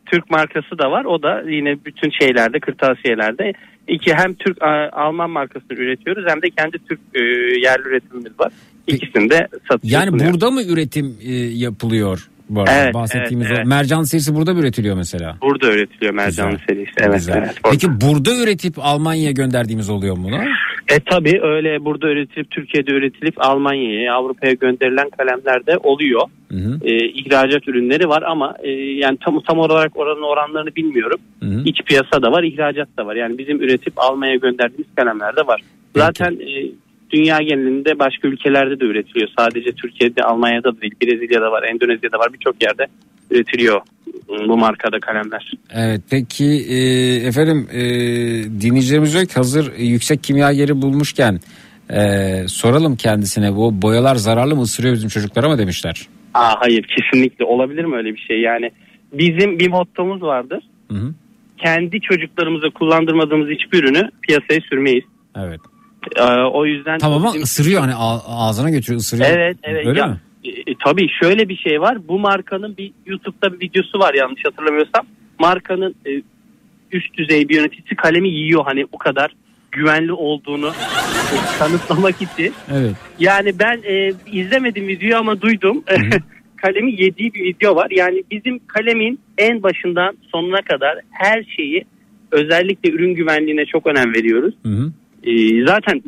Türk 0.06 0.30
markası 0.30 0.78
da 0.80 0.92
var. 0.92 1.06
O 1.06 1.24
da 1.24 1.44
yine 1.50 1.76
bütün 1.86 2.10
şeylerde, 2.22 2.60
kırtasiyelerde 2.60 3.54
iki 3.88 4.14
hem 4.14 4.34
Türk 4.34 4.58
Alman 4.94 5.30
markasını 5.30 5.78
üretiyoruz 5.78 6.26
hem 6.28 6.42
de 6.42 6.50
kendi 6.50 6.78
Türk 6.90 7.00
e, 7.14 7.20
yerli 7.60 7.88
üretimimiz 7.88 8.40
var. 8.40 8.52
İkisini 8.88 9.30
de 9.30 9.48
satışa 9.72 9.98
Yani 10.00 10.20
burada 10.20 10.52
mı 10.52 10.62
üretim 10.64 11.18
e, 11.26 11.34
yapılıyor 11.34 12.30
bu 12.56 12.62
arada 12.62 12.72
Evet, 12.84 12.94
bahsettiğimiz 12.94 13.48
evet, 13.48 13.58
o 13.58 13.60
evet. 13.60 13.68
mercan 13.68 14.04
serisi 14.04 14.36
burada 14.36 14.54
mı 14.54 14.60
üretiliyor 14.60 14.96
mesela? 14.96 15.38
Burada 15.42 15.72
üretiliyor 15.72 16.14
mercanlı 16.14 16.52
Güzel. 16.52 16.66
serisi. 16.68 16.92
Evet, 16.98 17.16
Güzel. 17.16 17.38
evet. 17.38 17.56
Peki 17.72 17.88
burada 18.02 18.44
üretip 18.44 18.74
Almanya'ya 18.78 19.32
gönderdiğimiz 19.32 19.90
oluyor 19.90 20.18
mu? 20.18 20.24
bunu? 20.24 20.40
E 20.88 21.00
tabi 21.00 21.40
öyle 21.42 21.86
burada 21.86 22.08
üretilip 22.12 22.52
Türkiye'de 22.52 22.92
üretilip 22.92 23.36
Almanya'ya 23.38 24.14
Avrupa'ya 24.14 24.54
gönderilen 24.54 25.10
kalemler 25.10 25.66
de 25.66 25.78
oluyor. 25.78 26.22
Hı 26.52 26.58
hı. 26.58 26.80
E, 26.84 27.08
ihracat 27.08 27.68
ürünleri 27.68 28.10
var 28.10 28.24
ama 28.28 28.56
e, 28.64 28.70
yani 28.72 29.18
tam 29.22 29.42
tam 29.42 29.60
olarak 29.60 29.98
oranın 29.98 30.22
oranlarını 30.22 30.76
bilmiyorum. 30.76 31.20
Hı 31.40 31.50
hı. 31.50 31.62
İç 31.66 31.82
piyasa 31.86 32.22
da 32.22 32.32
var, 32.32 32.44
ihracat 32.44 32.88
da 32.98 33.06
var. 33.06 33.16
Yani 33.16 33.38
bizim 33.38 33.62
üretip 33.62 33.94
Almanya'ya 33.98 34.38
gönderdiğimiz 34.38 34.88
kalemler 34.96 35.36
de 35.36 35.48
var. 35.48 35.62
Zaten 35.96 36.32
e, 36.32 36.72
dünya 37.14 37.38
genelinde 37.38 38.00
başka 38.00 38.28
ülkelerde 38.28 38.80
de 38.80 38.86
üretiliyor. 38.86 39.30
Sadece 39.40 39.72
Türkiye'de, 39.72 40.24
Almanya'da 40.24 40.78
da 40.78 40.82
değil, 40.82 40.94
Brezilya'da 41.02 41.52
var, 41.52 41.64
Endonezya'da 41.64 42.20
var 42.20 42.34
birçok 42.34 42.64
yerde 42.64 42.86
üretiliyor 43.32 43.82
bu 44.48 44.58
markada 44.58 45.00
kalemler. 45.00 45.52
Evet 45.74 46.02
peki 46.10 46.46
e, 46.70 46.78
efendim 47.28 47.68
e, 47.72 47.82
dinleyicilerimiz 48.62 49.14
diyor 49.14 49.26
ki 49.26 49.34
hazır 49.34 49.74
yüksek 49.78 50.24
kimyageri 50.24 50.82
bulmuşken 50.82 51.40
e, 51.90 52.02
soralım 52.48 52.96
kendisine 52.96 53.56
bu 53.56 53.82
boyalar 53.82 54.16
zararlı 54.16 54.56
mı 54.56 54.62
ısırıyor 54.62 54.94
bizim 54.94 55.10
çocuklara 55.10 55.50
mı 55.50 55.58
demişler. 55.58 56.08
Aa, 56.34 56.56
hayır 56.60 56.84
kesinlikle 56.84 57.46
olabilir 57.46 57.86
mi 57.86 57.96
öyle 57.96 58.14
bir 58.14 58.26
şey 58.28 58.42
yani 58.42 58.72
bizim 59.14 59.60
bir 59.60 59.70
mottomuz 59.70 60.22
vardır. 60.22 60.64
Hı 60.92 60.98
hı. 60.98 61.14
Kendi 61.58 62.02
çocuklarımıza 62.02 62.70
kullandırmadığımız 62.70 63.50
hiçbir 63.50 63.84
ürünü 63.84 64.10
piyasaya 64.22 64.62
sürmeyiz. 64.70 65.04
Evet. 65.36 65.60
Ee, 66.16 66.24
o 66.54 66.66
yüzden 66.66 67.00
Tamam 67.00 67.18
ama 67.18 67.28
bizim- 67.30 67.44
ısırıyor 67.44 67.82
hani 67.82 67.94
ağzına 68.28 68.70
götürüyor 68.70 69.00
ısırıyor. 69.00 69.30
Evet 69.30 69.58
evet. 69.64 69.88
Öyle 69.88 70.00
ya, 70.00 70.08
mi? 70.08 70.18
e, 70.44 70.50
e, 70.50 70.76
tabii 70.86 71.08
şöyle 71.22 71.50
bir 71.50 71.58
şey 71.58 71.82
var. 71.82 72.08
Bu 72.08 72.20
markanın 72.20 72.78
bir 72.78 72.92
YouTube'da 73.06 73.54
bir 73.54 73.60
videosu 73.60 74.00
var 74.00 74.14
yanlış 74.14 74.46
hatırlamıyorsam. 74.46 75.06
Markanın 75.40 75.96
e, 76.06 76.22
üst 76.92 77.18
düzey 77.18 77.50
bir 77.50 77.56
yöneticisi 77.56 77.96
kalemi 77.96 78.30
yiyor 78.30 78.66
hani 78.66 78.86
o 78.92 78.98
kadar 78.98 79.36
güvenli 79.72 80.12
olduğunu 80.14 80.68
e, 80.68 81.58
kanıtlamak 81.60 82.16
için. 82.22 82.54
Evet. 82.74 82.96
Yani 83.20 83.60
ben 83.60 83.82
e, 83.84 84.12
izlemedim 84.32 84.88
videoyu 84.88 85.18
ama 85.18 85.42
duydum. 85.42 85.84
kalemi 86.58 86.92
yediği 87.02 87.34
bir 87.34 87.44
video 87.44 87.76
var. 87.76 87.88
Yani 87.92 88.24
bizim 88.32 88.60
kalemin 88.68 89.20
en 89.38 89.64
başından 89.64 90.18
sonuna 90.32 90.62
kadar 90.62 91.00
her 91.12 91.44
şeyi 91.44 91.86
özellikle 92.32 92.92
ürün 92.92 93.16
güvenliğine 93.16 93.66
çok 93.66 93.88
önem 93.88 94.14
veriyoruz. 94.14 94.54
Hı 94.66 94.70
hı. 94.70 94.92
Ee, 95.24 95.66
zaten 95.66 96.02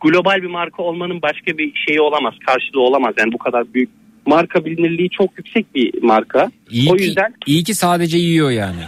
global 0.00 0.42
bir 0.42 0.50
marka 0.50 0.82
olmanın 0.82 1.22
başka 1.22 1.58
bir 1.58 1.72
şeyi 1.86 2.00
olamaz, 2.00 2.34
karşılığı 2.46 2.80
olamaz. 2.80 3.14
Yani 3.18 3.32
bu 3.32 3.38
kadar 3.38 3.74
büyük 3.74 3.90
marka 4.26 4.64
bilinirliği 4.64 5.10
çok 5.10 5.30
yüksek 5.38 5.74
bir 5.74 6.02
marka. 6.02 6.50
İyi 6.70 6.90
o 6.92 6.96
ki, 6.96 7.04
yüzden 7.04 7.34
iyi 7.46 7.64
ki 7.64 7.74
sadece 7.74 8.18
yiyor 8.18 8.50
yani. 8.50 8.80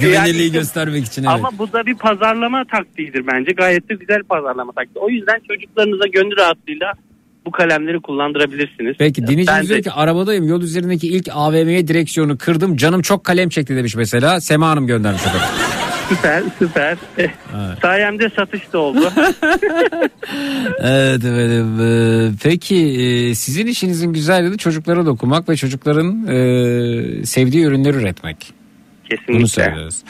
Güvenilirliği 0.00 0.42
Yani- 0.42 0.52
göstermek 0.52 1.04
için 1.06 1.22
evet. 1.22 1.32
ama 1.32 1.50
bu 1.58 1.72
da 1.72 1.86
bir 1.86 1.94
pazarlama 1.94 2.64
taktiğidir 2.64 3.26
bence. 3.26 3.52
Gayet 3.52 3.88
de 3.88 3.94
güzel 3.94 4.22
pazarlama 4.22 4.72
taktiği. 4.72 4.98
O 5.00 5.08
yüzden 5.10 5.40
çocuklarınıza 5.48 6.06
gönül 6.06 6.36
rahatlığıyla 6.36 6.92
bu 7.46 7.50
kalemleri 7.50 8.00
kullandırabilirsiniz. 8.00 8.96
Peki 8.98 9.26
dinleyicimiz 9.26 9.64
de- 9.64 9.68
diyor 9.68 9.82
ki 9.82 9.90
arabadayım 9.92 10.48
yol 10.48 10.62
üzerindeki 10.62 11.08
ilk 11.08 11.28
AVM'ye 11.32 11.88
direksiyonu 11.88 12.38
kırdım 12.38 12.76
canım 12.76 13.02
çok 13.02 13.24
kalem 13.24 13.48
çekti 13.48 13.76
demiş 13.76 13.96
mesela. 13.96 14.40
Sema 14.40 14.68
Hanım 14.68 14.86
göndermiş 14.86 15.22
efendim. 15.22 15.46
Süper 16.10 16.42
süper. 16.58 16.96
Sayemde 17.82 18.30
satış 18.36 18.72
da 18.72 18.78
oldu. 18.78 19.12
evet 20.80 21.24
efendim. 21.24 22.38
Peki 22.42 22.76
e, 22.76 23.34
sizin 23.34 23.66
işinizin 23.66 24.12
güzel 24.12 24.44
yanı 24.44 24.56
çocuklara 24.56 25.06
dokumak 25.06 25.48
ve 25.48 25.56
çocukların 25.56 26.26
e, 26.26 27.26
sevdiği 27.26 27.64
ürünleri 27.64 27.96
üretmek. 27.96 28.60
Bunu 29.10 29.18
Kesinlikle. 29.18 29.46
söylüyoruz. 29.46 30.02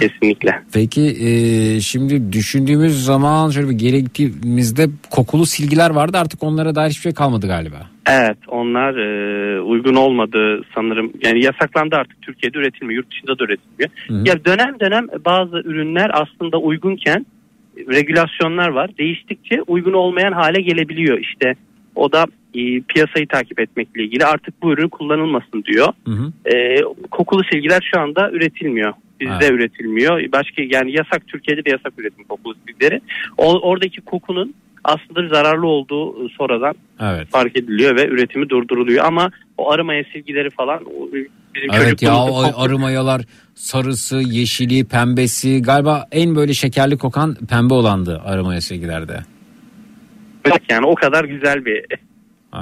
Kesinlikle. 0.00 0.62
Peki 0.72 1.02
e, 1.02 1.80
şimdi 1.80 2.32
düşündüğümüz 2.32 3.04
zaman 3.04 3.50
şöyle 3.50 3.68
bir 3.68 3.78
geri 3.78 4.04
gittiğimizde 4.04 4.88
kokulu 5.10 5.46
silgiler 5.46 5.90
vardı 5.90 6.18
artık 6.18 6.42
onlara 6.42 6.74
dair 6.74 6.90
hiçbir 6.90 7.02
şey 7.02 7.14
kalmadı 7.14 7.46
galiba. 7.46 7.91
Evet 8.06 8.38
onlar 8.48 8.96
e, 8.96 9.60
uygun 9.60 9.94
olmadı 9.94 10.62
sanırım. 10.74 11.12
Yani 11.22 11.44
yasaklandı 11.44 11.96
artık 11.96 12.22
Türkiye'de 12.22 12.58
üretilmiyor. 12.58 12.96
Yurt 12.96 13.10
dışında 13.10 13.38
da 13.38 13.44
üretilmiyor. 13.44 13.90
Hı 14.08 14.14
hı. 14.14 14.28
Ya 14.28 14.44
dönem 14.44 14.80
dönem 14.80 15.06
bazı 15.24 15.56
ürünler 15.56 16.10
aslında 16.14 16.58
uygunken 16.58 17.26
regülasyonlar 17.76 18.68
var. 18.68 18.90
Değiştikçe 18.98 19.62
uygun 19.62 19.92
olmayan 19.92 20.32
hale 20.32 20.62
gelebiliyor. 20.62 21.18
İşte 21.18 21.54
o 21.94 22.12
da 22.12 22.26
e, 22.54 22.80
piyasayı 22.80 23.26
takip 23.28 23.60
etmekle 23.60 24.02
ilgili 24.02 24.24
artık 24.24 24.62
bu 24.62 24.72
ürün 24.72 24.88
kullanılmasın 24.88 25.64
diyor. 25.64 25.88
Hı 26.06 26.12
hı. 26.12 26.32
E, 26.54 26.80
kokulu 27.10 27.44
silgiler 27.52 27.90
şu 27.94 28.00
anda 28.00 28.30
üretilmiyor. 28.30 28.92
Bizde 29.20 29.34
Evet. 29.40 29.50
üretilmiyor. 29.50 30.32
Başka 30.32 30.62
yani 30.62 30.92
yasak 30.92 31.28
Türkiye'de 31.28 31.64
de 31.64 31.70
yasak 31.70 31.92
üretim 31.98 32.24
kokulu 32.24 32.54
silgileri. 32.54 33.00
O, 33.38 33.58
oradaki 33.58 34.00
kokunun 34.00 34.54
aslında 34.84 35.28
zararlı 35.34 35.66
olduğu 35.66 36.26
e, 36.26 36.28
sonradan 36.38 36.74
Evet. 37.00 37.28
fark 37.30 37.56
ediliyor 37.56 37.96
ve 37.96 38.06
üretimi 38.08 38.48
durduruluyor 38.48 39.04
ama 39.04 39.30
o 39.58 39.70
arımaya 39.72 40.04
silgileri 40.12 40.50
falan 40.50 40.80
o 40.84 41.08
bizim 41.54 41.70
Evet 41.74 42.02
ya 42.02 42.16
o 42.16 42.26
koktu. 42.26 42.54
arı 42.60 42.78
mayalar 42.78 43.22
sarısı, 43.54 44.16
yeşili, 44.16 44.84
pembesi 44.84 45.62
galiba 45.62 46.06
en 46.12 46.36
böyle 46.36 46.54
şekerli 46.54 46.98
kokan 46.98 47.34
pembe 47.50 47.74
olandı 47.74 48.22
arı 48.24 48.44
maya 48.44 48.60
silgilerde. 48.60 49.20
yani 50.70 50.86
o 50.86 50.94
kadar 50.94 51.24
güzel 51.24 51.64
bir 51.64 51.84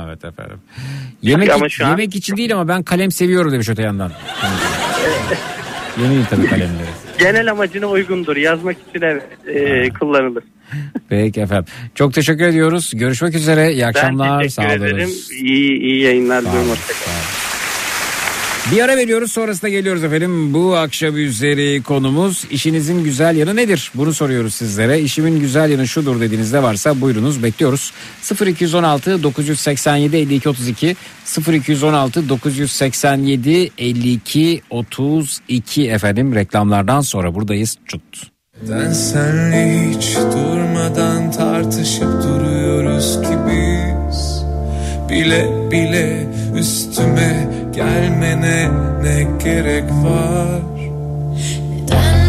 Evet 0.07 0.25
efendim. 0.25 0.59
Yemek, 1.23 1.51
Ama 1.51 1.69
şu 1.69 1.87
an- 1.87 1.91
yemek 1.91 2.15
için 2.17 2.37
değil 2.37 2.55
ama 2.55 2.69
ben 2.69 2.83
kalem 2.83 3.11
seviyorum 3.11 3.53
demiş 3.53 3.69
öte 3.69 3.83
yandan. 3.83 4.13
Yemeyin 6.03 6.25
tabii 6.31 6.47
kalemleri. 6.47 6.89
genel 7.19 7.51
amacına 7.51 7.87
uygundur. 7.87 8.37
Yazmak 8.37 8.77
için 8.89 9.03
evet 9.03 9.23
e, 9.47 9.89
kullanılır. 9.99 10.45
Peki 11.09 11.41
efendim. 11.41 11.65
Çok 11.95 12.15
teşekkür 12.15 12.45
ediyoruz. 12.45 12.93
Görüşmek 12.95 13.35
üzere. 13.35 13.73
İyi 13.73 13.87
akşamlar. 13.87 14.43
ben 14.43 14.49
Sağ 14.49 14.63
teşekkür 14.63 14.81
olun. 14.81 14.95
ederim. 14.95 15.11
İyi, 15.43 15.81
iyi 15.81 16.03
yayınlar 16.03 16.41
diliyorum. 16.41 16.77
Bir 18.73 18.81
ara 18.83 18.97
veriyoruz 18.97 19.33
sonrasında 19.33 19.69
geliyoruz 19.69 20.05
efendim. 20.05 20.55
Bu 20.55 20.77
akşam 20.77 21.17
üzeri 21.17 21.83
konumuz 21.83 22.45
işinizin 22.51 23.05
güzel 23.05 23.37
yanı 23.37 23.57
nedir? 23.57 23.91
Bunu 23.95 24.15
soruyoruz 24.15 24.55
sizlere. 24.55 25.01
İşimin 25.01 25.41
güzel 25.41 25.71
yanı 25.71 25.89
şudur 25.89 26.21
dediğinizde 26.21 26.63
varsa 26.63 27.01
buyurunuz 27.01 27.43
bekliyoruz. 27.43 27.93
0216 28.47 29.23
987 29.23 30.17
52 30.17 30.49
32 30.49 30.97
0216 31.53 32.29
987 32.29 33.71
52 33.79 34.63
32 34.71 35.91
efendim 35.91 36.35
reklamlardan 36.35 37.01
sonra 37.01 37.35
buradayız. 37.35 37.77
Çut. 37.87 38.03
Ben 38.69 38.93
senle 38.93 39.91
hiç 39.91 40.17
durmadan 40.17 41.31
tartışıp 41.31 42.23
duruyoruz 42.23 43.23
ki 43.23 43.39
biz. 43.47 44.45
Bile 45.09 45.71
bile 45.71 46.27
üstüme 46.55 47.49
gelmene 47.75 48.69
ne 49.03 49.27
gerek 49.45 49.85
var? 49.85 50.61
Neden 51.71 52.20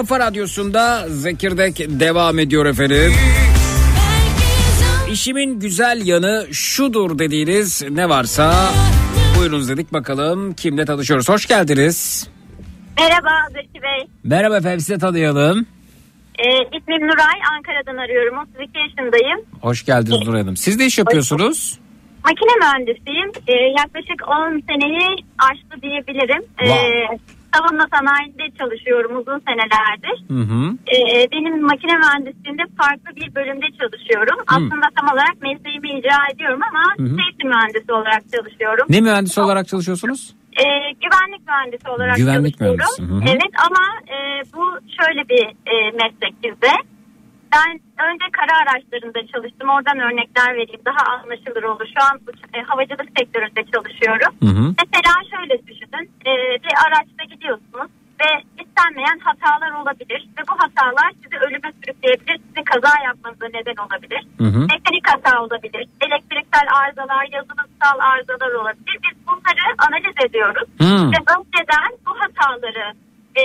kafa 0.00 0.20
radyosunda 0.20 1.08
Zekirdek 1.08 1.78
devam 1.78 2.38
ediyor 2.38 2.66
efendim. 2.66 3.12
İşimin 5.10 5.60
güzel 5.60 6.06
yanı 6.06 6.46
şudur 6.52 7.18
dediğiniz 7.18 7.82
ne 7.90 8.08
varsa 8.08 8.54
buyurunuz 9.38 9.68
dedik 9.68 9.92
bakalım 9.92 10.52
kimle 10.54 10.84
tanışıyoruz. 10.84 11.28
Hoş 11.28 11.46
geldiniz. 11.46 12.28
Merhaba 12.98 13.30
Zeki 13.52 13.82
Bey. 13.82 14.06
Merhaba 14.24 14.56
efendim 14.56 14.80
size 14.80 14.98
tanıyalım. 14.98 15.66
Ee, 16.38 16.76
ismim 16.78 17.00
Nuray. 17.08 17.38
Ankara'dan 17.56 17.96
arıyorum. 17.96 18.38
32 18.38 18.78
yaşındayım. 18.78 19.40
Hoş 19.60 19.84
geldiniz 19.84 20.26
Nur 20.28 20.34
Hanım. 20.34 20.56
Siz 20.56 20.78
de 20.78 20.86
iş 20.86 20.98
yapıyorsunuz. 20.98 21.78
Makine 22.24 22.50
mühendisiyim. 22.60 23.30
Ee, 23.48 23.52
yaklaşık 23.78 24.28
10 24.28 24.62
seneyi 24.68 25.16
aştı 25.38 25.82
diyebilirim. 25.82 26.42
Ee, 26.62 26.66
Wow. 26.66 27.18
Savunma 27.54 27.86
sanayinde 27.94 28.44
çalışıyorum 28.58 29.16
uzun 29.16 29.40
senelerdir. 29.48 30.16
Hı 30.36 30.42
hı. 30.50 30.60
Ee, 30.94 31.26
benim 31.32 31.62
makine 31.62 31.96
mühendisliğinde 31.96 32.62
farklı 32.78 33.16
bir 33.16 33.34
bölümde 33.34 33.66
çalışıyorum. 33.80 34.38
Aslında 34.46 34.86
tam 34.96 35.06
olarak 35.14 35.36
mesleğimi 35.42 35.88
icra 35.98 36.16
ediyorum 36.34 36.60
ama 36.70 36.82
Hı 36.96 37.02
hı. 37.02 37.16
safety 37.18 37.46
mühendisi 37.46 37.92
olarak 37.92 38.22
çalışıyorum. 38.34 38.86
Ne 38.88 39.00
mühendisi 39.00 39.40
olarak 39.40 39.68
çalışıyorsunuz? 39.68 40.34
Ee, 40.58 40.64
güvenlik 41.04 41.42
mühendisi 41.48 41.88
olarak 41.88 42.16
Güvenlik 42.16 42.58
çalışıyorum. 42.58 42.78
mühendisi, 42.98 43.28
hı 43.28 43.30
hı. 43.30 43.36
Evet 43.36 43.52
ama 43.66 43.84
e, 44.14 44.16
bu 44.56 44.64
şöyle 44.98 45.28
bir 45.28 45.44
e, 45.72 45.90
meslek 45.90 46.34
bizde. 46.44 46.72
Ben 47.54 47.70
önce 48.08 48.26
kara 48.32 48.54
araçlarında 48.62 49.26
çalıştım. 49.32 49.68
Oradan 49.68 49.98
örnekler 49.98 50.54
vereyim. 50.54 50.82
Daha 50.84 51.02
anlaşılır 51.14 51.62
olur. 51.62 51.86
Şu 51.94 52.00
an 52.08 52.20
e, 52.54 52.62
havacılık 52.62 53.08
sektöründe 53.18 53.62
çalışıyorum. 53.72 54.32
Hı 54.44 54.50
hı. 54.58 54.74
Mesela 54.82 55.12
şöyle 55.32 55.66
düşünün. 55.66 56.04
E, 56.26 56.32
bir 56.64 56.74
araçta 56.86 57.24
gidiyorsunuz 57.32 57.90
ve 58.20 58.30
istenmeyen 58.62 59.18
hatalar 59.28 59.72
olabilir. 59.80 60.20
Ve 60.38 60.42
bu 60.50 60.54
hatalar 60.64 61.10
sizi 61.22 61.36
ölüme 61.46 61.70
sürükleyebilir. 61.80 62.38
Sizi 62.46 62.64
kaza 62.70 62.94
yapmanıza 63.04 63.46
neden 63.54 63.78
olabilir. 63.84 64.22
Hı 64.38 64.48
hı. 64.54 64.60
Mekanik 64.72 65.06
hata 65.12 65.42
olabilir. 65.44 65.84
Elektriksel 66.06 66.66
arızalar, 66.80 67.24
yazılımsal 67.36 67.98
arızalar 68.10 68.52
olabilir. 68.60 68.96
Biz 69.04 69.26
bunları 69.26 69.66
analiz 69.86 70.16
ediyoruz. 70.26 70.68
Hmm. 70.78 71.12
Ve 71.12 71.18
önceden 71.36 71.90
bu 72.06 72.12
hataları 72.22 72.86
e, 73.40 73.42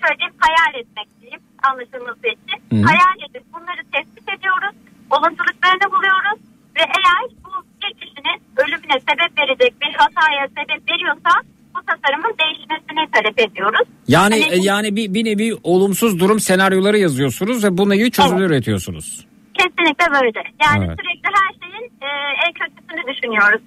şöyle 0.00 0.24
hayal 0.44 0.74
etmek 0.80 1.08
diyeyim 1.20 1.40
anlaşılması 1.70 2.26
için. 2.36 2.58
Hı. 2.72 2.76
Hayal 2.88 3.16
edip 3.30 3.44
bunları 3.54 3.82
tespit 3.94 4.26
ediyoruz. 4.34 4.74
Olasılıklarını 5.10 5.86
buluyoruz. 5.94 6.38
Ve 6.76 6.82
eğer 6.98 7.22
bu 7.44 7.50
bir 7.82 7.92
kişinin 8.00 8.38
ölümüne 8.62 8.96
sebep 9.08 9.30
verecek 9.38 9.72
bir 9.82 9.92
hataya 10.00 10.48
sebep 10.48 10.90
veriyorsa 10.90 11.30
bu 11.74 11.80
tasarımın 11.86 12.34
değişmesini 12.42 13.10
talep 13.14 13.38
ediyoruz. 13.40 13.88
Yani 14.08 14.42
Hani- 14.44 14.54
e, 14.54 14.56
yani 14.62 14.96
bir, 14.96 15.14
bir 15.14 15.24
nevi 15.24 15.54
olumsuz 15.62 16.20
durum 16.20 16.40
senaryoları 16.40 16.98
yazıyorsunuz 16.98 17.64
ve 17.64 17.78
bununla 17.78 17.94
ilgili 17.94 18.10
çözümler 18.10 18.46
üretiyorsunuz. 18.46 19.26
Kesinlikle 19.58 20.06
böyle. 20.12 20.42
Yani 20.64 20.84
Evet. 20.86 20.98
sürekli 21.00 21.28
her 21.38 21.52
şeyin 21.60 21.84
e, 22.02 22.08
en 22.46 22.52
kötüsünü 22.52 23.14
düşünüyoruz. 23.14 23.60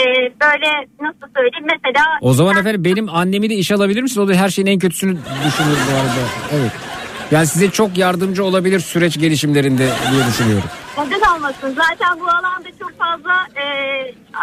E, 0.00 0.04
böyle 0.42 0.70
nasıl 1.00 1.26
söyleyeyim 1.36 1.66
mesela... 1.84 2.04
O 2.20 2.32
zaman 2.32 2.56
efendim 2.56 2.84
benim 2.84 3.08
annemi 3.08 3.50
de 3.50 3.54
işe 3.54 3.74
alabilir 3.74 4.02
misiniz? 4.02 4.18
O 4.18 4.28
da 4.28 4.34
her 4.34 4.48
şeyin 4.48 4.66
en 4.66 4.78
kötüsünü 4.78 5.18
düşünür 5.46 5.76
bu 5.90 5.94
arada. 5.96 6.28
Evet. 6.52 6.72
Yani 7.30 7.46
size 7.46 7.70
çok 7.70 7.98
yardımcı 7.98 8.44
olabilir 8.44 8.80
süreç 8.80 9.18
gelişimlerinde 9.20 9.88
diye 10.10 10.26
düşünüyorum. 10.28 10.68
Neden 10.98 11.36
olmasın? 11.36 11.74
Zaten 11.76 12.20
bu 12.20 12.24
alanda 12.28 12.68
çok 12.80 12.92
fazla 12.98 13.32
e, 13.60 13.64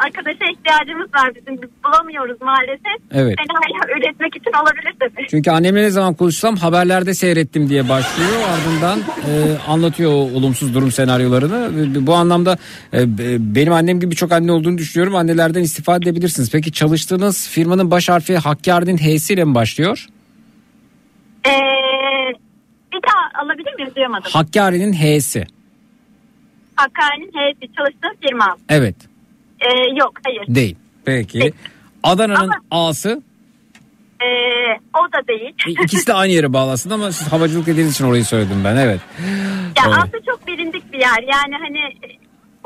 arkadaşa 0.05 0.45
ihtiyacımız 0.53 1.13
var 1.13 1.31
bizim. 1.35 1.61
Biz 1.61 1.69
bulamıyoruz 1.85 2.41
maalesef. 2.41 2.97
Evet. 3.11 3.35
Senaryo 3.47 3.97
üretmek 3.99 4.35
için 4.35 4.51
olabilir 4.61 4.93
tabii. 4.99 5.27
Çünkü 5.29 5.51
annemle 5.51 5.81
ne 5.83 5.89
zaman 5.89 6.13
konuşsam 6.13 6.55
haberlerde 6.55 7.13
seyrettim 7.13 7.69
diye 7.69 7.89
başlıyor. 7.89 8.29
Ardından 8.49 8.99
e, 8.99 9.33
anlatıyor 9.67 10.11
o 10.11 10.15
olumsuz 10.15 10.73
durum 10.73 10.91
senaryolarını. 10.91 11.69
Bu 12.07 12.13
anlamda 12.15 12.57
e, 12.93 13.17
be- 13.17 13.55
benim 13.55 13.73
annem 13.73 13.99
gibi 13.99 14.15
çok 14.15 14.31
anne 14.31 14.51
olduğunu 14.51 14.77
düşünüyorum. 14.77 15.15
Annelerden 15.15 15.61
istifade 15.63 16.09
edebilirsiniz. 16.09 16.51
Peki 16.51 16.71
çalıştığınız 16.71 17.47
firmanın 17.49 17.91
baş 17.91 18.09
harfi 18.09 18.37
Hakkari'nin 18.37 18.97
H'si 18.97 19.33
ile 19.33 19.43
mi 19.45 19.55
başlıyor? 19.55 20.07
E, 21.45 21.51
bir 22.93 22.99
daha 23.03 23.43
alabilir 23.43 23.73
miyim? 23.75 23.91
Duyamadım. 23.95 24.31
Hakkari'nin 24.33 24.93
H'si. 24.93 25.45
Hakkari'nin 26.75 27.31
heyeti 27.39 27.67
çalıştığım 27.77 28.11
firma. 28.27 28.57
Evet. 28.69 28.95
E, 29.59 29.67
yok 29.99 30.13
hayır. 30.25 30.43
Değil. 30.47 30.75
Peki. 31.05 31.53
Adana'nın 32.03 32.51
A'sı. 32.71 33.21
E, 34.21 34.27
o 34.93 35.11
da 35.13 35.27
değil. 35.27 35.53
İkisi 35.83 36.07
de 36.07 36.13
aynı 36.13 36.31
yere 36.33 36.53
bağlı 36.53 36.71
aslında 36.71 36.95
ama 36.95 37.11
siz 37.11 37.31
havacılık 37.31 37.65
dediğiniz 37.67 37.93
için 37.93 38.05
orayı 38.05 38.25
söyledim 38.25 38.61
ben. 38.63 38.75
Evet. 38.75 38.99
Ya 39.77 39.83
Evet. 39.87 39.95
aslında 39.97 40.17
çok 40.25 40.47
bilindik 40.47 40.93
bir 40.93 40.99
yer. 40.99 41.23
Yani 41.33 41.55
hani 41.61 41.77
e, 41.79 42.07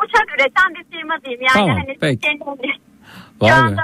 uçak 0.03 0.27
üreten 0.35 0.75
bir 0.75 0.97
firma 0.97 1.15
diyeyim. 1.25 1.41
Yani 1.41 1.53
Tamam, 1.53 1.77
hani 1.77 1.97
peki. 2.01 2.19
kendim- 2.19 2.71
Vay 3.41 3.49
şu 3.49 3.55
anda 3.55 3.81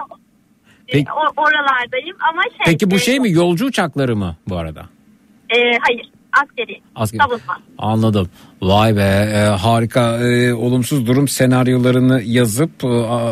e, 0.87 0.91
Peki- 0.93 1.11
o- 1.11 1.41
oralardayım 1.41 2.17
ama 2.31 2.41
şey. 2.43 2.59
Peki 2.65 2.91
bu 2.91 2.95
e, 2.95 2.99
şey 2.99 3.19
mi 3.19 3.31
yolcu 3.31 3.65
uçakları 3.65 4.15
mı 4.15 4.35
bu 4.49 4.57
arada? 4.57 4.85
e, 5.49 5.57
hayır 5.81 6.09
askeri. 6.43 6.81
Askeri. 6.95 7.21
Savunma. 7.21 7.57
Anladım. 7.77 8.29
Vay 8.61 8.95
be 8.95 9.01
e, 9.35 9.39
harika 9.39 10.17
E, 10.17 10.53
olumsuz 10.53 11.07
durum 11.07 11.27
senaryolarını 11.27 12.21
yazıp 12.25 12.83
e, 12.83 12.87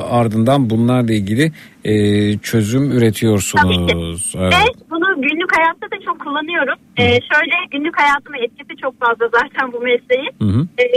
ardından 0.10 0.70
bunlarla 0.70 1.14
ilgili 1.14 1.52
e, 1.84 1.94
çözüm 2.38 2.92
üretiyorsunuz. 2.92 4.34
Evet. 4.38 4.54
Ve 4.54 4.90
bunu 4.90 5.22
günlük 5.22 5.58
hayatta 5.58 5.92
da 5.92 6.06
çok 6.06 6.20
kullanıyorum. 6.20 6.80
E, 6.98 7.04
şöyle 7.04 7.56
günlük 7.72 8.00
hayatıma 8.00 8.38
etkisi 8.38 8.82
çok 8.82 9.00
fazla 9.00 9.30
zaten 9.34 9.74
bu 9.74 9.80
mesleğin. 9.80 10.32
Hı 10.42 10.46
hı. 10.46 10.68
E, 10.82 10.88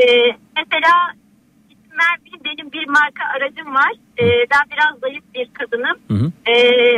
mesela 0.57 0.93
benim 2.45 2.73
bir 2.73 2.89
marka 2.89 3.25
aracım 3.37 3.75
var. 3.75 3.93
E, 4.19 4.25
ben 4.25 4.65
biraz 4.73 5.01
zayıf 5.01 5.25
bir 5.35 5.49
kadınım. 5.55 5.97
Hı 6.09 6.15
hı. 6.15 6.33
E, 6.51 6.55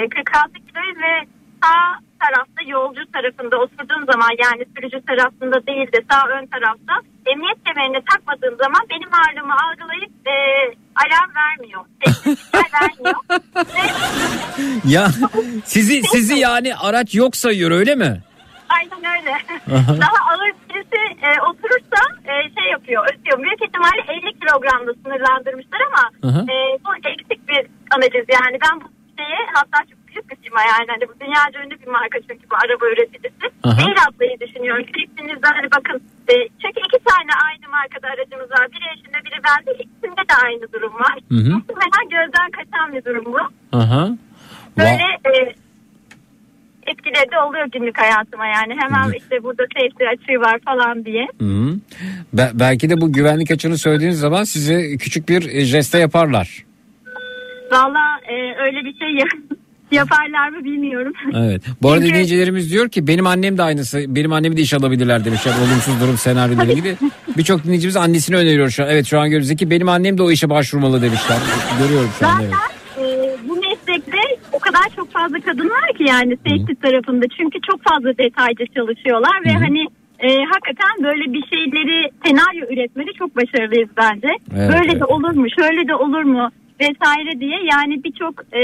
46 0.08 0.52
kiloyum 0.52 0.96
ve 1.02 1.26
sağ 1.64 1.98
tarafta 2.20 2.62
yolcu 2.66 3.12
tarafında 3.12 3.56
oturduğum 3.56 4.04
zaman 4.12 4.30
yani 4.44 4.64
sürücü 4.76 5.06
tarafında 5.06 5.66
değil 5.66 5.92
de 5.92 6.00
sağ 6.10 6.28
ön 6.28 6.46
tarafta 6.46 6.94
emniyet 7.26 7.64
kemerini 7.64 8.04
takmadığım 8.10 8.56
zaman 8.58 8.82
benim 8.90 9.08
ağırlığımı 9.14 9.54
algılayıp 9.54 10.12
e, 10.26 10.36
alarm 11.02 11.30
vermiyor. 11.34 11.84
Vermiyor. 12.54 13.14
Ve 13.56 13.82
Ya 14.84 15.08
sizi 15.64 16.02
sizi 16.02 16.34
yani 16.38 16.76
araç 16.76 17.14
yok 17.14 17.36
sayıyor 17.36 17.70
öyle 17.70 17.94
mi? 17.94 18.22
Aynen 18.68 19.18
öyle. 19.18 19.32
Aha. 19.76 20.00
Daha 20.00 20.30
ağır 20.30 20.52
birisi 20.68 21.02
e, 21.22 21.40
oturursa 21.40 22.00
e, 22.24 22.32
şey 22.60 22.70
yapıyor, 22.70 23.04
ötüyor. 23.12 23.42
Büyük 23.42 23.62
ihtimalle 23.62 24.28
50 24.28 24.40
kilogramda 24.40 24.92
sınırlandırmışlar 25.02 25.80
ama 25.88 26.30
Aha. 26.30 26.40
e, 26.40 26.54
bu 26.84 27.08
eksik 27.08 27.48
bir 27.48 27.66
analiz 27.90 28.26
yani. 28.28 28.58
Ben 28.64 28.80
bu 28.80 28.84
şeye 29.18 29.38
hatta 29.54 29.78
çok 29.90 30.03
firma 30.54 30.62
yani. 30.72 30.86
Hani 30.88 31.04
bu 31.08 31.14
dünyaca 31.20 31.58
ünlü 31.66 31.80
bir 31.82 31.86
marka 31.86 32.18
çünkü 32.28 32.44
bu 32.50 32.54
araba 32.64 32.84
üreticisi. 32.92 33.46
Aha. 33.64 33.82
Mail 33.82 33.98
atmayı 34.08 34.40
düşünüyorum. 34.40 34.84
Kliklerinizde 34.92 35.46
hani 35.56 35.68
bakın. 35.76 35.96
E, 36.28 36.34
çünkü 36.62 36.80
iki 36.88 36.98
tane 37.04 37.30
aynı 37.48 37.66
markada 37.70 38.06
aracımız 38.08 38.50
var. 38.50 38.66
Biri 38.72 38.86
eşinde 38.94 39.18
biri 39.24 39.38
bende. 39.48 39.70
İkisinde 39.82 40.22
de 40.30 40.34
aynı 40.44 40.72
durum 40.72 40.94
var. 40.94 41.16
Hı 41.28 41.34
hı. 41.34 41.50
Muhtemelen 41.56 42.04
gözden 42.10 42.50
kaçan 42.56 42.86
bir 42.94 43.04
durum 43.04 43.24
bu. 43.24 43.38
Aha. 43.78 44.10
Böyle 44.78 45.06
e, 45.30 45.54
etkileri 46.86 47.30
de 47.32 47.38
oluyor 47.48 47.66
günlük 47.72 47.98
hayatıma 47.98 48.46
yani. 48.46 48.74
Hemen 48.80 49.12
işte 49.18 49.42
burada 49.42 49.62
safety 49.74 50.04
açığı 50.08 50.40
var 50.40 50.58
falan 50.64 51.04
diye. 51.04 51.26
Hı. 51.40 51.74
Be- 52.32 52.50
belki 52.54 52.90
de 52.90 53.00
bu 53.00 53.12
güvenlik 53.12 53.50
açığını 53.50 53.78
söylediğiniz 53.78 54.18
zaman 54.18 54.44
size 54.44 54.96
küçük 54.96 55.28
bir 55.28 55.48
e, 55.54 55.60
jeste 55.64 55.98
yaparlar. 55.98 56.64
Valla 57.72 58.20
e, 58.28 58.34
öyle 58.64 58.84
bir 58.84 58.98
şey 58.98 59.08
ya- 59.14 59.26
yaparlar 59.92 60.48
mı 60.48 60.64
bilmiyorum. 60.64 61.12
Evet. 61.36 61.62
Bu 61.82 61.88
arada 61.88 62.00
Çünkü- 62.00 62.10
dinleyicilerimiz 62.12 62.70
diyor 62.72 62.88
ki 62.88 63.06
benim 63.06 63.26
annem 63.26 63.58
de 63.58 63.62
aynısı. 63.62 64.04
Benim 64.08 64.32
annemi 64.32 64.56
de 64.56 64.60
iş 64.60 64.74
alabilirler 64.74 65.24
demişler. 65.24 65.52
Olumsuz 65.58 66.00
durum 66.00 66.16
senaryoları 66.16 66.72
ilgili. 66.72 66.96
Birçok 67.36 67.64
dinleyicimiz 67.64 67.96
annesini 67.96 68.36
öneriyor 68.36 68.70
şu 68.70 68.82
an. 68.84 68.88
Evet 68.90 69.06
şu 69.06 69.20
an 69.20 69.30
görüyoruz 69.30 69.56
ki 69.56 69.70
benim 69.70 69.88
annem 69.88 70.18
de 70.18 70.22
o 70.22 70.30
işe 70.30 70.50
başvurmalı 70.50 71.02
demişler. 71.02 71.36
Görüyorum 71.82 72.10
şu 72.18 72.26
an. 72.26 72.42
Evet. 72.42 72.54
e, 72.98 73.36
bu 73.48 73.54
meslekte 73.56 74.18
o 74.52 74.58
kadar 74.58 74.82
çok 74.96 75.12
fazla 75.12 75.40
kadın 75.40 75.70
var 75.70 75.92
ki 75.98 76.04
yani 76.08 76.36
safety 76.36 76.72
tarafında. 76.82 77.24
Çünkü 77.36 77.58
çok 77.70 77.80
fazla 77.82 78.18
detaycı 78.18 78.64
çalışıyorlar 78.74 79.44
ve 79.46 79.54
Hı 79.54 79.58
hı. 79.58 79.62
hani 79.62 79.82
e, 80.18 80.28
hakikaten 80.52 80.94
böyle 81.02 81.32
bir 81.32 81.44
şeyleri 81.52 82.10
senaryo 82.26 82.66
üretmede 82.72 83.12
çok 83.18 83.36
başarılıyız 83.36 83.88
bence. 83.96 84.28
Evet, 84.56 84.72
böyle 84.72 84.90
evet. 84.92 85.00
de 85.00 85.04
olur 85.04 85.30
mu, 85.30 85.46
şöyle 85.60 85.88
de 85.88 85.94
olur 85.94 86.22
mu 86.22 86.50
vesaire 86.80 87.40
diye 87.40 87.58
yani 87.72 88.04
birçok 88.04 88.34
e, 88.52 88.62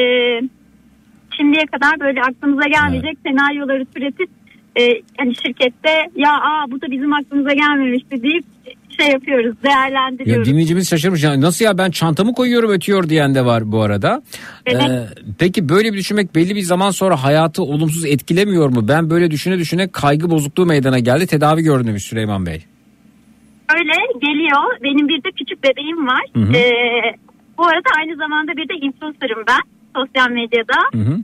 şimdiye 1.41 1.65
kadar 1.67 2.01
böyle 2.01 2.21
aklımıza 2.23 2.69
gelmeyecek 2.69 3.19
senaryoları 3.27 3.85
türetip 3.95 4.29
e, 4.77 4.83
hani 5.19 5.35
şirkette 5.35 5.91
ya 6.17 6.31
aa 6.33 6.71
bu 6.71 6.81
da 6.81 6.91
bizim 6.91 7.13
aklımıza 7.13 7.53
gelmemişti 7.53 8.23
deyip 8.23 8.45
şey 9.01 9.09
yapıyoruz, 9.13 9.57
Ya 9.65 9.71
değerlendiriyoruz. 9.71 10.49
dinleyicimiz 10.49 10.91
şaşırmış. 10.91 11.25
Yani 11.25 11.41
nasıl 11.41 11.65
ya 11.65 11.79
ben 11.79 11.91
çantamı 11.91 12.35
koyuyorum 12.35 12.71
ötüyor 12.71 13.09
diyen 13.09 13.35
de 13.35 13.45
var 13.45 13.73
bu 13.73 13.83
arada. 13.83 14.23
Evet. 14.67 14.83
Ee, 14.83 15.07
peki 15.39 15.69
böyle 15.69 15.93
bir 15.93 15.99
düşünmek 15.99 16.35
belli 16.35 16.57
bir 16.57 16.61
zaman 16.61 16.91
sonra 16.91 17.23
hayatı 17.23 17.63
olumsuz 17.63 18.05
etkilemiyor 18.05 18.69
mu? 18.69 18.89
Ben 18.89 19.11
böyle 19.11 19.31
düşüne 19.31 19.59
düşüne 19.59 19.89
kaygı 19.93 20.31
bozukluğu 20.31 20.67
meydana 20.67 20.99
geldi. 20.99 21.27
Tedavi 21.27 21.63
gördüm 21.63 21.87
demiş 21.87 22.03
Süleyman 22.03 22.47
Bey. 22.47 22.65
Öyle 23.75 23.93
geliyor. 24.21 24.81
Benim 24.83 25.09
bir 25.09 25.25
de 25.25 25.29
küçük 25.39 25.65
bebeğim 25.65 26.07
var. 26.07 26.25
Hı 26.35 26.41
hı. 26.41 26.53
Ee, 26.57 26.71
bu 27.59 27.67
arada 27.67 27.89
aynı 27.99 28.17
zamanda 28.17 28.53
bir 28.57 28.69
de 28.69 28.75
influencer'ım 28.75 29.45
ben 29.49 29.80
sosyal 29.97 30.31
medyada. 30.31 30.79
Hı 30.93 30.99
hı. 30.99 31.19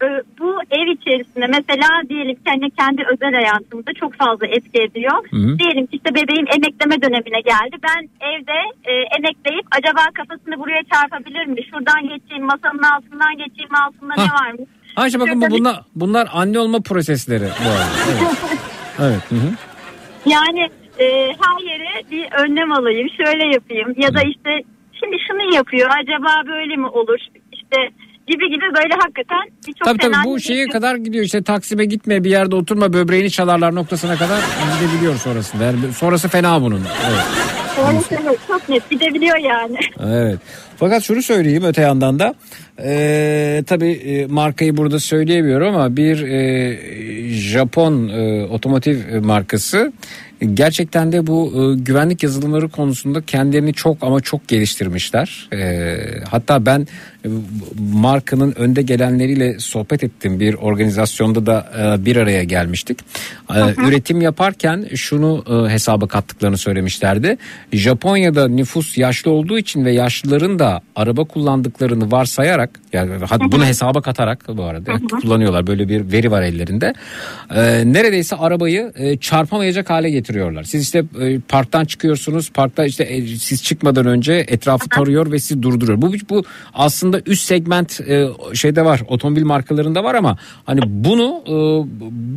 Ö- 0.00 0.22
bu 0.38 0.54
ev 0.70 0.86
içerisinde 0.86 1.46
mesela 1.46 1.88
diyelim 2.08 2.34
ki 2.34 2.42
hani 2.46 2.70
kendi 2.70 3.02
özel 3.12 3.32
hayatımda 3.34 3.92
çok 4.00 4.14
fazla 4.14 4.46
etki 4.46 4.82
ediyor. 4.82 5.18
Hı 5.30 5.36
hı. 5.36 5.58
Diyelim 5.58 5.86
ki 5.86 5.96
işte 5.96 6.14
bebeğim 6.14 6.46
emekleme 6.56 7.02
dönemine 7.02 7.40
geldi. 7.40 7.76
Ben 7.88 8.08
evde 8.30 8.58
e, 8.84 8.92
emekleyip 9.18 9.66
acaba 9.78 10.00
kafasını 10.14 10.58
buraya 10.58 10.82
çarpabilir 10.92 11.46
mi? 11.46 11.56
Şuradan 11.70 12.02
geçeyim 12.08 12.44
masanın 12.44 12.82
altından 12.82 13.36
geçeyim 13.36 13.74
altında 13.84 14.14
ne 14.16 14.22
Hah. 14.22 14.42
var 14.42 14.50
mı? 14.52 14.58
Ayşe 14.96 15.20
bakın 15.20 15.40
bu 15.42 15.50
bunlar, 15.50 15.80
bunlar 15.94 16.28
anne 16.32 16.58
olma 16.58 16.80
prosesleri 16.80 17.44
bu 17.44 17.68
arada. 17.68 17.90
Evet. 18.10 18.36
evet. 19.00 19.30
Hı 19.30 19.34
hı. 19.34 19.50
Yani 20.26 20.70
e, 20.98 21.04
her 21.42 21.70
yere 21.70 22.10
bir 22.10 22.32
önlem 22.44 22.72
alayım, 22.72 23.08
şöyle 23.16 23.46
yapayım 23.54 23.94
ya 23.96 24.14
da 24.14 24.22
işte 24.22 24.50
şimdi 25.00 25.16
şunu 25.28 25.54
yapıyor 25.54 25.90
acaba 26.02 26.28
böyle 26.46 26.76
mi 26.76 26.86
olur 26.86 27.18
işte 27.52 27.76
gibi 28.26 28.48
gibi 28.50 28.64
böyle 28.76 28.94
hakikaten 28.94 29.42
birçok 29.66 29.84
Tabii 29.84 29.98
tabii 29.98 30.24
bu 30.24 30.40
şeye 30.40 30.54
geçiyor. 30.54 30.70
kadar 30.72 30.96
gidiyor 30.96 31.24
işte 31.24 31.42
Taksim'e 31.42 31.84
gitme 31.84 32.24
bir 32.24 32.30
yerde 32.30 32.56
oturma 32.56 32.92
böbreğini 32.92 33.30
çalarlar 33.30 33.74
noktasına 33.74 34.16
kadar 34.16 34.40
gidebiliyor 34.80 35.14
sonrasında. 35.14 35.64
Yani 35.64 35.92
sonrası 35.96 36.28
fena 36.28 36.62
bunun. 36.62 36.80
Evet. 37.10 37.46
Evet, 38.10 38.38
çok 38.48 38.68
net 38.68 38.90
gidebiliyor 38.90 39.36
yani. 39.36 39.78
Evet. 40.06 40.38
Fakat 40.76 41.02
şunu 41.02 41.22
söyleyeyim 41.22 41.64
öte 41.64 41.82
yandan 41.82 42.18
da 42.18 42.34
e, 42.84 43.62
tabii 43.66 43.90
e, 43.92 44.26
markayı 44.26 44.76
burada 44.76 45.00
söyleyemiyorum 45.00 45.74
ama 45.76 45.96
bir 45.96 46.22
e, 46.22 46.78
Japon 47.28 48.08
e, 48.08 48.44
otomotiv 48.44 49.24
markası 49.24 49.92
gerçekten 50.40 51.12
de 51.12 51.26
bu 51.26 51.52
e, 51.54 51.80
güvenlik 51.80 52.22
yazılımları 52.22 52.68
konusunda 52.68 53.22
kendilerini 53.22 53.74
çok 53.74 53.96
ama 54.00 54.20
çok 54.20 54.48
geliştirmişler. 54.48 55.48
E, 55.52 55.96
hatta 56.30 56.66
ben 56.66 56.86
markanın 57.92 58.54
önde 58.56 58.82
gelenleriyle 58.82 59.58
sohbet 59.58 60.04
ettim 60.04 60.40
bir 60.40 60.54
organizasyonda 60.54 61.46
da 61.46 61.70
e, 61.78 62.04
bir 62.04 62.16
araya 62.16 62.44
gelmiştik. 62.44 62.98
E, 63.54 63.74
üretim 63.88 64.20
yaparken 64.20 64.86
şunu 64.94 65.44
e, 65.48 65.72
hesaba 65.72 66.08
kattıklarını 66.08 66.58
söylemişlerdi. 66.58 67.38
Japonya'da 67.72 68.48
nüfus 68.48 68.98
yaşlı 68.98 69.30
olduğu 69.30 69.58
için 69.58 69.84
ve 69.84 69.92
yaşlıların 69.92 70.58
da 70.58 70.80
araba 70.96 71.24
kullandıklarını 71.24 72.10
varsayarak 72.10 72.80
yani 72.92 73.10
bunu 73.52 73.66
hesaba 73.66 74.00
katarak 74.00 74.44
bu 74.48 74.64
arada 74.64 74.92
kullanıyorlar 75.22 75.66
böyle 75.66 75.88
bir 75.88 76.12
veri 76.12 76.30
var 76.30 76.42
ellerinde. 76.42 76.94
Neredeyse 77.92 78.36
arabayı 78.36 78.92
çarpamayacak 79.20 79.90
hale 79.90 80.10
getiriyorlar. 80.10 80.62
Siz 80.62 80.82
işte 80.82 81.04
parktan 81.48 81.84
çıkıyorsunuz. 81.84 82.50
Parkta 82.50 82.84
işte 82.84 83.26
siz 83.38 83.62
çıkmadan 83.62 84.06
önce 84.06 84.32
etrafı 84.32 84.88
tarıyor 84.88 85.32
ve 85.32 85.38
sizi 85.38 85.62
durduruyor. 85.62 86.02
Bu 86.02 86.12
bu 86.30 86.44
aslında 86.74 87.15
üst 87.26 87.44
segment 87.44 88.00
e, 88.00 88.26
şeyde 88.54 88.84
var. 88.84 89.00
Otomobil 89.08 89.44
markalarında 89.44 90.04
var 90.04 90.14
ama 90.14 90.38
hani 90.64 90.80
bunu 90.84 91.42
e, 91.46 91.54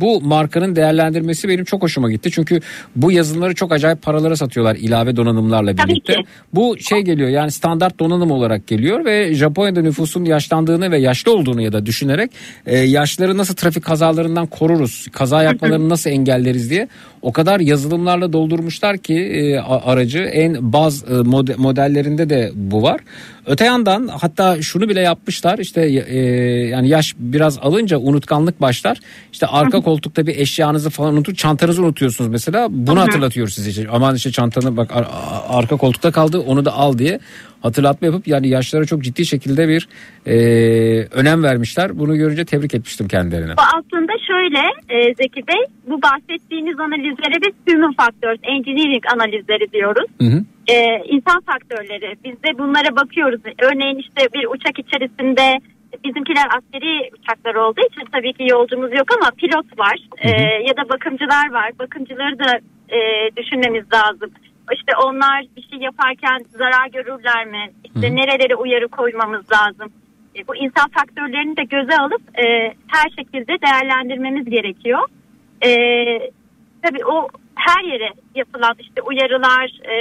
bu 0.00 0.20
markanın 0.20 0.76
değerlendirmesi 0.76 1.48
benim 1.48 1.64
çok 1.64 1.82
hoşuma 1.82 2.10
gitti. 2.10 2.30
Çünkü 2.32 2.60
bu 2.96 3.12
yazılımları 3.12 3.54
çok 3.54 3.72
acayip 3.72 4.02
paralara 4.02 4.36
satıyorlar 4.36 4.76
ilave 4.76 5.16
donanımlarla 5.16 5.76
birlikte. 5.78 6.12
Bu 6.54 6.78
şey 6.78 7.00
geliyor 7.02 7.28
yani 7.28 7.50
standart 7.50 8.00
donanım 8.00 8.30
olarak 8.30 8.66
geliyor 8.66 9.04
ve 9.04 9.34
Japonya'da 9.34 9.82
nüfusun 9.82 10.24
yaşlandığını 10.24 10.90
ve 10.90 10.98
yaşlı 10.98 11.34
olduğunu 11.34 11.62
ya 11.62 11.72
da 11.72 11.86
düşünerek 11.86 12.30
e, 12.66 12.78
yaşları 12.78 13.36
nasıl 13.36 13.54
trafik 13.54 13.84
kazalarından 13.84 14.46
koruruz, 14.46 15.06
kaza 15.12 15.42
yapmalarını 15.42 15.88
nasıl 15.88 16.10
engelleriz 16.10 16.70
diye 16.70 16.88
o 17.22 17.32
kadar 17.32 17.60
yazılımlarla 17.60 18.32
doldurmuşlar 18.32 18.98
ki 18.98 19.14
e, 19.14 19.58
aracı 19.58 20.18
en 20.18 20.72
baz 20.72 21.02
e, 21.02 21.06
mode- 21.06 21.56
modellerinde 21.56 22.30
de 22.30 22.50
bu 22.54 22.82
var. 22.82 23.00
Öte 23.46 23.64
yandan 23.64 24.08
hatta 24.08 24.62
şunu 24.62 24.88
bile 24.88 25.00
yapmışlar 25.00 25.58
işte 25.58 25.82
e, 26.08 26.18
yani 26.68 26.88
yaş 26.88 27.14
biraz 27.18 27.58
alınca 27.58 27.98
unutkanlık 27.98 28.60
başlar. 28.60 29.00
İşte 29.32 29.46
arka 29.46 29.80
koltukta 29.80 30.26
bir 30.26 30.36
eşyanızı 30.36 30.90
falan 30.90 31.14
unutup 31.14 31.38
çantanızı 31.38 31.82
unutuyorsunuz 31.82 32.30
mesela. 32.30 32.66
Bunu 32.70 32.96
Hı 32.96 33.00
hı. 33.00 33.04
hatırlatıyor 33.04 33.48
size. 33.48 33.88
Aman 33.92 34.14
işte 34.14 34.32
çantanı 34.32 34.76
bak 34.76 34.96
ar- 34.96 35.08
arka 35.48 35.76
koltukta 35.76 36.10
kaldı 36.12 36.38
onu 36.38 36.64
da 36.64 36.72
al 36.72 36.98
diye 36.98 37.20
hatırlatma 37.62 38.06
yapıp 38.06 38.28
yani 38.28 38.48
yaşlara 38.48 38.84
çok 38.84 39.02
ciddi 39.02 39.26
şekilde 39.26 39.68
bir 39.68 39.88
e, 40.26 40.34
önem 41.12 41.42
vermişler. 41.42 41.98
Bunu 41.98 42.16
görünce 42.16 42.44
tebrik 42.44 42.74
etmiştim 42.74 43.08
kendilerine. 43.08 43.52
Bu 43.56 43.62
aslında 43.78 44.12
şöyle 44.26 44.58
e, 44.88 45.14
Zeki 45.14 45.46
Bey 45.48 45.64
bu 45.86 46.02
bahsettiğiniz 46.02 46.80
analizlere 46.80 47.36
biz 47.46 47.74
human 47.74 47.92
factors, 47.92 48.38
engineering 48.42 49.04
analizleri 49.14 49.72
diyoruz. 49.72 50.10
Hı 50.20 50.26
hı. 50.26 50.44
e, 50.68 51.02
insan 51.08 51.40
faktörleri. 51.40 52.16
Biz 52.24 52.32
de 52.32 52.58
bunlara 52.58 52.96
bakıyoruz. 52.96 53.40
Örneğin 53.58 53.98
işte 53.98 54.28
bir 54.34 54.46
uçak 54.54 54.78
içerisinde 54.78 55.58
bizimkiler 56.04 56.46
askeri 56.56 57.10
uçaklar 57.18 57.54
olduğu 57.54 57.80
için 57.90 58.08
tabii 58.12 58.32
ki 58.32 58.44
yolcumuz 58.50 58.92
yok 58.92 59.08
ama 59.16 59.30
pilot 59.30 59.78
var 59.78 59.98
E, 60.18 60.30
ya 60.68 60.76
da 60.76 60.88
bakımcılar 60.88 61.50
var. 61.50 61.70
Bakımcıları 61.78 62.38
da 62.38 62.58
e, 62.96 62.98
düşünmemiz 63.36 63.84
lazım. 63.92 64.30
İşte 64.72 64.92
onlar 65.04 65.44
bir 65.56 65.62
şey 65.62 65.78
yaparken 65.78 66.38
zarar 66.58 66.86
görürler 66.86 67.46
mi? 67.46 67.70
İşte 67.84 68.14
nerelere 68.14 68.56
uyarı 68.56 68.88
koymamız 68.88 69.52
lazım? 69.52 69.92
E, 70.36 70.48
bu 70.48 70.56
insan 70.56 70.88
faktörlerini 70.88 71.56
de 71.56 71.64
göze 71.64 71.96
alıp 71.96 72.38
e, 72.38 72.74
her 72.88 73.10
şekilde 73.18 73.56
değerlendirmemiz 73.60 74.50
gerekiyor. 74.50 75.00
E, 75.64 75.70
tabii 76.82 77.04
o 77.04 77.28
her 77.54 77.84
yere 77.84 78.10
yapılan 78.34 78.74
işte 78.78 79.02
uyarılar 79.02 79.70
e, 79.90 79.94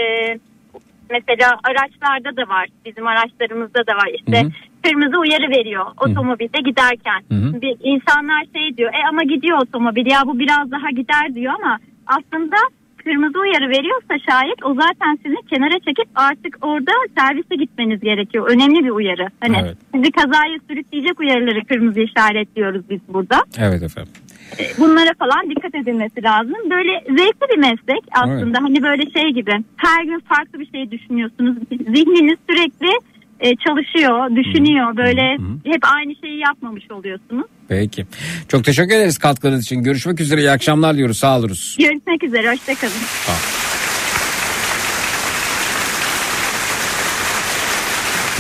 mesela 1.10 1.60
araçlarda 1.64 2.38
da 2.38 2.50
var 2.50 2.68
bizim 2.86 3.08
araçlarımızda 3.08 3.88
da 3.88 3.96
var 3.96 4.10
işte 4.14 4.42
Hı 4.42 4.46
hı. 4.46 4.52
kırmızı 4.84 5.20
uyarı 5.20 5.50
veriyor 5.50 5.86
otomobilde 5.98 6.60
giderken 6.62 7.22
Hı 7.32 7.36
hı. 7.36 7.62
bir 7.62 7.76
insanlar 7.84 8.46
şey 8.56 8.78
diyor 8.78 8.94
e 8.94 9.08
ama 9.10 9.24
gidiyor 9.24 9.62
otomobil 9.62 10.12
ya 10.12 10.22
bu 10.26 10.40
biraz 10.40 10.72
daha 10.72 10.90
gider 10.90 11.36
diyor 11.36 11.54
ama 11.60 11.80
aslında 12.08 12.58
kırmızı 13.10 13.40
uyarı 13.40 13.70
veriyorsa 13.70 14.14
şayet 14.30 14.66
o 14.66 14.74
zaten 14.74 15.20
sizi 15.26 15.36
kenara 15.50 15.80
çekip 15.80 16.08
artık 16.16 16.58
orada 16.62 16.92
servise 17.18 17.56
gitmeniz 17.56 18.00
gerekiyor. 18.00 18.50
Önemli 18.50 18.84
bir 18.86 18.90
uyarı. 18.90 19.28
Hani 19.42 19.58
Evet. 19.62 19.78
sizi 19.96 20.12
kazaya 20.12 20.58
sürükleyecek 20.70 21.20
uyarıları 21.20 21.66
kırmızı 21.66 22.00
işaretliyoruz 22.00 22.90
biz 22.90 23.00
burada. 23.08 23.38
Evet 23.60 23.84
efendim. 23.84 24.12
E, 24.60 24.64
Bunlara 24.80 25.10
falan 25.20 25.50
dikkat 25.50 25.76
edilmesi 25.76 26.24
lazım. 26.24 26.56
Böyle 26.70 27.04
zevkli 27.08 27.46
bir 27.52 27.58
meslek 27.58 28.04
aslında. 28.12 28.58
Hani 28.62 28.84
böyle 28.84 29.12
şey 29.12 29.30
gibi 29.34 29.52
her 29.78 30.04
gün 30.04 30.20
farklı 30.20 30.60
bir 30.60 30.70
şey 30.72 30.92
düşünüyorsunuz. 30.92 31.56
Zihniniz 31.70 32.38
sürekli 32.50 32.90
e, 33.40 33.56
çalışıyor, 33.56 34.36
düşünüyor. 34.36 34.98
Böyle 34.98 35.38
hep 35.66 35.82
aynı 35.96 36.16
şeyi 36.16 36.40
yapmamış 36.40 36.92
oluyorsunuz. 36.92 37.46
Peki. 37.70 38.06
Çok 38.48 38.66
teşekkür 38.66 38.96
ederiz 38.96 39.18
katkınız 39.18 39.64
için. 39.64 39.84
Görüşmek 39.84 40.20
üzere. 40.20 40.42
İyi 40.42 40.52
akşamlar 40.52 40.98
diyoruz. 40.98 41.18
Sağ 41.18 41.38
oluruz. 41.38 41.76
Görüşmek 41.80 42.24
üzere, 42.24 42.52
hoşçakalın. 42.52 42.94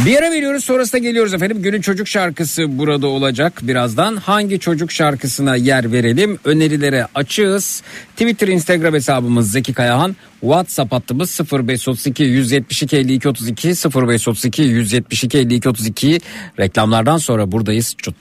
Bir 0.06 0.18
ara 0.18 0.31
veriyoruz 0.31 0.65
sonrasında 0.65 0.97
geliyoruz 0.97 1.34
efendim. 1.34 1.61
Günün 1.61 1.81
çocuk 1.81 2.07
şarkısı 2.07 2.77
burada 2.77 3.07
olacak 3.07 3.60
birazdan. 3.61 4.15
Hangi 4.15 4.60
çocuk 4.60 4.91
şarkısına 4.91 5.56
yer 5.56 5.91
verelim? 5.91 6.39
Önerilere 6.43 7.07
açığız. 7.15 7.84
Twitter, 8.11 8.47
Instagram 8.47 8.93
hesabımız 8.93 9.51
Zeki 9.51 9.73
Kayahan. 9.73 10.15
WhatsApp 10.41 10.91
hattımız 10.91 11.39
0532 11.51 12.23
172 12.23 12.97
52 12.97 13.30
32 13.30 13.68
0532 13.68 14.61
172 14.61 15.38
52 15.38 15.69
32 15.69 16.19
reklamlardan 16.60 17.18
sonra 17.18 17.51
buradayız. 17.51 17.95
Çut. 17.97 18.15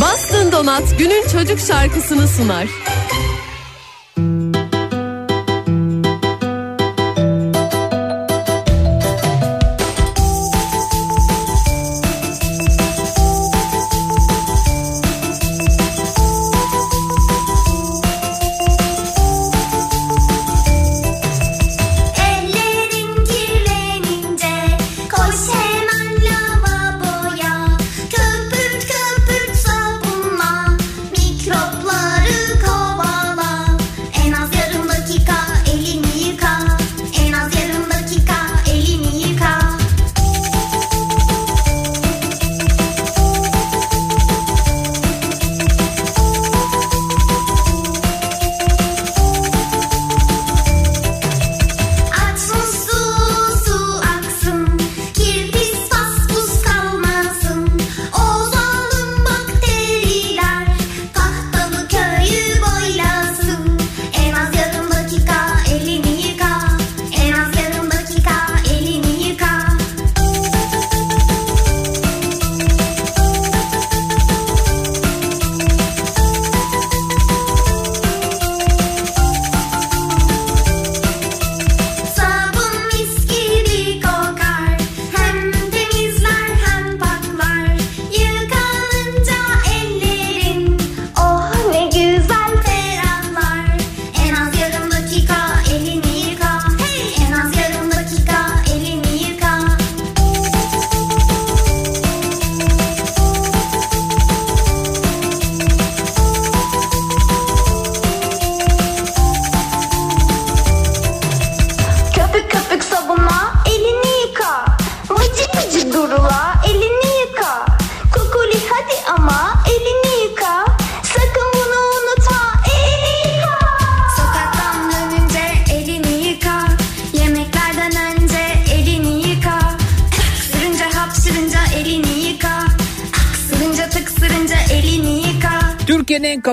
Bastın 0.00 0.47
Donat 0.58 0.98
günün 0.98 1.28
çocuk 1.28 1.60
şarkısını 1.60 2.28
sunar. 2.28 2.68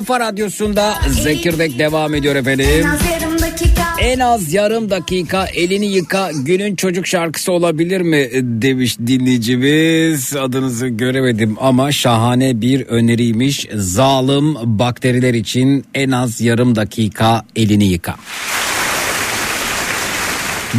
Kafa 0.06 0.20
radyosunda 0.20 0.96
Zekirdek 1.10 1.80
devam 1.80 2.16
ediyor 2.16 2.36
efendim. 2.36 2.66
En 2.70 2.84
az 2.84 3.02
yarım 3.12 3.42
dakika. 3.42 3.84
En 4.00 4.20
az 4.20 4.54
yarım 4.54 4.90
dakika 4.90 5.46
elini 5.46 5.86
yıka 5.86 6.32
günün 6.46 6.76
çocuk 6.76 7.08
şarkısı 7.08 7.52
olabilir 7.52 8.02
mi 8.02 8.30
demiş 8.34 9.00
dinleyicimiz. 9.00 10.36
Adınızı 10.36 10.88
göremedim 10.88 11.56
ama 11.60 11.92
şahane 11.92 12.62
bir 12.62 12.82
öneriymiş. 12.82 13.68
Zalim 13.76 14.56
bakteriler 14.80 15.34
için 15.34 15.86
en 15.94 16.12
az 16.12 16.42
yarım 16.42 16.76
dakika 16.76 17.46
elini 17.56 17.86
yıka. 17.86 18.16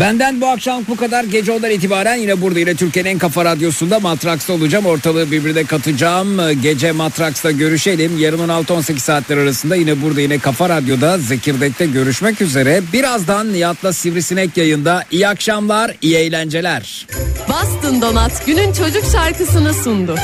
Benden 0.00 0.40
bu 0.40 0.46
akşam 0.46 0.82
bu 0.88 0.96
kadar. 0.96 1.24
Gece 1.24 1.52
ondan 1.52 1.70
itibaren 1.70 2.14
yine 2.14 2.40
burada 2.40 2.58
yine 2.58 2.74
Türkiye'nin 2.74 3.10
en 3.10 3.18
kafa 3.18 3.44
radyosunda 3.44 4.00
Matraks'ta 4.00 4.52
olacağım. 4.52 4.86
Ortalığı 4.86 5.30
birbirine 5.30 5.64
katacağım. 5.64 6.60
Gece 6.62 6.92
Matraks'ta 6.92 7.50
görüşelim. 7.50 8.18
Yarının 8.18 8.48
6-18 8.48 8.98
saatler 8.98 9.36
arasında 9.36 9.76
yine 9.76 10.02
burada 10.02 10.20
yine 10.20 10.38
Kafa 10.38 10.68
Radyo'da 10.68 11.18
Zekirdek'te 11.18 11.86
görüşmek 11.86 12.40
üzere. 12.40 12.82
Birazdan 12.92 13.52
Nihat'la 13.52 13.92
Sivrisinek 13.92 14.56
yayında. 14.56 15.04
İyi 15.10 15.28
akşamlar, 15.28 15.96
iyi 16.02 16.16
eğlenceler. 16.16 17.06
Bastın 17.48 18.02
Donat 18.02 18.46
günün 18.46 18.72
çocuk 18.72 19.04
şarkısını 19.12 19.74
sundu. 19.74 20.14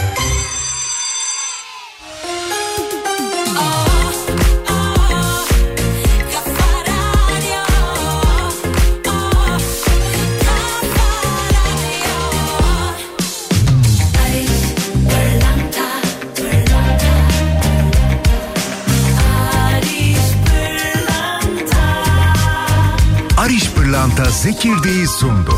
Pırlanta 24.16 24.30
Zekirdeği 24.30 25.06
sundu. 25.06 25.54